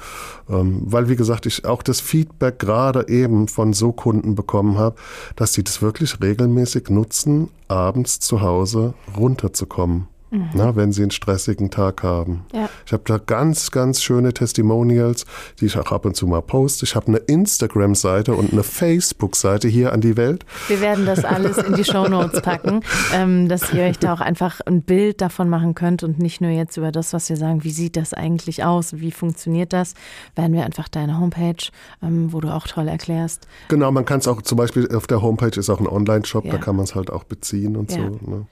ähm, 0.47 0.83
weil, 0.85 1.09
wie 1.09 1.15
gesagt, 1.15 1.47
ich 1.47 1.65
auch 1.65 1.81
das 1.81 1.99
Feedback 1.99 2.59
gerade 2.59 3.07
eben 3.09 3.47
von 3.47 3.73
so 3.73 3.91
Kunden 3.91 4.35
bekommen 4.35 4.77
habe, 4.77 4.97
dass 5.35 5.53
sie 5.53 5.63
das 5.63 5.81
wirklich 5.81 6.21
regelmäßig 6.21 6.91
nutzen, 6.91 7.49
abends 7.69 8.19
zu 8.19 8.41
Hause 8.41 8.93
runterzukommen 9.17 10.07
mhm. 10.31 10.49
na, 10.53 10.75
wenn 10.75 10.91
sie 10.91 11.01
einen 11.01 11.11
stressigen 11.11 11.69
Tag 11.69 12.03
haben. 12.03 12.45
Ja. 12.53 12.69
Ich 12.85 12.93
habe 12.93 13.03
da 13.05 13.17
ganz, 13.17 13.71
ganz 13.71 14.01
schöne 14.01 14.33
Testimonials, 14.33 15.25
die 15.59 15.65
ich 15.65 15.77
auch 15.77 15.91
ab 15.91 16.05
und 16.05 16.15
zu 16.15 16.27
mal 16.27 16.41
poste. 16.41 16.85
Ich 16.85 16.95
habe 16.95 17.07
eine 17.07 17.17
Instagram-Seite 17.17 18.33
und 18.33 18.53
eine 18.53 18.63
Facebook-Seite 18.63 19.67
hier 19.67 19.93
an 19.93 20.01
die 20.01 20.17
Welt. 20.17 20.45
Wir 20.67 20.81
werden 20.81 21.05
das 21.05 21.23
alles 21.25 21.57
in 21.57 21.73
die 21.73 21.83
Shownotes 21.83 22.41
packen, 22.41 22.81
ähm, 23.13 23.47
dass 23.49 23.73
ihr 23.73 23.83
euch 23.83 23.99
da 23.99 24.13
auch 24.13 24.21
einfach 24.21 24.61
ein 24.65 24.81
Bild 24.81 25.21
davon 25.21 25.49
machen 25.49 25.75
könnt 25.75 26.03
und 26.03 26.19
nicht 26.19 26.41
nur 26.41 26.51
jetzt 26.51 26.77
über 26.77 26.91
das, 26.91 27.13
was 27.13 27.29
wir 27.29 27.37
sagen, 27.37 27.63
wie 27.63 27.71
sieht 27.71 27.97
das 27.97 28.13
eigentlich 28.13 28.63
aus, 28.63 28.97
wie 28.99 29.11
funktioniert 29.11 29.73
das, 29.73 29.93
werden 30.35 30.53
wir 30.53 30.65
einfach 30.65 30.87
deine 30.87 31.19
Homepage, 31.19 31.55
ähm, 32.01 32.33
wo 32.33 32.41
du 32.41 32.53
auch 32.53 32.67
toll 32.67 32.87
erklärst. 32.87 33.47
Genau, 33.69 33.91
man 33.91 34.05
kann 34.05 34.19
es 34.19 34.27
auch 34.27 34.41
zum 34.41 34.57
Beispiel 34.57 34.87
auf 34.95 35.07
der 35.07 35.21
Homepage 35.21 35.59
ist 35.59 35.69
auch 35.69 35.79
ein 35.79 35.87
Online-Shop, 35.87 36.45
ja. 36.45 36.51
da 36.51 36.57
kann 36.57 36.75
man 36.75 36.85
es 36.85 36.95
halt 36.95 37.09
auch 37.11 37.23
beziehen 37.23 37.75
und 37.77 37.91
ja. 37.91 37.97
so. 37.97 38.29
Ne? 38.29 38.45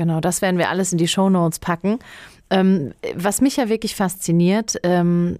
Genau, 0.00 0.18
das 0.18 0.40
werden 0.40 0.56
wir 0.56 0.70
alles 0.70 0.92
in 0.92 0.96
die 0.96 1.08
Show 1.08 1.28
Notes 1.28 1.58
packen. 1.58 1.98
Ähm, 2.48 2.94
was 3.16 3.42
mich 3.42 3.58
ja 3.58 3.68
wirklich 3.68 3.94
fasziniert, 3.94 4.78
ähm, 4.82 5.36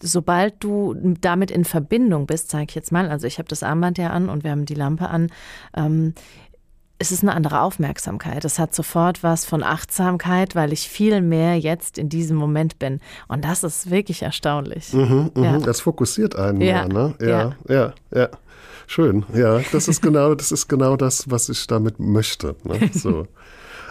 sobald 0.00 0.54
du 0.60 0.96
damit 1.20 1.50
in 1.50 1.66
Verbindung 1.66 2.24
bist, 2.24 2.50
sage 2.50 2.64
ich 2.70 2.74
jetzt 2.74 2.90
mal, 2.90 3.10
also 3.10 3.26
ich 3.26 3.36
habe 3.36 3.50
das 3.50 3.62
Armband 3.62 3.98
ja 3.98 4.08
an 4.08 4.30
und 4.30 4.44
wir 4.44 4.50
haben 4.50 4.64
die 4.64 4.72
Lampe 4.72 5.10
an, 5.10 5.30
ähm, 5.76 6.14
es 6.98 7.12
ist 7.12 7.22
eine 7.22 7.34
andere 7.34 7.60
Aufmerksamkeit. 7.60 8.46
Es 8.46 8.58
hat 8.58 8.74
sofort 8.74 9.22
was 9.22 9.44
von 9.44 9.62
Achtsamkeit, 9.62 10.54
weil 10.54 10.72
ich 10.72 10.88
viel 10.88 11.20
mehr 11.20 11.58
jetzt 11.58 11.98
in 11.98 12.08
diesem 12.08 12.38
Moment 12.38 12.78
bin. 12.78 13.00
Und 13.28 13.44
das 13.44 13.62
ist 13.62 13.90
wirklich 13.90 14.22
erstaunlich. 14.22 14.90
Mhm, 14.94 15.32
mh, 15.34 15.44
ja. 15.44 15.58
Das 15.58 15.82
fokussiert 15.82 16.34
einen 16.34 16.62
ja, 16.62 16.86
mehr, 16.86 16.88
ne? 16.88 17.14
Ja, 17.20 17.28
ja, 17.28 17.56
ja. 17.68 17.92
ja. 18.14 18.28
Schön. 18.86 19.26
Ja, 19.34 19.60
das 19.70 19.86
ist 19.86 20.00
genau, 20.00 20.34
das 20.34 20.50
ist 20.50 20.66
genau 20.66 20.96
das, 20.96 21.30
was 21.30 21.50
ich 21.50 21.66
damit 21.66 22.00
möchte. 22.00 22.56
Ne? 22.64 22.88
So 22.94 23.26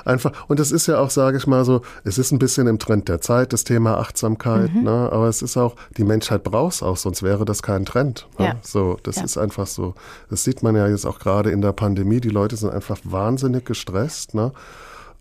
einfach, 0.07 0.31
und 0.47 0.59
es 0.59 0.71
ist 0.71 0.87
ja 0.87 0.99
auch, 0.99 1.09
sage 1.09 1.37
ich 1.37 1.47
mal 1.47 1.65
so, 1.65 1.81
es 2.03 2.17
ist 2.17 2.31
ein 2.31 2.39
bisschen 2.39 2.67
im 2.67 2.79
Trend 2.79 3.09
der 3.09 3.21
Zeit, 3.21 3.53
das 3.53 3.63
Thema 3.63 3.97
Achtsamkeit, 3.97 4.73
mhm. 4.73 4.83
ne? 4.83 5.09
aber 5.11 5.27
es 5.27 5.41
ist 5.41 5.57
auch, 5.57 5.75
die 5.97 6.03
Menschheit 6.03 6.43
braucht 6.43 6.75
es 6.75 6.83
auch, 6.83 6.97
sonst 6.97 7.23
wäre 7.23 7.45
das 7.45 7.61
kein 7.61 7.85
Trend. 7.85 8.27
Ne? 8.37 8.45
Ja. 8.45 8.55
So, 8.61 8.97
das 9.03 9.17
ja. 9.17 9.23
ist 9.23 9.37
einfach 9.37 9.67
so. 9.67 9.93
Das 10.29 10.43
sieht 10.43 10.63
man 10.63 10.75
ja 10.75 10.87
jetzt 10.87 11.05
auch 11.05 11.19
gerade 11.19 11.51
in 11.51 11.61
der 11.61 11.73
Pandemie, 11.73 12.21
die 12.21 12.29
Leute 12.29 12.55
sind 12.55 12.71
einfach 12.71 12.99
wahnsinnig 13.03 13.65
gestresst, 13.65 14.33
ne? 14.33 14.51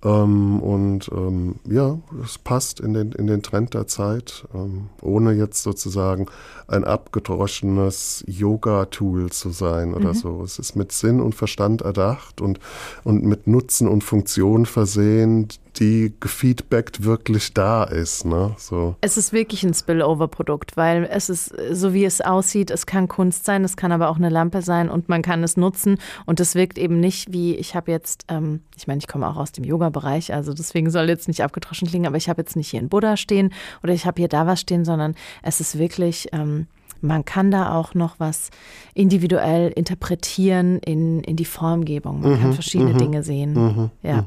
Ähm, 0.06 0.60
und 0.60 1.10
ähm, 1.12 1.56
ja, 1.68 1.98
es 2.22 2.38
passt 2.38 2.78
in 2.78 2.94
den, 2.94 3.10
in 3.12 3.26
den 3.26 3.42
Trend 3.42 3.74
der 3.74 3.88
Zeit, 3.88 4.46
ähm, 4.54 4.88
ohne 5.02 5.32
jetzt 5.32 5.64
sozusagen 5.64 6.26
ein 6.68 6.84
abgedroschenes 6.84 8.22
Yoga-Tool 8.28 9.30
zu 9.30 9.50
sein 9.50 9.94
oder 9.94 10.10
mhm. 10.10 10.14
so. 10.14 10.42
Es 10.44 10.60
ist 10.60 10.76
mit 10.76 10.92
Sinn 10.92 11.20
und 11.20 11.34
Verstand 11.34 11.82
erdacht 11.82 12.40
und, 12.40 12.60
und 13.02 13.24
mit 13.24 13.48
Nutzen 13.48 13.88
und 13.88 14.04
Funktion 14.04 14.64
versehen, 14.64 15.48
die 15.78 16.14
gefeedbackt 16.20 17.04
wirklich 17.04 17.54
da 17.54 17.84
ist. 17.84 18.24
Ne? 18.24 18.54
So. 18.58 18.96
Es 19.00 19.16
ist 19.16 19.32
wirklich 19.32 19.62
ein 19.64 19.74
Spillover-Produkt, 19.74 20.76
weil 20.76 21.08
es 21.10 21.28
ist, 21.28 21.54
so 21.72 21.92
wie 21.92 22.04
es 22.04 22.20
aussieht, 22.20 22.70
es 22.70 22.86
kann 22.86 23.08
Kunst 23.08 23.44
sein, 23.44 23.64
es 23.64 23.76
kann 23.76 23.92
aber 23.92 24.08
auch 24.08 24.16
eine 24.16 24.28
Lampe 24.28 24.62
sein 24.62 24.88
und 24.88 25.08
man 25.08 25.22
kann 25.22 25.42
es 25.42 25.56
nutzen 25.56 25.98
und 26.24 26.40
es 26.40 26.54
wirkt 26.54 26.78
eben 26.78 27.00
nicht 27.00 27.32
wie, 27.32 27.54
ich 27.54 27.74
habe 27.74 27.90
jetzt, 27.90 28.24
ähm, 28.28 28.60
ich 28.76 28.86
meine, 28.86 28.98
ich 28.98 29.08
komme 29.08 29.28
auch 29.28 29.36
aus 29.36 29.52
dem 29.52 29.64
Yoga-Bereich, 29.64 30.32
also 30.32 30.52
deswegen 30.52 30.90
soll 30.90 31.08
jetzt 31.08 31.28
nicht 31.28 31.42
abgedroschen 31.42 31.88
klingen, 31.88 32.06
aber 32.06 32.16
ich 32.16 32.28
habe 32.28 32.42
jetzt 32.42 32.56
nicht 32.56 32.68
hier 32.70 32.80
einen 32.80 32.88
Buddha 32.88 33.16
stehen 33.16 33.52
oder 33.82 33.92
ich 33.92 34.06
habe 34.06 34.20
hier 34.20 34.28
da 34.28 34.46
was 34.46 34.60
stehen, 34.60 34.84
sondern 34.84 35.14
es 35.42 35.60
ist 35.60 35.78
wirklich... 35.78 36.28
Ähm, 36.32 36.66
man 37.02 37.26
kann 37.26 37.50
da 37.50 37.74
auch 37.74 37.94
noch 37.94 38.18
was 38.18 38.50
individuell 38.94 39.70
interpretieren 39.70 40.78
in, 40.78 41.20
in 41.20 41.36
die 41.36 41.44
Formgebung. 41.44 42.20
Man 42.20 42.32
mhm, 42.32 42.40
kann 42.40 42.52
verschiedene 42.54 42.94
mhm, 42.94 42.98
Dinge 42.98 43.22
sehen. 43.22 43.52
Mhm, 43.52 43.90
ja. 44.02 44.24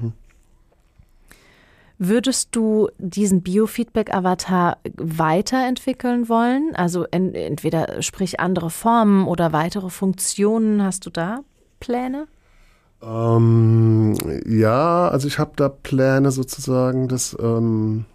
Würdest 2.02 2.56
du 2.56 2.88
diesen 2.98 3.42
Biofeedback-Avatar 3.42 4.78
weiterentwickeln 4.96 6.30
wollen? 6.30 6.74
Also 6.74 7.06
en 7.12 7.36
entweder 7.36 8.02
sprich 8.02 8.40
andere 8.40 8.70
Formen 8.70 9.28
oder 9.28 9.52
weitere 9.52 9.90
Funktionen. 9.90 10.82
Hast 10.82 11.06
du 11.06 11.10
da 11.10 11.42
Pläne? 11.82 12.28
Ähm, 13.02 14.16
ja, 14.46 15.10
also 15.10 15.28
ich 15.28 15.40
habe 15.40 15.52
da 15.58 15.68
Pläne 15.68 16.32
sozusagen, 16.32 17.10
das 17.10 17.36
ähm, 17.38 18.06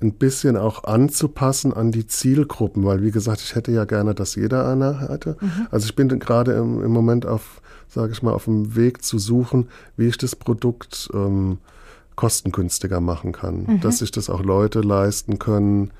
ein 0.00 0.14
bisschen 0.14 0.56
auch 0.56 0.84
anzupassen 0.84 1.74
an 1.74 1.92
die 1.92 2.06
Zielgruppen, 2.06 2.86
weil 2.86 3.02
wie 3.02 3.10
gesagt, 3.10 3.42
ich 3.42 3.54
hätte 3.54 3.72
ja 3.72 3.84
gerne, 3.84 4.14
dass 4.14 4.34
jeder 4.34 4.66
eine 4.66 5.08
hätte. 5.08 5.36
Mhm. 5.40 5.66
Also 5.70 5.86
ich 5.86 5.94
bin 5.94 6.08
gerade 6.18 6.52
im, 6.52 6.82
im 6.82 6.90
Moment 6.90 7.26
auf, 7.26 7.60
sage 7.86 8.12
ich 8.12 8.22
mal, 8.22 8.32
auf 8.32 8.44
dem 8.44 8.76
Weg 8.76 9.04
zu 9.04 9.18
suchen, 9.18 9.68
wie 9.98 10.08
ich 10.08 10.16
das 10.16 10.36
Produkt 10.36 11.10
ähm, 11.12 11.58
kostengünstiger 12.16 13.00
machen 13.00 13.32
kann, 13.32 13.64
mhm. 13.66 13.80
dass 13.80 13.98
sich 13.98 14.10
das 14.10 14.30
auch 14.30 14.42
Leute 14.42 14.80
leisten 14.80 15.38
können, 15.38 15.90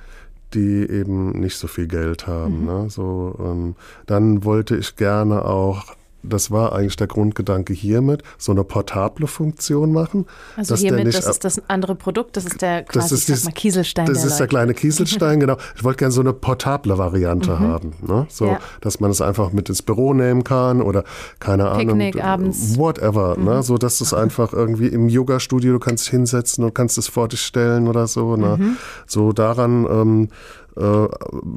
die 0.55 0.89
eben 0.89 1.33
nicht 1.33 1.57
so 1.57 1.67
viel 1.67 1.89
Geld 1.89 2.27
haben. 2.27 2.61
Mhm. 2.61 2.67
Ne? 2.67 2.91
So, 2.91 3.37
ähm, 3.41 3.77
dann 4.07 4.45
wollte 4.45 4.77
ich 4.77 4.97
gerne 4.97 5.45
auch 5.45 5.97
das 6.29 6.51
war 6.51 6.73
eigentlich 6.73 6.97
der 6.97 7.07
Grundgedanke 7.07 7.73
hiermit, 7.73 8.23
so 8.39 8.53
eine 8.53 8.65
portable 8.65 9.27
Funktion 9.27 9.93
machen. 9.93 10.27
Also 10.57 10.77
hiermit, 10.77 11.07
nicht, 11.07 11.19
das 11.19 11.27
ist 11.27 11.45
das 11.45 11.63
andere 11.69 11.95
Produkt, 11.95 12.37
das 12.37 12.45
ist 12.45 12.63
der 12.63 12.83
quasi, 12.85 13.11
das 13.11 13.13
ist 13.13 13.29
dies, 13.29 13.45
mal, 13.45 13.53
Kieselstein. 13.53 14.07
Das 14.07 14.19
der 14.19 14.27
ist 14.27 14.33
Leute. 14.33 14.39
der 14.39 14.47
kleine 14.49 14.75
Kieselstein, 14.75 15.41
genau. 15.41 15.57
Ich 15.77 15.85
wollte 15.85 15.99
gerne 15.99 16.13
so 16.13 16.21
eine 16.21 16.33
portable 16.33 16.97
Variante 16.99 17.53
mhm. 17.53 17.59
haben, 17.59 17.93
ne? 18.07 18.27
so, 18.29 18.47
ja. 18.47 18.59
dass 18.81 19.01
man 19.01 19.11
es 19.11 19.21
einfach 19.21 19.53
mit 19.53 19.69
ins 19.69 19.83
Büro 19.83 20.15
nehmen 20.15 20.45
kann 20.45 20.83
oder 20.83 21.05
keine 21.41 21.71
Picknick 21.77 22.17
Ahnung, 22.17 22.47
abends. 22.47 22.79
whatever, 22.79 23.37
ne? 23.37 23.39
mhm. 23.39 23.45
ne? 23.45 23.63
so 23.63 23.79
dass 23.79 24.01
es 24.01 24.15
einfach 24.15 24.53
irgendwie 24.53 24.89
im 24.89 25.09
Yoga-Studio, 25.09 25.73
du 25.73 25.79
kannst 25.79 26.09
hinsetzen 26.09 26.65
und 26.65 26.75
kannst 26.75 26.99
es 26.99 27.09
vor 27.09 27.29
dich 27.29 27.41
stellen 27.41 27.89
oder 27.89 28.07
so, 28.07 28.37
ne? 28.37 28.57
Mhm. 28.59 28.77
so 29.07 29.33
daran 29.33 29.87
ähm, 29.91 30.29
äh, 30.77 31.09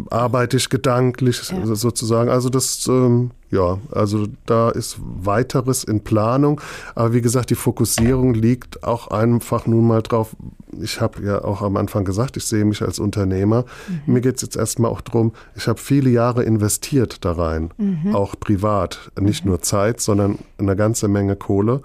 arbeite 0.09 0.57
ich 0.57 0.69
gedanklich 0.69 1.49
ja. 1.49 1.75
sozusagen. 1.75 2.29
Also 2.29 2.49
das, 2.49 2.85
ähm, 2.87 3.31
ja, 3.49 3.79
also 3.91 4.27
da 4.45 4.69
ist 4.69 4.97
weiteres 4.99 5.83
in 5.83 6.03
Planung. 6.03 6.61
Aber 6.95 7.13
wie 7.13 7.21
gesagt, 7.21 7.49
die 7.49 7.55
Fokussierung 7.55 8.33
liegt 8.33 8.83
auch 8.83 9.07
einfach 9.07 9.65
nun 9.65 9.87
mal 9.87 10.01
drauf. 10.01 10.35
Ich 10.79 11.01
habe 11.01 11.23
ja 11.23 11.43
auch 11.43 11.61
am 11.61 11.77
Anfang 11.77 12.05
gesagt, 12.05 12.37
ich 12.37 12.45
sehe 12.45 12.65
mich 12.65 12.81
als 12.81 12.99
Unternehmer. 12.99 13.65
Mhm. 13.87 14.13
Mir 14.13 14.21
geht 14.21 14.35
es 14.35 14.41
jetzt 14.43 14.55
erstmal 14.55 14.91
auch 14.91 15.01
darum, 15.01 15.33
ich 15.55 15.67
habe 15.67 15.79
viele 15.79 16.09
Jahre 16.09 16.43
investiert 16.43 17.25
da 17.25 17.31
rein, 17.31 17.71
mhm. 17.77 18.15
auch 18.15 18.39
privat. 18.39 19.11
Nicht 19.19 19.45
mhm. 19.45 19.51
nur 19.51 19.61
Zeit, 19.61 20.01
sondern 20.01 20.39
eine 20.57 20.75
ganze 20.75 21.07
Menge 21.07 21.35
Kohle 21.35 21.81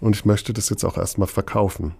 und 0.00 0.14
ich 0.14 0.24
möchte 0.24 0.52
das 0.52 0.68
jetzt 0.68 0.84
auch 0.84 0.96
erstmal 0.96 1.28
verkaufen. 1.28 1.94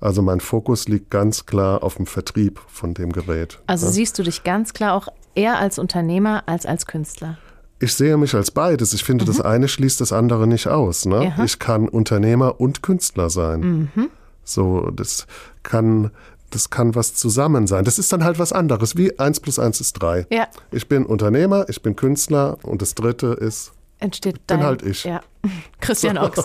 Also 0.00 0.22
mein 0.22 0.40
Fokus 0.40 0.88
liegt 0.88 1.10
ganz 1.10 1.46
klar 1.46 1.82
auf 1.82 1.96
dem 1.96 2.06
Vertrieb 2.06 2.60
von 2.68 2.94
dem 2.94 3.12
Gerät. 3.12 3.58
Also 3.66 3.86
ja. 3.86 3.92
siehst 3.92 4.18
du 4.18 4.22
dich 4.22 4.44
ganz 4.44 4.72
klar 4.72 4.94
auch 4.94 5.08
eher 5.34 5.58
als 5.58 5.78
Unternehmer 5.78 6.44
als 6.46 6.66
als 6.66 6.86
Künstler? 6.86 7.38
Ich 7.80 7.94
sehe 7.94 8.16
mich 8.16 8.34
als 8.34 8.50
beides. 8.50 8.92
Ich 8.92 9.04
finde, 9.04 9.24
mhm. 9.24 9.28
das 9.28 9.40
eine 9.40 9.68
schließt 9.68 10.00
das 10.00 10.12
andere 10.12 10.46
nicht 10.46 10.66
aus. 10.66 11.04
Ne? 11.04 11.32
Ich 11.44 11.58
kann 11.58 11.88
Unternehmer 11.88 12.60
und 12.60 12.82
Künstler 12.82 13.30
sein. 13.30 13.90
Mhm. 13.94 14.10
So, 14.42 14.90
das 14.90 15.26
kann, 15.62 16.10
das 16.50 16.70
kann 16.70 16.94
was 16.94 17.14
zusammen 17.14 17.66
sein. 17.66 17.84
Das 17.84 17.98
ist 17.98 18.12
dann 18.12 18.24
halt 18.24 18.38
was 18.38 18.52
anderes, 18.52 18.96
wie 18.96 19.18
eins 19.18 19.38
plus 19.38 19.58
eins 19.58 19.80
ist 19.80 19.92
drei. 19.92 20.26
Ja. 20.30 20.48
Ich 20.72 20.88
bin 20.88 21.06
Unternehmer, 21.06 21.68
ich 21.68 21.82
bin 21.82 21.94
Künstler 21.94 22.58
und 22.62 22.82
das 22.82 22.94
dritte 22.94 23.28
ist 23.28 23.72
entsteht 24.00 24.40
dein, 24.46 24.58
Bin 24.58 24.66
halt 24.66 24.82
ich. 24.82 25.04
Ja. 25.04 25.20
Christian 25.80 26.18
Ochs. 26.18 26.42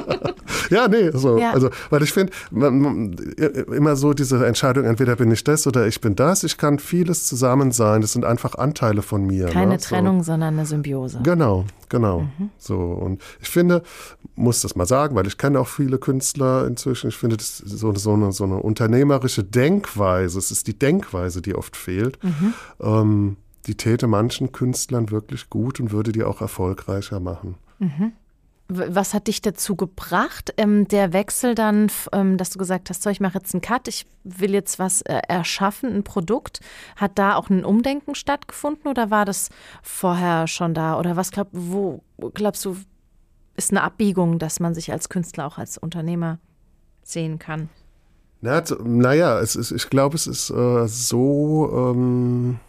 ja. 0.70 0.88
nee, 0.88 1.10
so. 1.12 1.38
Ja. 1.38 1.52
Also, 1.52 1.70
weil 1.88 2.02
ich 2.02 2.12
finde, 2.12 2.32
immer 2.50 3.96
so 3.96 4.12
diese 4.12 4.44
Entscheidung, 4.46 4.84
entweder 4.84 5.16
bin 5.16 5.30
ich 5.30 5.44
das 5.44 5.66
oder 5.66 5.86
ich 5.86 6.00
bin 6.00 6.16
das. 6.16 6.44
Ich 6.44 6.58
kann 6.58 6.78
vieles 6.78 7.26
zusammen 7.26 7.72
sein. 7.72 8.00
Das 8.00 8.12
sind 8.12 8.24
einfach 8.24 8.54
Anteile 8.56 9.02
von 9.02 9.26
mir. 9.26 9.46
Keine 9.46 9.72
ne? 9.72 9.78
Trennung, 9.78 10.22
so. 10.22 10.32
sondern 10.32 10.54
eine 10.54 10.66
Symbiose. 10.66 11.20
Genau, 11.22 11.64
genau. 11.88 12.20
Mhm. 12.20 12.50
So. 12.58 12.76
Und 12.76 13.22
ich 13.40 13.48
finde, 13.48 13.82
muss 14.34 14.60
das 14.60 14.76
mal 14.76 14.86
sagen, 14.86 15.14
weil 15.16 15.26
ich 15.26 15.38
kenne 15.38 15.60
auch 15.60 15.68
viele 15.68 15.98
Künstler 15.98 16.66
inzwischen. 16.66 17.08
Ich 17.08 17.16
finde, 17.16 17.36
das 17.36 17.60
ist 17.60 17.78
so, 17.78 17.94
so, 17.94 18.12
eine, 18.12 18.32
so 18.32 18.44
eine 18.44 18.56
unternehmerische 18.56 19.44
Denkweise. 19.44 20.38
Es 20.38 20.50
ist 20.50 20.66
die 20.66 20.78
Denkweise, 20.78 21.42
die 21.42 21.54
oft 21.54 21.76
fehlt. 21.76 22.22
Mhm. 22.22 22.54
Ähm, 22.80 23.36
die 23.66 23.74
täte 23.74 24.06
manchen 24.06 24.52
Künstlern 24.52 25.10
wirklich 25.10 25.50
gut 25.50 25.80
und 25.80 25.92
würde 25.92 26.12
die 26.12 26.24
auch 26.24 26.40
erfolgreicher 26.40 27.20
machen. 27.20 27.56
Mhm. 27.78 28.12
Was 28.72 29.14
hat 29.14 29.26
dich 29.26 29.42
dazu 29.42 29.74
gebracht, 29.74 30.54
ähm, 30.56 30.86
der 30.86 31.12
Wechsel 31.12 31.56
dann, 31.56 31.90
ähm, 32.12 32.36
dass 32.36 32.50
du 32.50 32.58
gesagt 32.58 32.88
hast, 32.88 33.02
so, 33.02 33.10
ich 33.10 33.18
mache 33.18 33.38
jetzt 33.38 33.52
einen 33.52 33.62
Cut, 33.62 33.88
ich 33.88 34.06
will 34.22 34.54
jetzt 34.54 34.78
was 34.78 35.02
äh, 35.02 35.22
erschaffen, 35.26 35.92
ein 35.92 36.04
Produkt. 36.04 36.60
Hat 36.94 37.18
da 37.18 37.34
auch 37.34 37.50
ein 37.50 37.64
Umdenken 37.64 38.14
stattgefunden 38.14 38.88
oder 38.88 39.10
war 39.10 39.24
das 39.24 39.48
vorher 39.82 40.46
schon 40.46 40.72
da? 40.72 40.96
Oder 41.00 41.16
was 41.16 41.32
glaub, 41.32 41.48
wo 41.50 42.04
glaubst 42.32 42.64
du, 42.64 42.76
ist 43.56 43.72
eine 43.72 43.82
Abbiegung, 43.82 44.38
dass 44.38 44.60
man 44.60 44.72
sich 44.72 44.92
als 44.92 45.08
Künstler 45.08 45.46
auch 45.46 45.58
als 45.58 45.76
Unternehmer 45.76 46.38
sehen 47.02 47.40
kann? 47.40 47.70
naja, 48.40 49.40
es 49.40 49.56
ist, 49.56 49.72
ich 49.72 49.90
glaube, 49.90 50.14
es 50.14 50.28
ist 50.28 50.48
äh, 50.50 50.86
so. 50.86 51.70
Ähm 51.74 52.60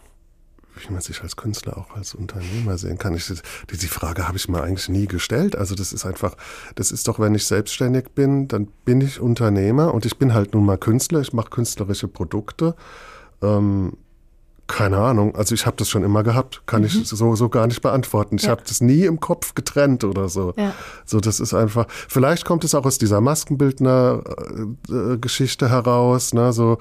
wie 0.74 0.92
man 0.92 1.02
sich 1.02 1.22
als 1.22 1.36
Künstler 1.36 1.76
auch 1.76 1.96
als 1.96 2.14
Unternehmer 2.14 2.78
sehen 2.78 2.98
kann. 2.98 3.14
Ich, 3.14 3.26
die, 3.26 3.76
die 3.76 3.86
Frage 3.86 4.26
habe 4.26 4.36
ich 4.36 4.48
mir 4.48 4.62
eigentlich 4.62 4.88
nie 4.88 5.06
gestellt. 5.06 5.56
Also 5.56 5.74
das 5.74 5.92
ist 5.92 6.06
einfach, 6.06 6.34
das 6.74 6.92
ist 6.92 7.08
doch, 7.08 7.18
wenn 7.18 7.34
ich 7.34 7.46
selbstständig 7.46 8.10
bin, 8.14 8.48
dann 8.48 8.68
bin 8.84 9.00
ich 9.00 9.20
Unternehmer 9.20 9.94
und 9.94 10.06
ich 10.06 10.18
bin 10.18 10.34
halt 10.34 10.54
nun 10.54 10.64
mal 10.64 10.78
Künstler, 10.78 11.20
ich 11.20 11.32
mache 11.32 11.50
künstlerische 11.50 12.08
Produkte. 12.08 12.74
Ähm, 13.42 13.96
keine 14.68 14.98
Ahnung, 14.98 15.34
also 15.36 15.54
ich 15.54 15.66
habe 15.66 15.76
das 15.76 15.90
schon 15.90 16.02
immer 16.02 16.22
gehabt, 16.22 16.62
kann 16.66 16.80
mhm. 16.80 16.86
ich 16.86 17.06
so, 17.06 17.34
so 17.34 17.48
gar 17.50 17.66
nicht 17.66 17.82
beantworten. 17.82 18.36
Ich 18.36 18.44
ja. 18.44 18.50
habe 18.50 18.62
das 18.66 18.80
nie 18.80 19.04
im 19.04 19.20
Kopf 19.20 19.54
getrennt 19.54 20.02
oder 20.04 20.30
so. 20.30 20.54
Ja. 20.56 20.72
So, 21.04 21.20
das 21.20 21.40
ist 21.40 21.52
einfach, 21.52 21.84
vielleicht 21.90 22.46
kommt 22.46 22.64
es 22.64 22.74
auch 22.74 22.86
aus 22.86 22.96
dieser 22.96 23.20
Maskenbildner-Geschichte 23.20 25.68
heraus, 25.68 26.32
ne, 26.32 26.54
so, 26.54 26.78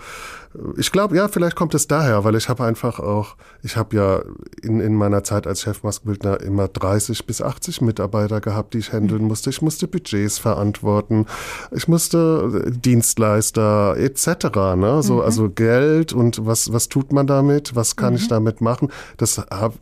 ich 0.77 0.91
glaube, 0.91 1.15
ja, 1.15 1.27
vielleicht 1.29 1.55
kommt 1.55 1.73
es 1.75 1.87
daher, 1.87 2.23
weil 2.23 2.35
ich 2.35 2.49
habe 2.49 2.65
einfach 2.65 2.99
auch, 2.99 3.35
ich 3.63 3.77
habe 3.77 3.95
ja 3.95 4.21
in, 4.61 4.81
in 4.81 4.95
meiner 4.95 5.23
Zeit 5.23 5.47
als 5.47 5.61
Chefmaskenbildner 5.61 6.41
immer 6.41 6.67
30 6.67 7.25
bis 7.25 7.41
80 7.41 7.81
Mitarbeiter 7.81 8.41
gehabt, 8.41 8.73
die 8.73 8.79
ich 8.79 8.91
handeln 8.91 9.23
musste. 9.23 9.49
Ich 9.49 9.61
musste 9.61 9.87
Budgets 9.87 10.39
verantworten, 10.39 11.25
ich 11.71 11.87
musste 11.87 12.69
Dienstleister 12.69 13.95
etc. 13.97 14.27
Ne? 14.75 15.01
So, 15.03 15.15
mhm. 15.15 15.21
Also 15.21 15.49
Geld 15.49 16.11
und 16.11 16.45
was, 16.45 16.73
was 16.73 16.89
tut 16.89 17.13
man 17.13 17.27
damit, 17.27 17.75
was 17.75 17.95
kann 17.95 18.13
mhm. 18.13 18.19
ich 18.19 18.27
damit 18.27 18.59
machen, 18.59 18.89
das 19.17 19.37
habe 19.37 19.75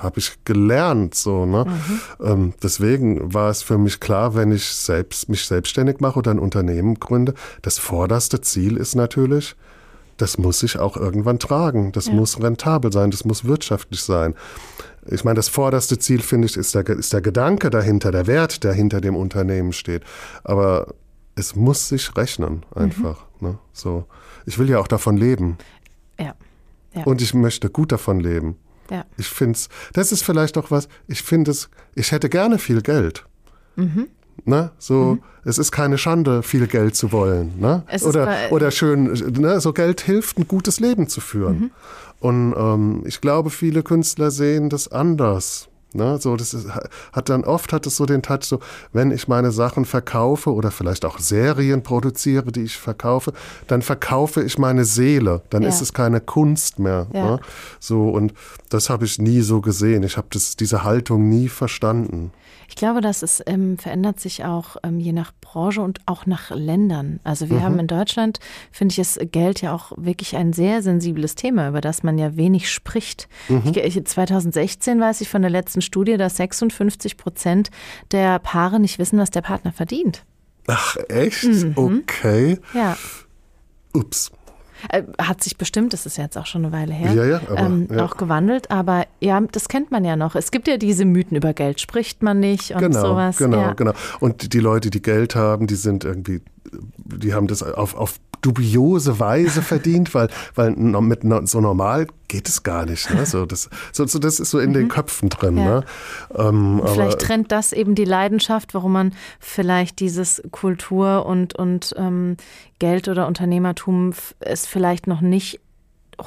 hab 0.00 0.16
ich 0.16 0.44
gelernt. 0.44 1.16
So, 1.16 1.46
ne? 1.46 1.64
Mhm. 1.66 2.00
Ähm, 2.24 2.54
deswegen 2.62 3.34
war 3.34 3.50
es 3.50 3.62
für 3.62 3.78
mich 3.78 3.98
klar, 3.98 4.36
wenn 4.36 4.52
ich 4.52 4.66
selbst, 4.66 5.28
mich 5.28 5.46
selbstständig 5.46 6.00
mache 6.00 6.20
oder 6.20 6.30
ein 6.30 6.38
Unternehmen 6.38 6.94
gründe, 7.00 7.34
das 7.62 7.78
vorderste 7.78 8.40
Ziel 8.40 8.76
ist 8.76 8.94
natürlich, 8.94 9.56
das 10.16 10.38
muss 10.38 10.60
sich 10.60 10.78
auch 10.78 10.96
irgendwann 10.96 11.38
tragen. 11.38 11.92
Das 11.92 12.06
ja. 12.06 12.12
muss 12.12 12.40
rentabel 12.42 12.92
sein, 12.92 13.10
das 13.10 13.24
muss 13.24 13.44
wirtschaftlich 13.44 14.02
sein. 14.02 14.34
Ich 15.08 15.24
meine, 15.24 15.36
das 15.36 15.48
vorderste 15.48 15.98
Ziel, 15.98 16.20
finde 16.20 16.46
ich, 16.46 16.56
ist 16.56 16.74
der, 16.74 16.88
ist 16.88 17.12
der 17.12 17.20
Gedanke 17.20 17.70
dahinter, 17.70 18.10
der 18.10 18.26
Wert, 18.26 18.64
der 18.64 18.72
hinter 18.72 19.00
dem 19.00 19.14
Unternehmen 19.14 19.72
steht. 19.72 20.02
Aber 20.42 20.94
es 21.36 21.54
muss 21.54 21.88
sich 21.88 22.16
rechnen, 22.16 22.64
einfach. 22.74 23.24
Mhm. 23.40 23.48
Ne? 23.48 23.58
So. 23.72 24.06
Ich 24.46 24.58
will 24.58 24.68
ja 24.68 24.80
auch 24.80 24.88
davon 24.88 25.16
leben. 25.16 25.58
Ja. 26.18 26.34
ja. 26.94 27.04
Und 27.04 27.20
ich 27.22 27.34
möchte 27.34 27.70
gut 27.70 27.92
davon 27.92 28.20
leben. 28.20 28.56
Ja. 28.90 29.04
Ich 29.16 29.28
finde 29.28 29.52
es, 29.52 29.68
das 29.92 30.12
ist 30.12 30.22
vielleicht 30.22 30.56
auch 30.58 30.70
was, 30.70 30.88
ich 31.06 31.22
finde 31.22 31.50
es, 31.50 31.68
ich 31.94 32.12
hätte 32.12 32.28
gerne 32.28 32.58
viel 32.58 32.82
Geld. 32.82 33.24
Mhm. 33.76 34.08
Ne? 34.44 34.70
So, 34.78 35.14
mhm. 35.14 35.22
es 35.44 35.58
ist 35.58 35.72
keine 35.72 35.98
Schande, 35.98 36.42
viel 36.42 36.66
Geld 36.66 36.94
zu 36.94 37.12
wollen. 37.12 37.52
Ne? 37.58 37.82
Oder, 38.02 38.28
oder 38.50 38.70
schön, 38.70 39.12
ne? 39.38 39.60
so 39.60 39.72
Geld 39.72 40.00
hilft, 40.00 40.38
ein 40.38 40.46
gutes 40.46 40.80
Leben 40.80 41.08
zu 41.08 41.20
führen. 41.20 41.58
Mhm. 41.58 41.70
Und 42.20 42.54
ähm, 42.56 43.02
ich 43.06 43.20
glaube, 43.20 43.50
viele 43.50 43.82
Künstler 43.82 44.30
sehen 44.30 44.70
das 44.70 44.90
anders. 44.90 45.68
Ne, 45.96 46.18
so, 46.18 46.36
das 46.36 46.52
ist, 46.52 46.68
hat 47.12 47.28
dann 47.30 47.44
oft 47.44 47.72
hat 47.72 47.86
es 47.86 47.96
so 47.96 48.04
den 48.04 48.20
Touch, 48.20 48.42
so, 48.42 48.60
wenn 48.92 49.10
ich 49.12 49.28
meine 49.28 49.50
Sachen 49.50 49.86
verkaufe 49.86 50.52
oder 50.52 50.70
vielleicht 50.70 51.06
auch 51.06 51.18
Serien 51.18 51.82
produziere, 51.82 52.52
die 52.52 52.64
ich 52.64 52.76
verkaufe, 52.76 53.32
dann 53.66 53.80
verkaufe 53.80 54.42
ich 54.42 54.58
meine 54.58 54.84
Seele. 54.84 55.40
Dann 55.48 55.62
ja. 55.62 55.70
ist 55.70 55.80
es 55.80 55.94
keine 55.94 56.20
Kunst 56.20 56.78
mehr. 56.78 57.06
Ja. 57.14 57.24
Ne? 57.24 57.40
So, 57.80 58.10
und 58.10 58.34
das 58.68 58.90
habe 58.90 59.06
ich 59.06 59.18
nie 59.18 59.40
so 59.40 59.62
gesehen. 59.62 60.02
Ich 60.02 60.18
habe 60.18 60.28
diese 60.30 60.84
Haltung 60.84 61.30
nie 61.30 61.48
verstanden. 61.48 62.30
Ich 62.68 62.76
glaube, 62.76 63.00
dass 63.00 63.22
es 63.22 63.42
ähm, 63.46 63.78
verändert 63.78 64.20
sich 64.20 64.44
auch 64.44 64.76
ähm, 64.82 64.98
je 64.98 65.12
nach 65.12 65.32
Branche 65.40 65.80
und 65.82 66.00
auch 66.06 66.26
nach 66.26 66.50
Ländern. 66.50 67.20
Also 67.24 67.50
wir 67.50 67.58
mhm. 67.58 67.62
haben 67.62 67.78
in 67.78 67.86
Deutschland, 67.86 68.40
finde 68.72 68.92
ich, 68.92 68.98
ist 68.98 69.18
Geld 69.32 69.62
ja 69.62 69.74
auch 69.74 69.92
wirklich 69.96 70.36
ein 70.36 70.52
sehr 70.52 70.82
sensibles 70.82 71.34
Thema, 71.34 71.68
über 71.68 71.80
das 71.80 72.02
man 72.02 72.18
ja 72.18 72.36
wenig 72.36 72.70
spricht. 72.70 73.28
Mhm. 73.48 73.72
Ich, 73.74 74.04
2016 74.04 75.00
weiß 75.00 75.20
ich 75.20 75.28
von 75.28 75.42
der 75.42 75.50
letzten 75.50 75.82
Studie, 75.82 76.16
dass 76.16 76.36
56 76.36 77.16
Prozent 77.16 77.70
der 78.10 78.38
Paare 78.38 78.80
nicht 78.80 78.98
wissen, 78.98 79.18
was 79.18 79.30
der 79.30 79.42
Partner 79.42 79.72
verdient. 79.72 80.24
Ach, 80.66 80.96
echt? 81.08 81.44
Mhm. 81.44 81.72
Okay. 81.76 82.58
Ja. 82.74 82.96
Ups. 83.94 84.30
Äh, 84.90 85.02
hat 85.18 85.42
sich 85.42 85.56
bestimmt, 85.56 85.92
das 85.92 86.06
ist 86.06 86.18
jetzt 86.18 86.36
auch 86.36 86.46
schon 86.46 86.64
eine 86.64 86.72
Weile 86.72 86.92
her, 86.92 87.12
ja, 87.12 87.24
ja, 87.24 87.40
aber, 87.48 87.60
ähm, 87.60 87.88
ja. 87.90 88.04
auch 88.04 88.16
gewandelt. 88.16 88.70
Aber 88.70 89.06
ja, 89.20 89.40
das 89.40 89.68
kennt 89.68 89.90
man 89.90 90.04
ja 90.04 90.16
noch. 90.16 90.34
Es 90.34 90.50
gibt 90.50 90.68
ja 90.68 90.76
diese 90.76 91.04
Mythen 91.04 91.36
über 91.36 91.52
Geld 91.52 91.80
spricht 91.80 92.22
man 92.22 92.40
nicht 92.40 92.72
und 92.72 92.80
genau, 92.80 93.00
sowas. 93.00 93.38
Genau, 93.38 93.74
genau. 93.74 93.92
Und 94.20 94.52
die 94.52 94.60
Leute, 94.60 94.90
die 94.90 95.02
Geld 95.02 95.34
haben, 95.34 95.66
die 95.66 95.74
sind 95.74 96.04
irgendwie, 96.04 96.42
die 96.72 97.34
haben 97.34 97.46
das 97.46 97.62
auf, 97.62 97.94
auf 97.94 98.18
dubiose 98.42 99.18
Weise 99.18 99.62
verdient, 99.62 100.14
weil, 100.14 100.28
weil 100.54 100.70
mit 100.72 101.20
so 101.48 101.60
normal 101.60 102.06
geht 102.28 102.48
es 102.48 102.62
gar 102.62 102.86
nicht. 102.86 103.12
Ne? 103.12 103.26
So, 103.26 103.46
das, 103.46 103.68
so, 103.92 104.06
so, 104.06 104.18
das 104.18 104.40
ist 104.40 104.50
so 104.50 104.58
in 104.58 104.70
mhm. 104.70 104.74
den 104.74 104.88
Köpfen 104.88 105.28
drin. 105.28 105.56
Ja. 105.56 105.64
Ne? 105.64 105.84
Ähm, 106.36 106.82
vielleicht 106.84 107.20
trennt 107.20 107.52
das 107.52 107.72
eben 107.72 107.94
die 107.94 108.04
Leidenschaft, 108.04 108.74
warum 108.74 108.92
man 108.92 109.14
vielleicht 109.40 110.00
dieses 110.00 110.42
Kultur 110.50 111.26
und, 111.26 111.54
und 111.54 111.94
ähm, 111.96 112.36
Geld 112.78 113.08
oder 113.08 113.26
Unternehmertum 113.26 114.12
es 114.40 114.66
vielleicht 114.66 115.06
noch 115.06 115.20
nicht 115.20 115.60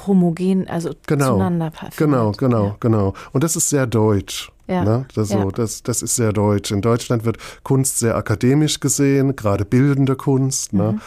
homogen, 0.08 0.68
also 0.68 0.92
genau, 1.08 1.38
zueinander 1.38 1.72
Genau, 1.98 2.32
genau, 2.32 2.66
ja. 2.66 2.76
genau. 2.80 3.14
Und 3.32 3.44
das 3.44 3.56
ist 3.56 3.70
sehr 3.70 3.88
deutsch. 3.88 4.52
Ja. 4.68 4.84
Ne? 4.84 5.06
Das, 5.16 5.30
so, 5.30 5.50
das, 5.50 5.82
das 5.82 6.04
ist 6.04 6.16
sehr 6.16 6.32
deutsch. 6.32 6.70
In 6.70 6.82
Deutschland 6.82 7.26
wird 7.26 7.38
Kunst 7.64 7.98
sehr 7.98 8.16
akademisch 8.16 8.80
gesehen, 8.80 9.36
gerade 9.36 9.66
bildende 9.66 10.16
Kunst. 10.16 10.74
Ne? 10.74 10.92
Mhm. 10.92 11.02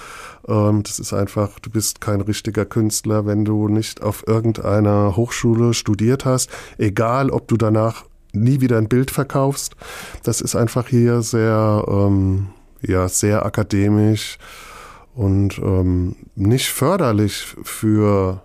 Ähm, 0.49 0.83
das 0.83 0.99
ist 0.99 1.13
einfach, 1.13 1.61
du 1.61 1.71
bist 1.71 2.01
kein 2.01 2.21
richtiger 2.23 2.65
Künstler, 2.65 3.25
wenn 3.25 3.45
du 3.45 3.69
nicht 3.69 4.03
auf 4.03 4.27
irgendeiner 4.27 5.15
Hochschule 5.15 5.75
studiert 5.75 6.25
hast, 6.25 6.51
egal 6.77 7.31
ob 7.31 7.47
du 7.47 7.57
danach 7.57 8.05
nie 8.33 8.61
wieder 8.61 8.79
ein 8.79 8.89
Bild 8.89 9.13
verkaufst. 9.13 9.77
Das 10.25 10.41
ist 10.41 10.57
einfach 10.57 10.89
hier 10.89 11.23
sehr, 11.23 11.85
ähm, 11.87 12.49
ja, 12.81 13.09
sehr 13.09 13.47
akademisch 13.47 14.39
und 15.15 15.59
ähm, 15.59 16.17
nicht 16.35 16.71
förderlich 16.71 17.55
für 17.63 18.43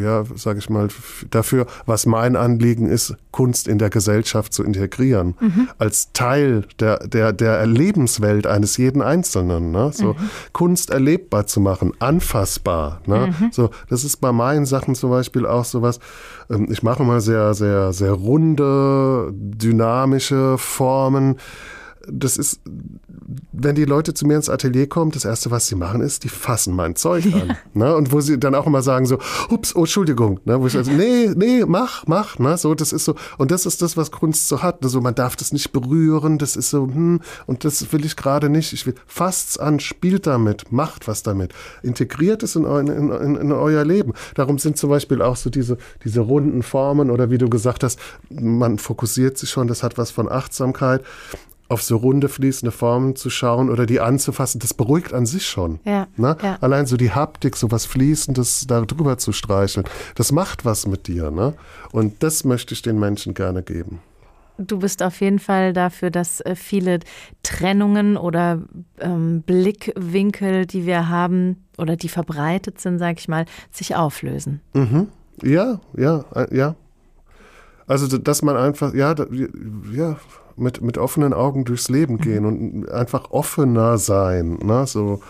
ja, 0.00 0.24
sage 0.34 0.58
ich 0.58 0.70
mal, 0.70 0.88
dafür, 1.30 1.66
was 1.86 2.06
mein 2.06 2.36
Anliegen 2.36 2.88
ist, 2.88 3.14
Kunst 3.30 3.68
in 3.68 3.78
der 3.78 3.90
Gesellschaft 3.90 4.52
zu 4.52 4.64
integrieren, 4.64 5.34
mhm. 5.40 5.68
als 5.78 6.12
Teil 6.12 6.64
der, 6.80 7.06
der, 7.06 7.32
der 7.32 7.66
Lebenswelt 7.66 8.46
eines 8.46 8.76
jeden 8.76 9.02
Einzelnen. 9.02 9.70
Ne? 9.70 9.90
So 9.92 10.14
mhm. 10.14 10.30
Kunst 10.52 10.90
erlebbar 10.90 11.46
zu 11.46 11.60
machen, 11.60 11.92
anfassbar. 11.98 13.00
Ne? 13.06 13.34
Mhm. 13.38 13.50
So, 13.52 13.70
das 13.88 14.04
ist 14.04 14.18
bei 14.18 14.32
meinen 14.32 14.66
Sachen 14.66 14.94
zum 14.94 15.10
Beispiel 15.10 15.46
auch 15.46 15.64
sowas. 15.64 16.00
Ähm, 16.50 16.68
ich 16.70 16.82
mache 16.82 17.04
mal 17.04 17.20
sehr, 17.20 17.54
sehr, 17.54 17.92
sehr 17.92 18.12
runde, 18.12 19.32
dynamische 19.32 20.58
Formen 20.58 21.36
das 22.10 22.36
ist, 22.36 22.60
wenn 23.52 23.74
die 23.74 23.84
Leute 23.84 24.14
zu 24.14 24.26
mir 24.26 24.36
ins 24.36 24.48
Atelier 24.48 24.88
kommen, 24.88 25.10
das 25.10 25.24
Erste, 25.24 25.50
was 25.50 25.66
sie 25.66 25.74
machen, 25.74 26.00
ist, 26.00 26.24
die 26.24 26.28
fassen 26.28 26.74
mein 26.74 26.96
Zeug 26.96 27.26
an. 27.26 27.56
Ne? 27.74 27.94
Und 27.94 28.12
wo 28.12 28.20
sie 28.20 28.38
dann 28.38 28.54
auch 28.54 28.66
immer 28.66 28.82
sagen 28.82 29.06
so, 29.06 29.18
ups, 29.50 29.74
oh, 29.76 29.80
Entschuldigung. 29.80 30.40
Ne? 30.44 30.60
Wo 30.60 30.66
ich 30.66 30.76
also, 30.76 30.90
nee, 30.92 31.30
nee, 31.34 31.64
mach, 31.66 32.06
mach. 32.06 32.38
Ne? 32.38 32.56
So, 32.56 32.74
das 32.74 32.92
ist 32.92 33.04
so, 33.04 33.14
und 33.36 33.50
das 33.50 33.66
ist 33.66 33.82
das, 33.82 33.96
was 33.96 34.10
Kunst 34.10 34.48
so 34.48 34.62
hat. 34.62 34.82
Also 34.82 35.00
man 35.00 35.14
darf 35.14 35.36
das 35.36 35.52
nicht 35.52 35.72
berühren, 35.72 36.38
das 36.38 36.56
ist 36.56 36.70
so, 36.70 36.86
hm, 36.86 37.20
und 37.46 37.64
das 37.64 37.92
will 37.92 38.04
ich 38.04 38.16
gerade 38.16 38.48
nicht. 38.48 38.72
Ich 38.72 38.86
will, 38.86 38.94
fasst's 39.06 39.58
an, 39.58 39.80
spielt 39.80 40.26
damit, 40.26 40.72
macht 40.72 41.08
was 41.08 41.22
damit. 41.22 41.52
Integriert 41.82 42.42
es 42.42 42.56
in, 42.56 42.64
in, 42.64 43.10
in, 43.12 43.36
in 43.36 43.52
euer 43.52 43.84
Leben. 43.84 44.12
Darum 44.34 44.58
sind 44.58 44.78
zum 44.78 44.90
Beispiel 44.90 45.22
auch 45.22 45.36
so 45.36 45.50
diese, 45.50 45.78
diese 46.04 46.20
runden 46.20 46.62
Formen 46.62 47.10
oder 47.10 47.30
wie 47.30 47.38
du 47.38 47.48
gesagt 47.48 47.84
hast, 47.84 47.98
man 48.30 48.78
fokussiert 48.78 49.38
sich 49.38 49.50
schon, 49.50 49.68
das 49.68 49.82
hat 49.82 49.98
was 49.98 50.10
von 50.10 50.30
Achtsamkeit 50.30 51.02
auf 51.68 51.82
so 51.82 51.96
runde 51.96 52.28
fließende 52.28 52.72
Formen 52.72 53.14
zu 53.14 53.30
schauen 53.30 53.70
oder 53.70 53.84
die 53.86 54.00
anzufassen, 54.00 54.58
das 54.58 54.74
beruhigt 54.74 55.12
an 55.12 55.26
sich 55.26 55.46
schon. 55.46 55.80
Ja, 55.84 56.06
ne? 56.16 56.36
ja. 56.42 56.58
Allein 56.60 56.86
so 56.86 56.96
die 56.96 57.10
Haptik, 57.10 57.56
so 57.56 57.70
was 57.70 57.84
Fließendes 57.84 58.66
da 58.66 58.80
drüber 58.80 59.18
zu 59.18 59.32
streicheln, 59.32 59.86
das 60.14 60.32
macht 60.32 60.64
was 60.64 60.86
mit 60.86 61.06
dir. 61.06 61.30
Ne? 61.30 61.54
Und 61.92 62.22
das 62.22 62.44
möchte 62.44 62.74
ich 62.74 62.82
den 62.82 62.98
Menschen 62.98 63.34
gerne 63.34 63.62
geben. 63.62 64.00
Du 64.56 64.80
bist 64.80 65.04
auf 65.04 65.20
jeden 65.20 65.38
Fall 65.38 65.72
dafür, 65.72 66.10
dass 66.10 66.40
äh, 66.40 66.56
viele 66.56 66.98
Trennungen 67.44 68.16
oder 68.16 68.60
ähm, 68.98 69.42
Blickwinkel, 69.42 70.66
die 70.66 70.84
wir 70.84 71.08
haben 71.08 71.64
oder 71.76 71.94
die 71.94 72.08
verbreitet 72.08 72.80
sind, 72.80 72.98
sag 72.98 73.20
ich 73.20 73.28
mal, 73.28 73.44
sich 73.70 73.94
auflösen. 73.94 74.60
Mhm. 74.72 75.08
Ja, 75.42 75.80
ja, 75.96 76.24
äh, 76.34 76.56
ja. 76.56 76.74
Also, 77.86 78.18
dass 78.18 78.42
man 78.42 78.56
einfach, 78.56 78.94
ja, 78.94 79.14
ja, 79.92 80.18
mit, 80.58 80.80
mit 80.80 80.98
offenen 80.98 81.32
Augen 81.32 81.64
durchs 81.64 81.88
Leben 81.88 82.14
mhm. 82.14 82.20
gehen 82.20 82.44
und 82.44 82.90
einfach 82.90 83.30
offener 83.30 83.98
sein. 83.98 84.58
Ne? 84.62 84.86
So, 84.86 85.20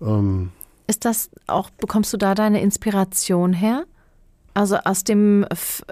ähm. 0.00 0.50
Ist 0.86 1.04
das 1.04 1.30
auch, 1.46 1.70
bekommst 1.70 2.12
du 2.12 2.16
da 2.16 2.34
deine 2.34 2.60
Inspiration 2.60 3.52
her? 3.52 3.84
Also 4.54 4.76
aus 4.76 5.04
dem 5.04 5.44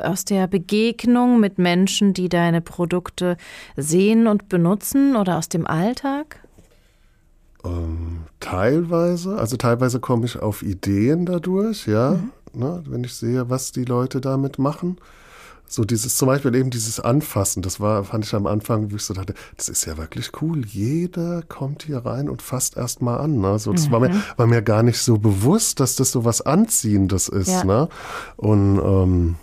aus 0.03 0.25
der 0.25 0.47
Begegnung 0.47 1.39
mit 1.39 1.59
Menschen, 1.59 2.15
die 2.15 2.31
deine 2.31 2.63
Produkte 2.63 3.37
sehen 3.77 4.27
und 4.27 4.49
benutzen 4.49 5.17
oder 5.17 5.37
aus 5.37 5.51
dem 5.51 5.67
Alltag? 5.67 6.41
Ähm, 7.63 8.25
teilweise, 8.41 9.37
also 9.37 9.59
teilweise 9.59 10.01
komme 10.01 10.25
ich 10.25 10.39
auf 10.39 10.63
Ideen 10.63 11.27
dadurch, 11.27 11.87
ja, 11.87 12.13
mhm. 12.13 12.61
ne, 12.61 12.83
wenn 12.87 13.05
ich 13.05 13.15
sehe, 13.15 13.51
was 13.51 13.73
die 13.73 13.85
Leute 13.85 14.23
damit 14.23 14.59
machen. 14.59 14.97
So 15.67 15.85
dieses, 15.85 16.17
zum 16.17 16.29
Beispiel 16.29 16.55
eben 16.55 16.71
dieses 16.71 17.01
Anfassen, 17.01 17.63
das 17.63 17.81
war, 17.81 18.05
fand 18.05 18.25
ich 18.25 18.35
am 18.35 18.47
Anfang, 18.47 18.93
wo 18.93 18.97
ich 18.97 19.03
so 19.03 19.15
dachte, 19.15 19.35
das 19.57 19.69
ist 19.69 19.85
ja 19.87 19.97
wirklich 19.97 20.31
cool. 20.41 20.65
Jeder 20.65 21.43
kommt 21.43 21.85
hier 21.85 21.99
rein 21.99 22.29
und 22.29 22.43
fasst 22.43 22.77
erstmal 22.77 23.19
an. 23.19 23.41
Ne? 23.41 23.59
So, 23.59 23.73
das 23.73 23.89
mhm. 23.89 23.93
war, 23.93 24.01
mir, 24.01 24.23
war 24.37 24.47
mir 24.47 24.63
gar 24.63 24.83
nicht 24.83 24.99
so 24.99 25.19
bewusst, 25.19 25.81
dass 25.81 25.97
das 25.97 26.13
so 26.13 26.25
was 26.25 26.43
Anziehendes 26.43 27.29
ist. 27.29 27.49
Ja. 27.49 27.65
Ne? 27.65 27.89
Und 28.37 28.79
ähm, 28.79 29.37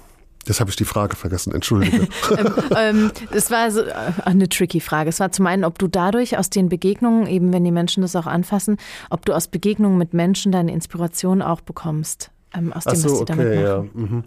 Jetzt 0.47 0.59
habe 0.59 0.71
ich 0.71 0.75
die 0.75 0.85
Frage 0.85 1.15
vergessen, 1.15 1.53
entschuldige. 1.53 2.07
ähm, 2.37 2.53
ähm, 2.75 3.11
es 3.31 3.51
war 3.51 3.69
so, 3.69 3.81
äh, 3.81 3.93
eine 4.25 4.49
tricky 4.49 4.79
Frage. 4.79 5.09
Es 5.09 5.19
war 5.19 5.31
zum 5.31 5.45
einen, 5.45 5.63
ob 5.63 5.77
du 5.77 5.87
dadurch 5.87 6.37
aus 6.37 6.49
den 6.49 6.67
Begegnungen, 6.67 7.27
eben 7.27 7.53
wenn 7.53 7.63
die 7.63 7.71
Menschen 7.71 8.01
das 8.01 8.15
auch 8.15 8.25
anfassen, 8.25 8.77
ob 9.11 9.23
du 9.25 9.33
aus 9.33 9.47
Begegnungen 9.47 9.99
mit 9.99 10.13
Menschen 10.13 10.51
deine 10.51 10.73
Inspiration 10.73 11.43
auch 11.43 11.61
bekommst. 11.61 12.31
Ähm, 12.55 12.73
aus 12.73 12.85
dem, 12.85 12.95
so, 12.95 13.09
was 13.09 13.17
sie 13.17 13.23
okay, 13.23 13.25
damit 13.27 13.95
machen. 13.95 14.23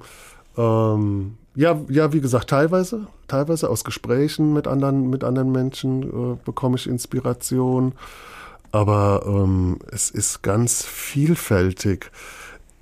Ja. 0.57 0.97
Mhm. 0.97 1.37
Ja, 1.57 1.81
ja, 1.89 2.13
wie 2.13 2.21
gesagt, 2.21 2.51
teilweise, 2.51 3.07
teilweise 3.29 3.71
aus 3.71 3.85
Gesprächen 3.85 4.53
mit 4.53 4.67
anderen, 4.67 5.09
mit 5.09 5.23
anderen 5.23 5.53
Menschen 5.53 6.03
äh, 6.03 6.37
bekomme 6.45 6.77
ich 6.77 6.89
Inspiration. 6.89 7.93
Aber 8.73 9.23
ähm, 9.25 9.79
es 9.93 10.11
ist 10.11 10.43
ganz 10.43 10.85
vielfältig. 10.85 12.11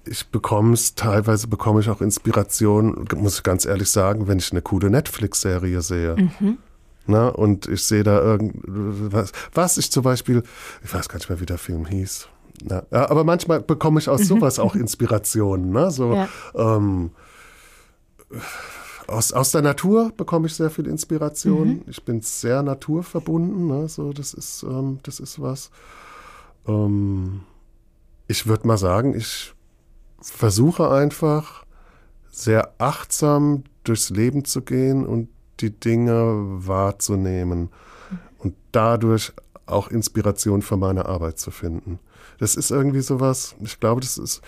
Ich 0.07 0.29
bekomme 0.29 0.73
es, 0.73 0.95
teilweise 0.95 1.49
bekomme 1.49 1.81
ich 1.81 1.91
auch 1.91 2.01
Inspiration, 2.01 3.05
muss 3.15 3.37
ich 3.37 3.43
ganz 3.43 3.67
ehrlich 3.67 3.91
sagen, 3.91 4.27
wenn 4.27 4.39
ich 4.39 4.51
eine 4.53 4.63
coole 4.63 4.89
Netflix-Serie 4.89 5.83
sehe. 5.83 6.17
Mhm. 6.17 6.59
Na, 7.07 7.29
und 7.29 7.67
ich 7.69 7.85
sehe 7.85 8.05
da 8.05 8.21
irgendwas, 8.21 9.33
was 9.53 9.77
ich 9.77 9.91
zum 9.91 10.03
Beispiel, 10.03 10.43
ich 10.83 10.95
weiß 10.95 11.09
gar 11.09 11.19
nicht 11.19 11.29
mehr, 11.29 11.41
wie 11.41 11.47
der 11.47 11.59
Film 11.59 11.85
hieß. 11.85 12.29
Na, 12.65 12.85
aber 12.91 13.25
manchmal 13.25 13.61
bekomme 13.61 14.01
ich 14.01 14.09
aus 14.09 14.23
sowas 14.23 14.59
auch 14.59 14.75
Inspirationen. 14.75 15.73
Ne? 15.73 15.91
So, 15.91 16.15
ja. 16.15 16.29
ähm, 16.55 17.11
aus, 19.07 19.33
aus 19.33 19.51
der 19.51 19.63
Natur 19.63 20.13
bekomme 20.17 20.47
ich 20.47 20.55
sehr 20.55 20.71
viel 20.71 20.87
Inspiration. 20.87 21.69
Mhm. 21.69 21.83
Ich 21.87 22.05
bin 22.05 22.23
sehr 22.23 22.63
naturverbunden. 22.63 23.67
Ne? 23.67 23.89
So, 23.89 24.13
das, 24.13 24.35
ist, 24.35 24.63
ähm, 24.63 25.01
das 25.03 25.21
ist 25.21 25.41
was. 25.41 25.71
Ähm, 26.67 27.43
ich 28.29 28.47
würde 28.47 28.67
mal 28.67 28.79
sagen, 28.79 29.15
ich 29.15 29.55
versuche 30.21 30.91
einfach 30.91 31.65
sehr 32.31 32.75
achtsam 32.79 33.65
durchs 33.85 34.11
Leben 34.11 34.45
zu 34.45 34.63
gehen 34.63 35.05
und 35.05 35.29
die 35.61 35.71
Dinge 35.71 36.23
wahrzunehmen 36.67 37.61
mhm. 37.61 38.19
und 38.39 38.55
dadurch 38.73 39.33
auch 39.67 39.89
Inspiration 39.89 40.63
für 40.63 40.77
meine 40.77 41.07
Arbeit 41.07 41.39
zu 41.39 41.51
finden. 41.51 41.99
Das 42.39 42.57
ist 42.57 42.71
irgendwie 42.71 43.03
sowas, 43.03 43.55
ich 43.61 43.79
glaube, 43.79 44.01
das 44.01 44.19
ist 44.19 44.43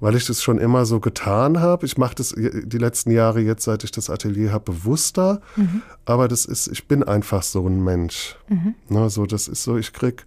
weil 0.00 0.14
ich 0.14 0.26
das 0.26 0.42
schon 0.42 0.58
immer 0.58 0.86
so 0.86 1.00
getan 1.00 1.60
habe. 1.60 1.86
Ich 1.86 1.98
mache 1.98 2.14
das 2.14 2.34
die 2.36 2.78
letzten 2.78 3.10
Jahre 3.10 3.40
jetzt, 3.40 3.64
seit 3.64 3.84
ich 3.84 3.90
das 3.90 4.10
Atelier 4.10 4.52
habe, 4.52 4.72
bewusster. 4.72 5.40
Mhm. 5.56 5.82
Aber 6.04 6.28
das 6.28 6.44
ist, 6.44 6.68
ich 6.68 6.86
bin 6.86 7.02
einfach 7.02 7.42
so 7.42 7.66
ein 7.66 7.82
Mensch. 7.82 8.36
Mhm. 8.48 8.74
Ne, 8.88 9.10
so, 9.10 9.26
das 9.26 9.48
ist 9.48 9.62
so, 9.62 9.76
ich 9.76 9.92
krieg 9.92 10.24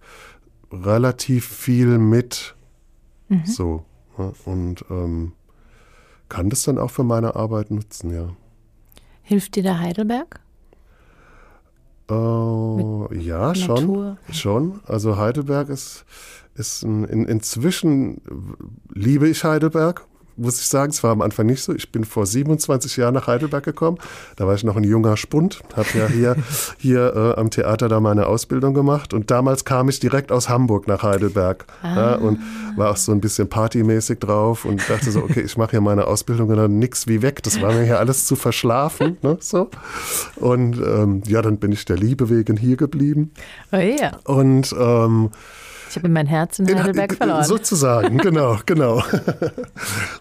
relativ 0.70 1.46
viel 1.46 1.98
mit. 1.98 2.54
Mhm. 3.28 3.46
So. 3.46 3.84
Ne, 4.18 4.32
und 4.44 4.84
ähm, 4.90 5.32
kann 6.28 6.50
das 6.50 6.62
dann 6.64 6.78
auch 6.78 6.90
für 6.90 7.04
meine 7.04 7.36
Arbeit 7.36 7.70
nutzen, 7.70 8.14
ja. 8.14 8.28
Hilft 9.22 9.56
dir 9.56 9.62
der 9.62 9.78
Heidelberg? 9.78 10.40
Äh, 12.10 13.18
ja, 13.18 13.54
schon, 13.54 14.18
schon. 14.30 14.80
Also 14.86 15.16
Heidelberg 15.16 15.68
ist 15.68 16.04
ist 16.54 16.82
in, 16.82 17.04
inzwischen 17.04 18.20
liebe 18.92 19.28
ich 19.28 19.44
Heidelberg, 19.44 20.06
muss 20.36 20.60
ich 20.60 20.66
sagen. 20.66 20.90
Es 20.90 21.02
war 21.02 21.12
am 21.12 21.20
Anfang 21.20 21.46
nicht 21.46 21.62
so. 21.62 21.74
Ich 21.74 21.92
bin 21.92 22.04
vor 22.04 22.26
27 22.26 22.96
Jahren 22.96 23.14
nach 23.14 23.26
Heidelberg 23.26 23.64
gekommen. 23.64 23.98
Da 24.36 24.46
war 24.46 24.54
ich 24.54 24.64
noch 24.64 24.76
ein 24.76 24.84
junger 24.84 25.16
Spund, 25.16 25.60
habe 25.76 25.88
ja 25.94 26.06
hier, 26.06 26.36
hier 26.78 27.14
äh, 27.14 27.40
am 27.40 27.50
Theater 27.50 27.88
da 27.88 28.00
meine 28.00 28.26
Ausbildung 28.26 28.74
gemacht. 28.74 29.14
Und 29.14 29.30
damals 29.30 29.64
kam 29.64 29.88
ich 29.88 30.00
direkt 30.00 30.32
aus 30.32 30.48
Hamburg 30.48 30.88
nach 30.88 31.02
Heidelberg 31.02 31.66
ah. 31.82 31.96
ja, 31.96 32.14
und 32.16 32.40
war 32.76 32.90
auch 32.90 32.96
so 32.96 33.12
ein 33.12 33.20
bisschen 33.20 33.48
partymäßig 33.48 34.20
drauf 34.20 34.64
und 34.64 34.88
dachte 34.88 35.10
so, 35.10 35.22
okay, 35.22 35.40
ich 35.40 35.56
mache 35.56 35.72
hier 35.72 35.80
meine 35.80 36.06
Ausbildung 36.06 36.48
und 36.48 36.56
dann 36.56 36.78
nix 36.78 37.06
wie 37.06 37.22
weg. 37.22 37.42
Das 37.42 37.60
war 37.60 37.72
mir 37.72 37.84
hier 37.84 37.98
alles 37.98 38.26
zu 38.26 38.36
verschlafen. 38.36 39.18
Ne, 39.22 39.36
so. 39.40 39.70
Und 40.36 40.76
ähm, 40.78 41.22
ja, 41.26 41.42
dann 41.42 41.58
bin 41.58 41.72
ich 41.72 41.84
der 41.84 41.96
Liebe 41.96 42.30
wegen 42.30 42.56
hier 42.56 42.76
geblieben. 42.76 43.32
Oh 43.72 43.76
ja. 43.76 44.18
Und 44.24 44.74
ähm, 44.78 45.30
ich 45.92 45.96
habe 45.96 46.08
mein 46.08 46.26
Herz 46.26 46.58
in 46.58 46.66
Heidelberg 46.66 47.12
verloren. 47.12 47.44
Sozusagen, 47.44 48.16
genau, 48.16 48.58
genau. 48.66 49.02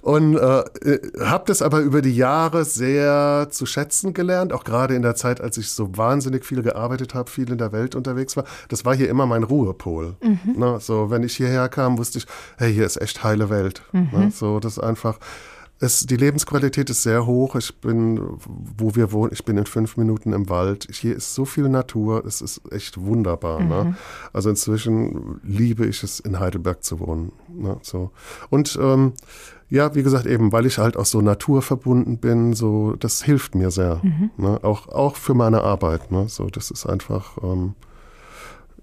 Und 0.01 0.35
äh, 0.35 0.63
habe 1.21 1.43
das 1.47 1.61
aber 1.61 1.79
über 1.79 2.01
die 2.01 2.13
Jahre 2.13 2.65
sehr 2.65 3.47
zu 3.51 3.65
schätzen 3.65 4.13
gelernt, 4.13 4.51
auch 4.51 4.65
gerade 4.65 4.95
in 4.95 5.01
der 5.01 5.15
Zeit, 5.15 5.39
als 5.39 5.57
ich 5.57 5.71
so 5.71 5.95
wahnsinnig 5.95 6.43
viel 6.45 6.61
gearbeitet 6.61 7.13
habe, 7.13 7.29
viel 7.29 7.49
in 7.49 7.57
der 7.57 7.71
Welt 7.71 7.95
unterwegs 7.95 8.35
war. 8.35 8.43
Das 8.67 8.83
war 8.83 8.93
hier 8.93 9.07
immer 9.07 9.25
mein 9.25 9.43
Ruhepol. 9.43 10.17
Mhm. 10.21 10.59
Ne? 10.59 10.77
So, 10.81 11.09
wenn 11.09 11.23
ich 11.23 11.37
hierher 11.37 11.69
kam, 11.69 11.97
wusste 11.97 12.17
ich, 12.17 12.25
hey, 12.57 12.73
hier 12.73 12.85
ist 12.85 13.01
echt 13.01 13.23
heile 13.23 13.49
Welt. 13.49 13.81
Mhm. 13.93 14.09
Ne? 14.11 14.31
So, 14.31 14.59
das 14.59 14.73
ist 14.73 14.83
einfach 14.83 15.19
es, 15.81 16.01
die 16.01 16.15
Lebensqualität 16.15 16.91
ist 16.91 17.01
sehr 17.01 17.25
hoch. 17.25 17.55
Ich 17.55 17.75
bin, 17.79 18.21
wo 18.77 18.95
wir 18.95 19.11
wohnen, 19.11 19.33
ich 19.33 19.43
bin 19.43 19.57
in 19.57 19.65
fünf 19.65 19.97
Minuten 19.97 20.31
im 20.31 20.47
Wald. 20.47 20.87
Hier 20.91 21.15
ist 21.15 21.33
so 21.33 21.43
viel 21.43 21.69
Natur, 21.69 22.23
es 22.23 22.39
ist 22.39 22.61
echt 22.71 23.01
wunderbar. 23.01 23.59
Ne? 23.59 23.65
Mhm. 23.65 23.89
Ne? 23.89 23.95
Also 24.31 24.51
inzwischen 24.51 25.41
liebe 25.43 25.87
ich 25.87 26.03
es, 26.03 26.19
in 26.19 26.39
Heidelberg 26.39 26.83
zu 26.83 26.99
wohnen. 26.99 27.31
Ne? 27.49 27.77
So. 27.81 28.11
Und 28.51 28.77
ähm, 28.79 29.13
ja, 29.69 29.95
wie 29.95 30.03
gesagt, 30.03 30.27
eben, 30.27 30.51
weil 30.51 30.67
ich 30.67 30.77
halt 30.77 30.97
auch 30.97 31.05
so 31.05 31.19
naturverbunden 31.19 32.19
bin, 32.19 32.53
so, 32.53 32.95
das 32.99 33.23
hilft 33.23 33.55
mir 33.55 33.71
sehr. 33.71 34.01
Mhm. 34.03 34.29
Ne? 34.37 34.59
Auch, 34.61 34.87
auch 34.87 35.15
für 35.15 35.33
meine 35.33 35.61
Arbeit. 35.61 36.11
Ne? 36.11 36.29
So, 36.29 36.45
das 36.45 36.69
ist 36.69 36.85
einfach, 36.85 37.39
ähm, 37.41 37.73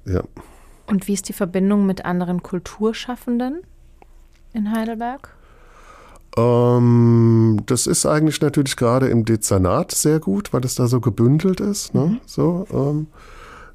ja. 0.05 0.25
Und 0.87 1.07
wie 1.07 1.13
ist 1.13 1.29
die 1.29 1.33
Verbindung 1.33 1.87
mit 1.87 2.05
anderen 2.05 2.43
Kulturschaffenden 2.43 3.63
in 4.53 4.73
Heidelberg? 4.73 5.38
Ähm, 6.39 7.63
das 7.67 7.87
ist 7.87 8.07
eigentlich 8.07 8.41
natürlich 8.41 8.77
gerade 8.77 9.09
im 9.09 9.25
Dezernat 9.25 9.93
sehr 9.93 10.21
gut, 10.21 10.53
weil 10.53 10.65
es 10.65 10.77
da 10.77 10.87
so 10.87 11.01
gebündelt 11.01 11.61
ist. 11.61 11.95
Ne? 11.95 12.07
Mhm. 12.07 12.21
So, 12.27 12.67
ähm, 12.73 13.07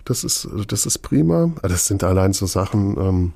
das 0.05 0.23
ist, 0.23 0.47
das 0.67 0.85
ist 0.85 0.99
prima. 0.99 1.51
Das 1.61 1.87
sind 1.87 2.03
allein 2.03 2.33
so 2.33 2.45
Sachen, 2.45 2.97
ähm, 2.97 3.33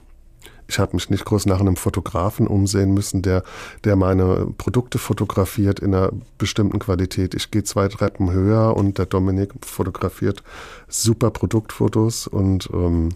ich 0.68 0.80
habe 0.80 0.96
mich 0.96 1.10
nicht 1.10 1.26
groß 1.26 1.46
nach 1.46 1.60
einem 1.60 1.76
Fotografen 1.76 2.48
umsehen 2.48 2.94
müssen, 2.94 3.22
der, 3.22 3.44
der 3.84 3.96
meine 3.96 4.48
Produkte 4.58 4.98
fotografiert 4.98 5.80
in 5.80 5.94
einer 5.96 6.12
bestimmten 6.38 6.80
Qualität. 6.80 7.34
Ich 7.34 7.52
gehe 7.52 7.64
zwei 7.64 7.88
Treppen 7.88 8.32
höher 8.32 8.76
und 8.76 8.98
der 8.98 9.06
Dominik 9.06 9.54
fotografiert 9.62 10.44
super 10.88 11.32
Produktfotos 11.32 12.28
und 12.28 12.70
ähm, 12.74 13.10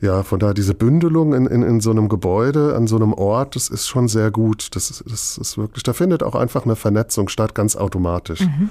ja, 0.00 0.22
von 0.22 0.38
daher 0.38 0.54
diese 0.54 0.74
Bündelung 0.74 1.32
in, 1.32 1.46
in, 1.46 1.62
in 1.62 1.80
so 1.80 1.90
einem 1.90 2.08
Gebäude, 2.08 2.76
an 2.76 2.86
so 2.86 2.96
einem 2.96 3.12
Ort, 3.12 3.56
das 3.56 3.68
ist 3.68 3.88
schon 3.88 4.08
sehr 4.08 4.30
gut. 4.30 4.74
Das 4.74 5.02
das 5.06 5.38
ist 5.38 5.58
wirklich, 5.58 5.82
da 5.82 5.92
findet 5.92 6.22
auch 6.22 6.34
einfach 6.34 6.64
eine 6.64 6.76
Vernetzung 6.76 7.28
statt, 7.28 7.54
ganz 7.54 7.76
automatisch. 7.76 8.40
Mhm. 8.40 8.70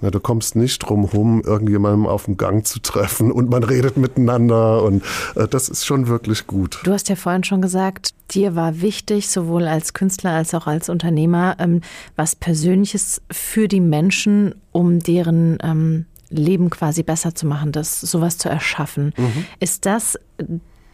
Na, 0.00 0.10
du 0.10 0.20
kommst 0.20 0.56
nicht 0.56 0.78
drum 0.80 1.04
rum, 1.04 1.40
irgendjemandem 1.40 2.06
auf 2.06 2.26
dem 2.26 2.36
Gang 2.36 2.66
zu 2.66 2.80
treffen 2.80 3.32
und 3.32 3.48
man 3.48 3.64
redet 3.64 3.96
miteinander 3.96 4.82
und 4.82 5.02
äh, 5.36 5.48
das 5.48 5.70
ist 5.70 5.86
schon 5.86 6.06
wirklich 6.06 6.46
gut. 6.46 6.80
Du 6.84 6.92
hast 6.92 7.08
ja 7.08 7.16
vorhin 7.16 7.44
schon 7.44 7.62
gesagt, 7.62 8.12
dir 8.32 8.54
war 8.54 8.82
wichtig, 8.82 9.30
sowohl 9.30 9.66
als 9.66 9.94
Künstler 9.94 10.32
als 10.32 10.52
auch 10.52 10.66
als 10.66 10.90
Unternehmer, 10.90 11.56
ähm, 11.58 11.80
was 12.14 12.36
Persönliches 12.36 13.22
für 13.30 13.68
die 13.68 13.80
Menschen, 13.80 14.54
um 14.70 14.98
deren 14.98 15.56
ähm, 15.62 16.04
Leben 16.28 16.68
quasi 16.68 17.02
besser 17.02 17.34
zu 17.34 17.46
machen, 17.46 17.72
das 17.72 18.00
sowas 18.00 18.36
zu 18.36 18.50
erschaffen. 18.50 19.14
Mhm. 19.16 19.46
Ist 19.60 19.86
das 19.86 20.18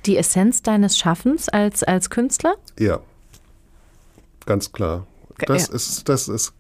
die 0.06 0.16
Essenz 0.16 0.62
deines 0.62 0.96
Schaffens 0.96 1.48
als, 1.48 1.82
als 1.82 2.10
Künstler? 2.10 2.54
Ja, 2.78 3.00
ganz 4.46 4.70
klar. 4.70 5.06
Das 5.38 5.68
ja. 5.68 5.74
ist, 5.74 6.08
das 6.08 6.28
ist 6.28 6.52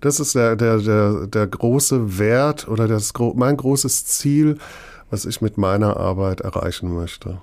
das 0.00 0.20
ist 0.20 0.34
der, 0.34 0.56
der, 0.56 0.78
der, 0.78 1.26
der 1.26 1.46
große 1.46 2.18
Wert 2.18 2.68
oder 2.68 2.88
das, 2.88 3.12
mein 3.34 3.56
großes 3.56 4.06
Ziel, 4.06 4.58
was 5.10 5.24
ich 5.24 5.40
mit 5.40 5.58
meiner 5.58 5.96
Arbeit 5.96 6.40
erreichen 6.40 6.94
möchte. 6.94 7.40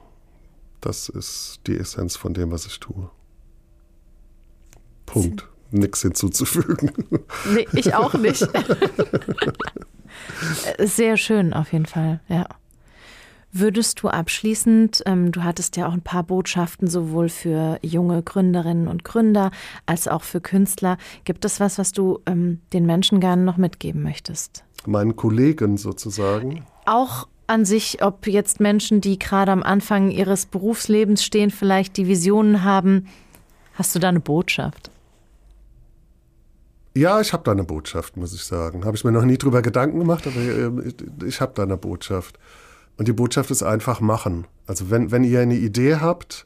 Das 0.81 1.09
ist 1.09 1.61
die 1.67 1.77
Essenz 1.77 2.15
von 2.15 2.33
dem, 2.33 2.51
was 2.51 2.65
ich 2.65 2.79
tue. 2.79 3.09
Punkt. 5.05 5.47
nichts 5.71 6.01
hinzuzufügen. 6.01 6.91
Nee, 7.53 7.67
ich 7.73 7.93
auch 7.93 8.13
nicht. 8.13 8.39
Sehr 10.79 11.17
schön 11.17 11.53
auf 11.53 11.73
jeden 11.73 11.85
Fall, 11.85 12.21
ja. 12.27 12.47
Würdest 13.57 14.03
du 14.03 14.09
abschließend, 14.09 15.03
ähm, 15.05 15.31
du 15.31 15.45
hattest 15.45 15.77
ja 15.77 15.87
auch 15.87 15.93
ein 15.93 16.01
paar 16.01 16.23
Botschaften 16.23 16.89
sowohl 16.89 17.29
für 17.29 17.79
junge 17.81 18.21
Gründerinnen 18.21 18.89
und 18.89 19.05
Gründer 19.05 19.49
als 19.85 20.09
auch 20.09 20.23
für 20.23 20.41
Künstler. 20.41 20.97
Gibt 21.23 21.45
es 21.45 21.61
was, 21.61 21.77
was 21.77 21.93
du 21.93 22.19
ähm, 22.25 22.59
den 22.73 22.85
Menschen 22.85 23.21
gerne 23.21 23.43
noch 23.43 23.55
mitgeben 23.55 24.03
möchtest? 24.03 24.65
Meinen 24.85 25.15
Kollegen 25.15 25.77
sozusagen. 25.77 26.65
Auch 26.85 27.29
an 27.47 27.63
sich, 27.63 28.03
ob 28.03 28.27
jetzt 28.27 28.59
Menschen, 28.59 28.99
die 28.99 29.17
gerade 29.17 29.53
am 29.53 29.63
Anfang 29.63 30.11
ihres 30.11 30.47
Berufslebens 30.47 31.23
stehen, 31.23 31.49
vielleicht 31.49 31.95
die 31.95 32.09
Visionen 32.09 32.65
haben. 32.65 33.07
Hast 33.75 33.95
du 33.95 33.99
da 33.99 34.09
eine 34.09 34.19
Botschaft? 34.19 34.91
Ja, 36.93 37.21
ich 37.21 37.31
habe 37.31 37.43
da 37.43 37.53
eine 37.53 37.63
Botschaft, 37.63 38.17
muss 38.17 38.33
ich 38.33 38.43
sagen. 38.43 38.83
Habe 38.83 38.97
ich 38.97 39.05
mir 39.05 39.13
noch 39.13 39.23
nie 39.23 39.37
drüber 39.37 39.61
Gedanken 39.61 39.99
gemacht, 39.99 40.27
aber 40.27 40.41
äh, 40.41 40.89
ich, 40.89 40.95
ich 41.25 41.39
habe 41.39 41.53
da 41.55 41.63
eine 41.63 41.77
Botschaft. 41.77 42.37
Und 42.97 43.07
die 43.07 43.13
Botschaft 43.13 43.51
ist 43.51 43.63
einfach 43.63 43.99
machen. 43.99 44.47
Also 44.67 44.89
wenn, 44.89 45.11
wenn 45.11 45.23
ihr 45.23 45.41
eine 45.41 45.55
Idee 45.55 45.97
habt 45.97 46.45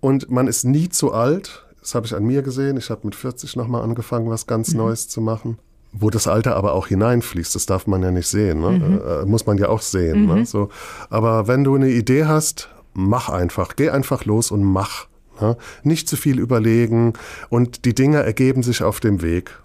und 0.00 0.30
man 0.30 0.46
ist 0.46 0.64
nie 0.64 0.88
zu 0.88 1.12
alt, 1.12 1.66
das 1.80 1.94
habe 1.94 2.06
ich 2.06 2.14
an 2.14 2.24
mir 2.24 2.42
gesehen, 2.42 2.76
ich 2.76 2.90
habe 2.90 3.00
mit 3.04 3.14
40 3.14 3.56
nochmal 3.56 3.82
angefangen, 3.82 4.30
was 4.30 4.46
ganz 4.46 4.72
mhm. 4.72 4.78
Neues 4.78 5.08
zu 5.08 5.20
machen, 5.20 5.58
wo 5.92 6.10
das 6.10 6.26
Alter 6.26 6.56
aber 6.56 6.72
auch 6.72 6.86
hineinfließt, 6.86 7.54
das 7.54 7.66
darf 7.66 7.86
man 7.86 8.02
ja 8.02 8.10
nicht 8.10 8.28
sehen, 8.28 8.60
ne? 8.60 8.70
mhm. 8.70 9.00
äh, 9.06 9.24
muss 9.26 9.46
man 9.46 9.58
ja 9.58 9.68
auch 9.68 9.82
sehen. 9.82 10.26
Ne? 10.26 10.32
Mhm. 10.32 10.38
Ne? 10.40 10.46
So, 10.46 10.68
aber 11.10 11.48
wenn 11.48 11.64
du 11.64 11.74
eine 11.74 11.90
Idee 11.90 12.24
hast, 12.24 12.68
mach 12.94 13.28
einfach, 13.28 13.74
geh 13.76 13.90
einfach 13.90 14.24
los 14.24 14.50
und 14.50 14.62
mach. 14.62 15.06
Ne? 15.40 15.56
Nicht 15.82 16.08
zu 16.08 16.16
viel 16.16 16.38
überlegen 16.38 17.14
und 17.48 17.84
die 17.84 17.94
Dinge 17.94 18.22
ergeben 18.22 18.62
sich 18.62 18.82
auf 18.82 19.00
dem 19.00 19.22
Weg. 19.22 19.58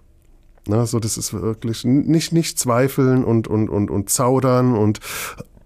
Ne, 0.67 0.86
so, 0.86 0.99
das 0.99 1.17
ist 1.17 1.34
wirklich 1.34 1.86
nicht, 1.86 2.34
nicht 2.34 2.59
zweifeln 2.59 3.23
und, 3.23 3.47
und, 3.47 3.69
und, 3.69 3.89
und 3.89 4.09
zaudern 4.09 4.75
und 4.75 4.99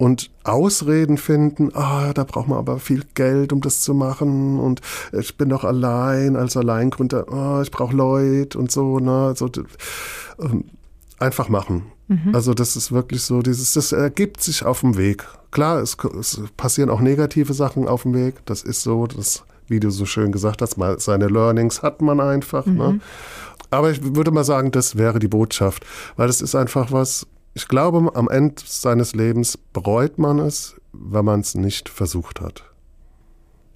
und 0.02 0.32
Ausreden 0.44 1.20
finden, 1.20 1.76
ah, 1.76 2.12
da 2.12 2.24
braucht 2.24 2.48
man 2.48 2.58
aber 2.58 2.80
viel 2.80 3.04
Geld, 3.14 3.54
um 3.54 3.62
das 3.62 3.82
zu 3.82 3.94
machen 3.94 4.60
und 4.60 4.82
ich 5.12 5.38
bin 5.38 5.50
doch 5.50 5.64
allein 5.64 6.36
als 6.36 6.58
Alleingründer, 6.58 7.32
ah, 7.32 7.62
ich 7.62 7.70
brauche 7.70 7.96
Leute 7.96 8.58
und 8.58 8.72
so, 8.72 8.98
ne, 8.98 9.36
so, 9.38 9.48
ähm, 10.40 10.64
einfach 11.20 11.50
machen. 11.50 11.84
Mhm. 12.08 12.34
Also 12.34 12.56
das 12.56 12.76
ist 12.76 12.92
wirklich 12.92 13.22
so, 13.22 13.44
dieses, 13.44 13.74
das 13.74 13.92
ergibt 13.92 14.42
sich 14.42 14.66
auf 14.66 14.80
dem 14.80 14.98
Weg. 14.98 15.28
Klar, 15.52 15.80
es, 15.84 15.96
es, 16.20 16.42
passieren 16.58 16.90
auch 16.90 17.02
negative 17.02 17.54
Sachen 17.54 17.88
auf 17.88 18.02
dem 18.02 18.16
Weg, 18.16 18.44
das 18.48 18.64
ist 18.64 18.82
so, 18.82 19.06
das, 19.06 19.44
wie 19.68 19.80
du 19.80 19.92
so 19.92 20.08
schön 20.08 20.32
gesagt 20.32 20.64
hast, 20.64 20.78
mal 20.78 21.00
seine 21.00 21.28
Learnings 21.28 21.84
hat 21.84 22.02
man 22.02 22.20
einfach, 22.20 22.66
ne. 22.66 22.72
mhm. 22.72 22.78
ne. 22.78 23.00
Aber 23.70 23.92
ich 23.92 24.16
würde 24.16 24.32
mal 24.32 24.46
sagen, 24.46 24.72
das 24.72 24.98
wäre 24.98 25.20
die 25.20 25.28
Botschaft, 25.28 25.86
weil 26.16 26.26
das 26.26 26.42
ist 26.42 26.56
einfach 26.56 26.92
was, 26.92 27.28
ich 27.54 27.68
glaube, 27.68 28.16
am 28.16 28.30
Ende 28.30 28.62
seines 28.66 29.14
Lebens 29.14 29.58
bereut 29.58 30.18
man 30.18 30.40
es, 30.40 30.76
wenn 30.94 31.26
man 31.26 31.42
es 31.42 31.56
nicht 31.56 31.90
versucht 31.90 32.42
hat. 32.42 32.64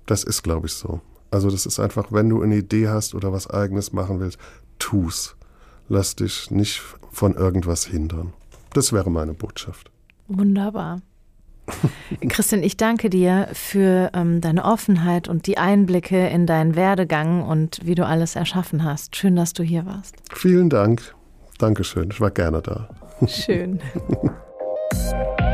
Das 0.06 0.24
ist, 0.24 0.44
glaube 0.44 0.68
ich, 0.68 0.74
so. 0.74 1.02
Also 1.32 1.50
das 1.50 1.66
ist 1.66 1.80
einfach, 1.80 2.12
wenn 2.12 2.30
du 2.30 2.42
eine 2.42 2.58
Idee 2.58 2.88
hast 2.88 3.16
oder 3.16 3.34
was 3.34 3.50
eigenes 3.50 3.92
machen 3.92 4.20
willst, 4.20 4.38
tu's. 4.80 5.36
Lass 5.90 6.16
dich 6.16 6.50
nicht 6.52 6.82
von 7.12 7.36
irgendwas 7.36 7.86
hindern. 7.86 8.34
Das 8.74 8.94
wäre 8.94 9.12
meine 9.12 9.34
Botschaft. 9.34 9.92
Wunderbar. 10.28 11.02
Christian, 12.30 12.64
ich 12.64 12.78
danke 12.78 13.10
dir 13.10 13.50
für 13.54 14.12
ähm, 14.14 14.40
deine 14.40 14.64
Offenheit 14.66 15.28
und 15.28 15.48
die 15.48 15.58
Einblicke 15.58 16.28
in 16.28 16.46
deinen 16.46 16.76
Werdegang 16.76 17.44
und 17.44 17.80
wie 17.84 17.96
du 17.96 18.06
alles 18.06 18.36
erschaffen 18.36 18.84
hast. 18.84 19.16
Schön, 19.16 19.36
dass 19.36 19.54
du 19.54 19.64
hier 19.64 19.86
warst. 19.86 20.16
Vielen 20.32 20.70
Dank. 20.70 21.16
Dankeschön. 21.58 22.10
Ich 22.12 22.22
war 22.22 22.32
gerne 22.32 22.62
da. 22.62 22.90
Schön. 23.28 23.80